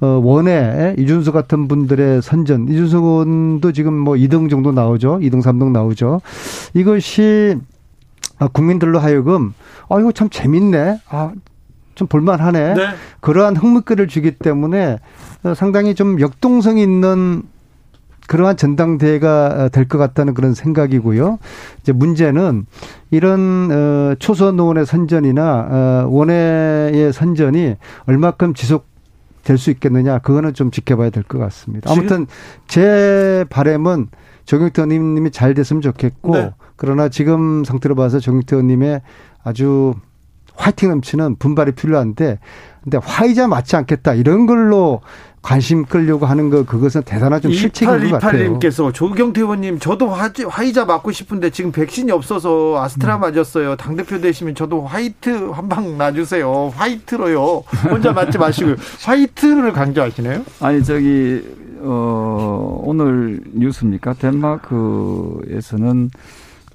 어, 0.00 0.20
원외 0.22 0.94
이준수 0.98 1.32
같은 1.32 1.68
분들의 1.68 2.22
선전 2.22 2.68
이준수 2.68 2.96
의원도 2.98 3.72
지금 3.72 3.94
뭐 3.94 4.14
2등 4.14 4.48
정도 4.48 4.72
나오죠. 4.72 5.18
2등 5.18 5.42
3등 5.42 5.72
나오죠. 5.72 6.20
이것이 6.74 7.58
국민들로 8.52 8.98
하여금 8.98 9.52
아 9.88 9.98
이거 9.98 10.12
참 10.12 10.30
재밌네. 10.30 11.00
아 11.08 11.32
좀 11.94 12.06
볼만하네. 12.08 12.74
네. 12.74 12.88
그러한 13.20 13.56
흥미끌을 13.56 14.08
주기 14.08 14.32
때문에 14.32 14.98
상당히 15.56 15.94
좀 15.94 16.20
역동성 16.20 16.78
있는 16.78 17.42
그러한 18.26 18.56
전당대회가 18.56 19.68
될 19.70 19.88
것 19.88 19.98
같다는 19.98 20.34
그런 20.34 20.54
생각이고요. 20.54 21.38
이제 21.80 21.92
문제는 21.92 22.64
이런 23.10 23.68
어 23.72 24.14
초선 24.20 24.58
의원의 24.58 24.86
선전이나 24.86 25.68
어 25.70 26.06
원외의 26.08 27.12
선전이 27.12 27.74
얼마큼 28.06 28.54
지속 28.54 28.88
될 29.42 29.58
수 29.58 29.70
있겠느냐 29.70 30.18
그거는 30.20 30.54
좀 30.54 30.70
지켜봐야 30.70 31.10
될 31.10 31.24
것 31.24 31.38
같습니다. 31.38 31.90
아무튼 31.90 32.26
제 32.68 33.44
바램은 33.50 34.08
정경태 34.44 34.82
의원님이 34.82 35.30
잘 35.32 35.54
됐으면 35.54 35.82
좋겠고 35.82 36.36
네. 36.36 36.52
그러나 36.76 37.08
지금 37.08 37.64
상태로 37.64 37.94
봐서 37.96 38.20
정경태 38.20 38.54
의원님의 38.56 39.00
아주 39.42 39.94
화이팅 40.60 40.90
넘치는 40.90 41.36
분발이 41.36 41.72
필요한데 41.72 42.38
근데 42.82 42.98
화이자 43.02 43.48
맞지 43.48 43.76
않겠다 43.76 44.14
이런 44.14 44.46
걸로 44.46 45.00
관심 45.42 45.86
끌려고 45.86 46.26
하는 46.26 46.50
거 46.50 46.64
그것은 46.66 47.02
대단한 47.02 47.40
좀 47.40 47.50
실책인 47.52 48.10
것 48.10 48.20
같아요. 48.20 48.58
2828님께서 48.58 48.92
조경태 48.92 49.40
의원님 49.40 49.78
저도 49.78 50.08
화이자 50.10 50.84
맞고 50.84 51.12
싶은데 51.12 51.48
지금 51.48 51.72
백신이 51.72 52.12
없어서 52.12 52.82
아스트라 52.82 53.16
음. 53.16 53.20
맞았어요. 53.22 53.76
당 53.76 53.96
대표 53.96 54.20
되시면 54.20 54.54
저도 54.54 54.82
화이트 54.84 55.50
한 55.50 55.68
방 55.70 55.96
놔주세요. 55.96 56.72
화이트로요. 56.76 57.62
혼자 57.90 58.12
맞지 58.12 58.36
마시고 58.36 58.74
화이트를 59.02 59.72
강조하시네요. 59.72 60.42
아니 60.60 60.84
저기 60.84 61.42
어 61.82 62.82
오늘 62.84 63.40
뉴스입니까? 63.54 64.12
덴마크에서는 64.14 66.10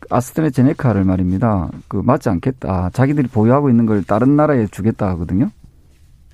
아스트라제네카를 0.10 1.04
말입니다. 1.04 1.70
그 1.88 1.98
맞지 1.98 2.30
않겠다. 2.30 2.90
자기들이 2.94 3.28
보유하고 3.28 3.70
있는 3.70 3.86
걸 3.86 4.04
다른 4.04 4.36
나라에 4.36 4.68
주겠다 4.68 5.08
하거든요. 5.10 5.50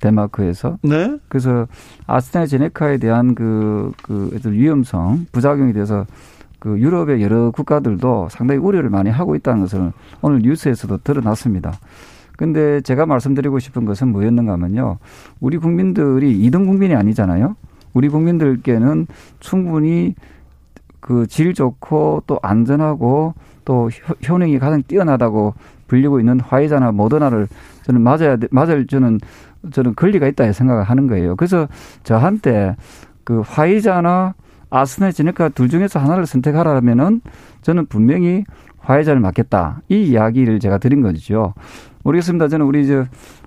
덴마크에서. 0.00 0.78
네. 0.82 1.16
그래서 1.28 1.66
아스트라제네카에 2.06 2.98
대한 2.98 3.34
그, 3.34 3.92
그, 4.02 4.38
위험성, 4.44 5.26
부작용에 5.32 5.72
대해서 5.72 6.06
그 6.58 6.78
유럽의 6.78 7.22
여러 7.22 7.50
국가들도 7.50 8.28
상당히 8.30 8.60
우려를 8.60 8.90
많이 8.90 9.10
하고 9.10 9.34
있다는 9.34 9.60
것을 9.62 9.92
오늘 10.20 10.40
뉴스에서도 10.40 10.98
드러났습니다. 10.98 11.72
근데 12.36 12.80
제가 12.80 13.06
말씀드리고 13.06 13.58
싶은 13.58 13.84
것은 13.84 14.08
뭐였는가 14.08 14.52
하면요. 14.52 14.98
우리 15.40 15.58
국민들이 15.58 16.32
이등 16.40 16.66
국민이 16.66 16.94
아니잖아요. 16.94 17.56
우리 17.94 18.08
국민들께는 18.08 19.06
충분히 19.40 20.14
그 21.02 21.26
질 21.26 21.52
좋고 21.52 22.22
또 22.26 22.38
안전하고 22.42 23.34
또 23.64 23.90
효능이 24.28 24.58
가장 24.58 24.82
뛰어나다고 24.82 25.54
불리고 25.86 26.20
있는 26.20 26.40
화이자나 26.40 26.92
모더나를 26.92 27.48
저는 27.82 28.00
맞아야 28.00 28.36
맞을 28.50 28.86
저는 28.86 29.18
저는 29.72 29.94
권리가 29.94 30.26
있다 30.28 30.50
생각을 30.52 30.84
하는 30.84 31.06
거예요. 31.06 31.36
그래서 31.36 31.68
저한테 32.02 32.76
그 33.24 33.40
화이자나 33.40 34.34
아스네지네카 34.70 35.50
둘 35.50 35.68
중에서 35.68 35.98
하나를 35.98 36.26
선택하라면은 36.26 37.20
저는 37.60 37.86
분명히 37.86 38.44
화이자를 38.78 39.20
맞겠다. 39.20 39.82
이 39.88 40.02
이야기를 40.02 40.58
제가 40.60 40.78
드린 40.78 41.02
거죠. 41.02 41.54
모르겠습니다. 42.02 42.48
저는 42.48 42.66
우리 42.66 42.86
저 42.86 43.04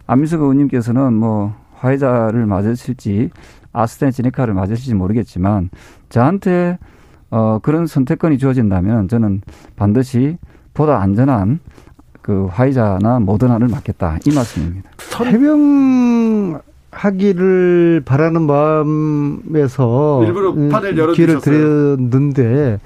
안민석 0.07 0.41
의원님께서는 0.41 1.13
뭐 1.13 1.55
화이자를 1.74 2.45
맞으실지 2.45 3.32
아스트라제네카를 3.74 4.53
맞으실지 4.53 4.93
모르겠지만 4.93 5.70
저한테 6.09 6.78
어 7.36 7.59
그런 7.61 7.86
선택권이 7.86 8.38
주어진다면 8.38 9.09
저는 9.09 9.41
반드시 9.75 10.38
보다 10.73 11.01
안전한 11.01 11.59
그 12.21 12.45
화이자나 12.49 13.19
모더나를 13.19 13.67
맞겠다 13.67 14.19
이 14.25 14.33
말씀입니다. 14.33 14.89
해명하기를 16.91 18.03
바라는 18.05 18.41
마음에서 18.43 20.23
일부러 20.23 20.53
판을 20.69 20.97
열어 20.97 21.11
길을 21.11 21.41
드렸는데 21.41 22.79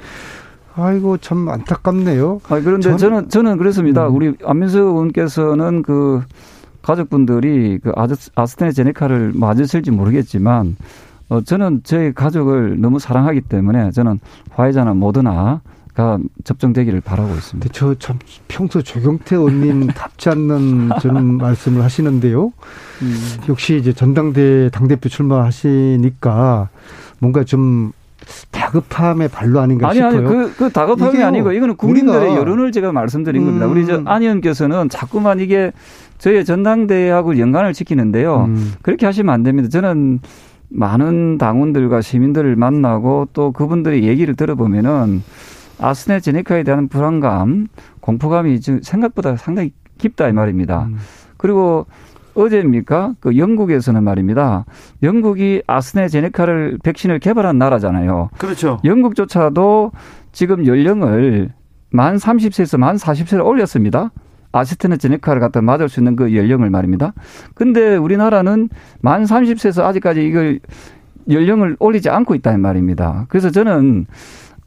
아이고 0.75 1.17
참 1.17 1.47
안타깝네요. 1.47 2.41
아 2.49 2.59
그런데 2.59 2.97
저는 2.97 3.29
저는 3.29 3.59
그렇습니다. 3.59 4.07
음. 4.07 4.15
우리 4.15 4.33
안민석 4.43 4.79
의원께서는 4.79 5.83
그 5.83 6.23
가족분들이 6.81 7.77
그 7.83 7.91
아스트라제네카를 8.33 9.33
맞으실지 9.35 9.91
모르겠지만 9.91 10.75
어 11.29 11.41
저는 11.41 11.81
저희 11.83 12.11
가족을 12.13 12.79
너무 12.81 12.99
사랑하기 12.99 13.41
때문에 13.41 13.91
저는 13.91 14.19
화이자나 14.51 14.93
모더나 14.95 15.61
가 15.93 16.17
접종되기를 16.43 17.01
바라고 17.01 17.33
있습니다. 17.33 17.73
저 17.73 17.95
참 17.95 18.19
평소 18.47 18.81
조경태 18.81 19.35
의원님 19.35 19.87
답지 19.93 20.29
않는 20.29 20.89
저는 21.01 21.37
말씀을 21.37 21.83
하시는데요. 21.83 22.53
음. 23.01 23.15
역시 23.49 23.75
이제 23.77 23.91
전당대 23.91 24.69
당대표 24.71 25.09
출마하시니까 25.09 26.69
뭔가 27.19 27.43
좀 27.43 27.91
다급함의 28.51 29.29
발로 29.29 29.59
아닌가 29.59 29.89
아니, 29.89 29.97
싶어요. 29.97 30.17
아니, 30.17 30.23
그, 30.25 30.53
그 30.55 30.69
다급함이 30.69 31.23
아니고 31.23 31.51
이거는 31.51 31.75
국민들의 31.75 32.35
여론을 32.35 32.71
제가 32.71 32.91
말씀드린 32.91 33.41
음. 33.41 33.45
겁니다. 33.45 33.67
우리 33.67 33.85
저 33.85 33.97
음. 33.97 34.07
안 34.07 34.21
의원께서는 34.21 34.89
자꾸만 34.89 35.39
이게 35.39 35.71
저희 36.19 36.45
전당대회하고 36.45 37.39
연관을 37.39 37.73
지키는데요. 37.73 38.45
음. 38.45 38.73
그렇게 38.81 39.05
하시면 39.05 39.33
안 39.33 39.43
됩니다. 39.43 39.69
저는 39.69 40.19
많은 40.69 41.37
당원들과 41.37 42.01
시민들을 42.01 42.55
만나고 42.55 43.29
또 43.33 43.51
그분들의 43.51 44.03
얘기를 44.03 44.35
들어보면은 44.35 45.23
아스네제네카에 45.79 46.63
대한 46.63 46.87
불안감, 46.87 47.67
공포감이 48.01 48.59
지금 48.61 48.81
생각보다 48.81 49.35
상당히 49.35 49.71
깊다 49.97 50.27
이 50.27 50.33
말입니다. 50.33 50.85
음. 50.85 50.97
그리고 51.37 51.85
어제입니까? 52.35 53.15
그 53.19 53.37
영국에서는 53.37 54.03
말입니다. 54.03 54.65
영국이 55.03 55.63
아스네제네카를 55.67 56.79
백신을 56.83 57.19
개발한 57.19 57.57
나라잖아요. 57.57 58.29
그렇죠. 58.37 58.79
영국조차도 58.83 59.91
지금 60.31 60.65
연령을 60.65 61.51
만 61.89 62.17
30세에서 62.17 62.77
만 62.77 62.95
40세를 62.95 63.45
올렸습니다. 63.45 64.11
아스트라제네카를 64.51 65.39
갖다 65.39 65.61
맞을 65.61 65.89
수 65.89 65.99
있는 65.99 66.15
그 66.15 66.35
연령을 66.35 66.69
말입니다. 66.69 67.13
근데 67.53 67.95
우리나라는 67.95 68.69
만 69.01 69.23
30세에서 69.23 69.83
아직까지 69.83 70.25
이걸 70.25 70.59
연령을 71.29 71.77
올리지 71.79 72.09
않고 72.09 72.35
있다는 72.35 72.59
말입니다. 72.59 73.25
그래서 73.29 73.51
저는 73.51 74.07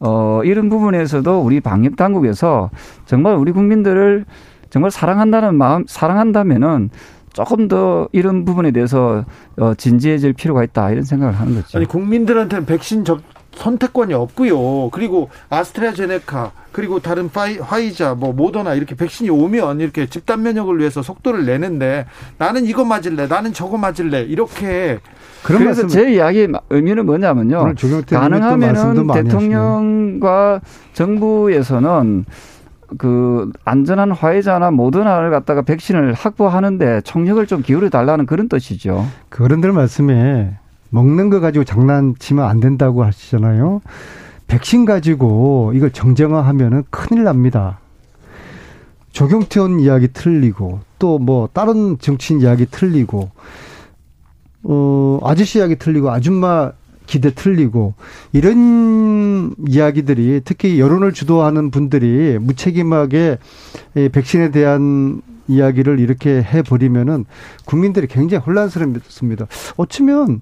어, 0.01 0.43
이런 0.45 0.69
부분에서도 0.69 1.41
우리 1.41 1.61
방역 1.61 1.97
당국에서 1.97 2.71
정말 3.07 3.37
우리 3.37 3.53
국민들을 3.53 4.25
정말 4.71 4.91
사랑한다는 4.91 5.55
마음, 5.55 5.85
사랑한다면은 5.87 6.91
조금 7.33 7.69
더 7.69 8.09
이런 8.13 8.45
부분에 8.45 8.73
대해서 8.73 9.25
어, 9.59 9.75
진지해질 9.75 10.33
필요가 10.35 10.65
있다 10.65 10.91
이런 10.91 11.05
생각을 11.05 11.35
하는 11.35 11.55
거죠. 11.55 11.79
아니 11.79 11.87
국민들한테는 11.87 12.67
백신 12.67 13.05
접 13.05 13.21
선택권이 13.55 14.15
없고요. 14.15 14.91
그리고 14.91 15.31
아스트라제네카 15.51 16.53
그리고 16.73 17.01
다른 17.01 17.31
파이, 17.31 17.59
화이자 17.59 18.15
뭐 18.15 18.33
모더나 18.33 18.75
이렇게 18.75 18.95
백신이 18.95 19.29
오면 19.31 19.81
이렇게 19.81 20.07
집단 20.07 20.43
면역을 20.43 20.79
위해서 20.79 21.03
속도를 21.03 21.45
내는데 21.45 22.07
나는 22.39 22.65
이거 22.65 22.85
맞을래, 22.85 23.27
나는 23.27 23.53
저거 23.53 23.77
맞을래 23.77 24.23
이렇게 24.23 24.99
그래서 25.43 25.87
제 25.87 26.13
이야기의 26.15 26.49
의미는 26.71 27.05
뭐냐면요. 27.07 27.75
가능하면은 28.09 29.07
대통령과 29.09 30.61
정부에서는 30.93 32.25
그 32.99 33.51
안전한 33.65 34.13
화이자나 34.13 34.71
모더나를 34.71 35.31
갖다가 35.31 35.63
백신을 35.63 36.13
확보하는데 36.13 37.01
총력을 37.03 37.47
좀 37.47 37.63
기울여 37.63 37.89
달라는 37.89 38.27
그런 38.27 38.49
뜻이죠. 38.49 39.07
그런들 39.31 39.73
말씀에 39.73 40.59
먹는 40.93 41.31
거 41.31 41.41
가지고 41.41 41.65
장난치면 41.65 42.45
안 42.45 42.61
된다고 42.61 43.03
하시잖아요. 43.03 43.81
백신 44.47 44.85
가지고 44.85 45.73
이걸 45.75 45.91
정쟁화하면은 45.91 46.85
큰일 46.91 47.25
납니다. 47.25 47.79
조경태 49.13 49.61
원 49.61 49.81
이야기 49.81 50.09
틀리고 50.13 50.81
또 50.99 51.19
뭐 51.19 51.49
다른 51.53 51.99
정치인 51.99 52.41
이야기 52.43 52.67
틀리고 52.71 53.31
어 54.65 55.19
아저씨 55.25 55.59
이야기 55.59 55.77
틀리고 55.77 56.11
아줌마 56.11 56.73
기대 57.07 57.35
틀리고 57.35 57.95
이런 58.33 59.55
이야기들이 59.67 60.43
특히 60.45 60.79
여론을 60.79 61.13
주도하는 61.13 61.71
분들이 61.71 62.39
무책임하게 62.39 63.39
백신에 64.13 64.51
대한 64.51 65.23
이야기를 65.49 65.99
이렇게 66.01 66.43
해버리면은 66.43 67.25
국민들이 67.65 68.07
굉장히 68.07 68.45
혼란스럽습니다. 68.45 69.47
어쩌면 69.77 70.41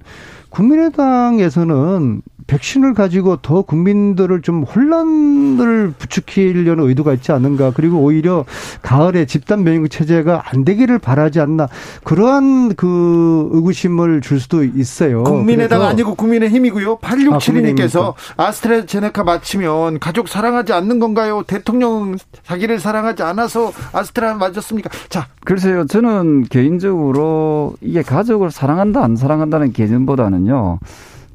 국민의당에서는 0.51 2.23
백신을 2.51 2.95
가지고 2.95 3.37
더 3.37 3.63
국민들을 3.63 4.43
좀 4.43 4.65
혼란을 4.65 5.95
부추기려는 5.97 6.89
의도가 6.89 7.13
있지 7.15 7.31
않는가. 7.31 7.71
그리고 7.75 7.99
오히려 7.99 8.45
가을에 8.83 9.25
집단 9.25 9.63
면역 9.63 9.89
체제가 9.89 10.43
안 10.47 10.65
되기를 10.65 10.99
바라지 10.99 11.39
않나. 11.39 11.69
그러한 12.03 12.75
그 12.75 13.49
의구심을 13.53 14.21
줄 14.21 14.41
수도 14.41 14.65
있어요. 14.65 15.23
국민의당 15.23 15.83
아니고 15.83 16.17
국민의 16.17 16.49
힘이고요. 16.49 16.99
8672님께서 16.99 18.15
아, 18.37 18.47
아스트라제네카 18.47 19.23
맞히면 19.23 20.01
가족 20.01 20.29
사랑하지 20.29 20.73
않는 20.73 20.99
건가요? 20.99 21.45
대통령 21.47 22.17
자기를 22.45 22.81
사랑하지 22.81 23.23
않아서 23.23 23.71
아스트라 23.93 24.35
맞았습니까? 24.35 24.91
자. 25.09 25.29
글쎄요. 25.45 25.87
저는 25.87 26.45
개인적으로 26.45 27.75
이게 27.81 28.03
가족을 28.03 28.51
사랑한다 28.51 29.03
안 29.03 29.15
사랑한다는 29.17 29.73
개념보다는요. 29.73 30.81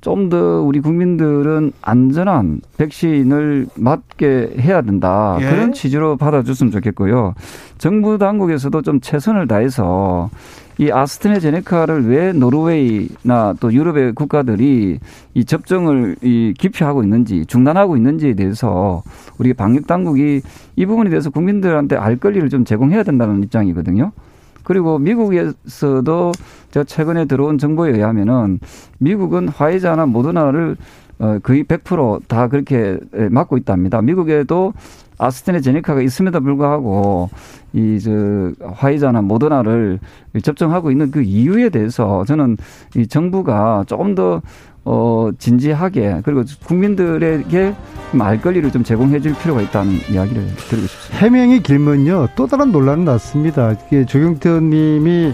좀 0.05 0.29
더 0.29 0.61
우리 0.61 0.81
국민들은 0.81 1.71
안전한 1.81 2.61
백신을 2.77 3.67
맞게 3.75 4.55
해야 4.59 4.81
된다. 4.81 5.37
예. 5.41 5.49
그런 5.49 5.73
취지로 5.73 6.15
받아줬으면 6.15 6.71
좋겠고요. 6.71 7.33
정부 7.79 8.17
당국에서도 8.19 8.81
좀 8.83 8.99
최선을 9.01 9.47
다해서 9.47 10.29
이 10.77 10.91
아스트라제네카를 10.91 12.07
왜 12.07 12.33
노르웨이나 12.33 13.55
또 13.59 13.73
유럽의 13.73 14.13
국가들이 14.13 14.99
이 15.33 15.45
접종을 15.45 16.17
이 16.21 16.53
기피하고 16.57 17.03
있는지 17.03 17.45
중단하고 17.47 17.97
있는지에 17.97 18.33
대해서 18.33 19.01
우리 19.39 19.53
방역 19.53 19.87
당국이 19.87 20.41
이 20.75 20.85
부분에 20.85 21.09
대해서 21.09 21.29
국민들한테 21.29 21.95
알 21.95 22.17
권리를 22.17 22.49
좀 22.49 22.63
제공해야 22.63 23.03
된다는 23.03 23.43
입장이거든요. 23.43 24.11
그리고 24.65 24.99
미국에서도 24.99 26.31
제가 26.71 26.83
최근에 26.83 27.25
들어온 27.25 27.57
정보에 27.57 27.91
의하면은 27.91 28.59
미국은 28.99 29.47
화이자나 29.47 30.05
모더나를 30.07 30.75
어, 31.19 31.39
거의 31.41 31.63
100%다 31.63 32.49
그렇게 32.49 32.99
맞고 33.31 33.57
있답니다. 33.57 34.01
미국에도 34.01 34.73
아스트레제네카가 35.17 36.01
있음에도 36.01 36.41
불구하고 36.41 37.29
이 37.71 37.99
저 37.99 38.51
화이자나 38.73 39.21
모더나를 39.21 39.99
접종하고 40.43 40.91
있는 40.91 41.11
그 41.11 41.21
이유에 41.21 41.69
대해서 41.69 42.23
저는 42.25 42.57
이 42.95 43.07
정부가 43.07 43.83
조금 43.87 44.15
더 44.15 44.41
어, 44.85 45.29
진지하게 45.37 46.21
그리고 46.23 46.43
국민들에게 46.65 47.75
알 48.19 48.41
권리를 48.41 48.71
좀 48.71 48.83
제공해 48.83 49.19
줄 49.19 49.33
필요가 49.33 49.61
있다는 49.61 49.99
이야기를 50.09 50.45
드리고 50.55 50.87
싶습니다. 50.87 51.17
해명이 51.17 51.61
길면요. 51.63 52.29
또 52.35 52.47
다른 52.47 52.71
논란은 52.71 53.03
났습니다. 53.03 53.75
이게 53.87 54.05
조경태 54.05 54.49
의원님이 54.49 55.33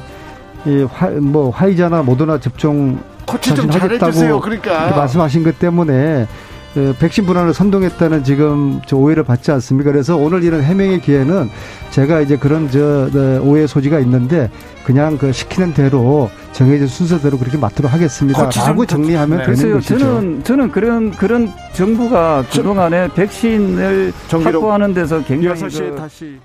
이 0.66 0.88
화, 0.92 1.10
뭐 1.10 1.50
화이자나 1.52 2.02
모더나 2.02 2.40
접종 2.40 2.98
코치 3.28 3.54
좀 3.54 3.70
잘해주세요. 3.70 4.40
그러니까 4.40 4.96
말씀하신 4.96 5.44
것 5.44 5.60
때문에 5.60 6.26
그 6.26 6.51
백신 7.00 7.26
분할을 7.26 7.54
선동했다는 7.54 8.24
지금 8.24 8.82
저 8.86 8.96
오해를 8.96 9.24
받지 9.24 9.52
않습니까? 9.52 9.92
그래서 9.92 10.16
오늘 10.16 10.44
이런 10.44 10.62
해명의 10.64 11.02
기회는 11.02 11.50
제가 11.90 12.22
이제 12.22 12.38
그런 12.38 12.70
저 12.72 13.10
오해 13.44 13.68
소지가 13.68 14.00
있는데 14.00 14.50
그냥 14.86 15.18
그 15.18 15.32
시키는 15.32 15.74
대로 15.74 16.30
정해진 16.54 16.88
순서대로 16.88 17.38
그렇게 17.38 17.58
맡도록 17.58 17.92
하겠습니다. 17.92 18.50
라고 18.50 18.86
정리하면 18.86 19.40
네. 19.40 19.46
되는 19.46 19.74
것이죠. 19.74 20.00
저는 20.00 20.44
저는 20.44 20.72
그런 20.72 21.12
그런 21.12 21.52
정부가 21.74 22.46
그동안에 22.52 23.10
백신을 23.14 24.14
확보하는 24.30 24.94
데서 24.94 25.24
굉장히 25.24 25.62
6시에 25.62 25.90
그, 25.92 25.96
다시 25.96 26.40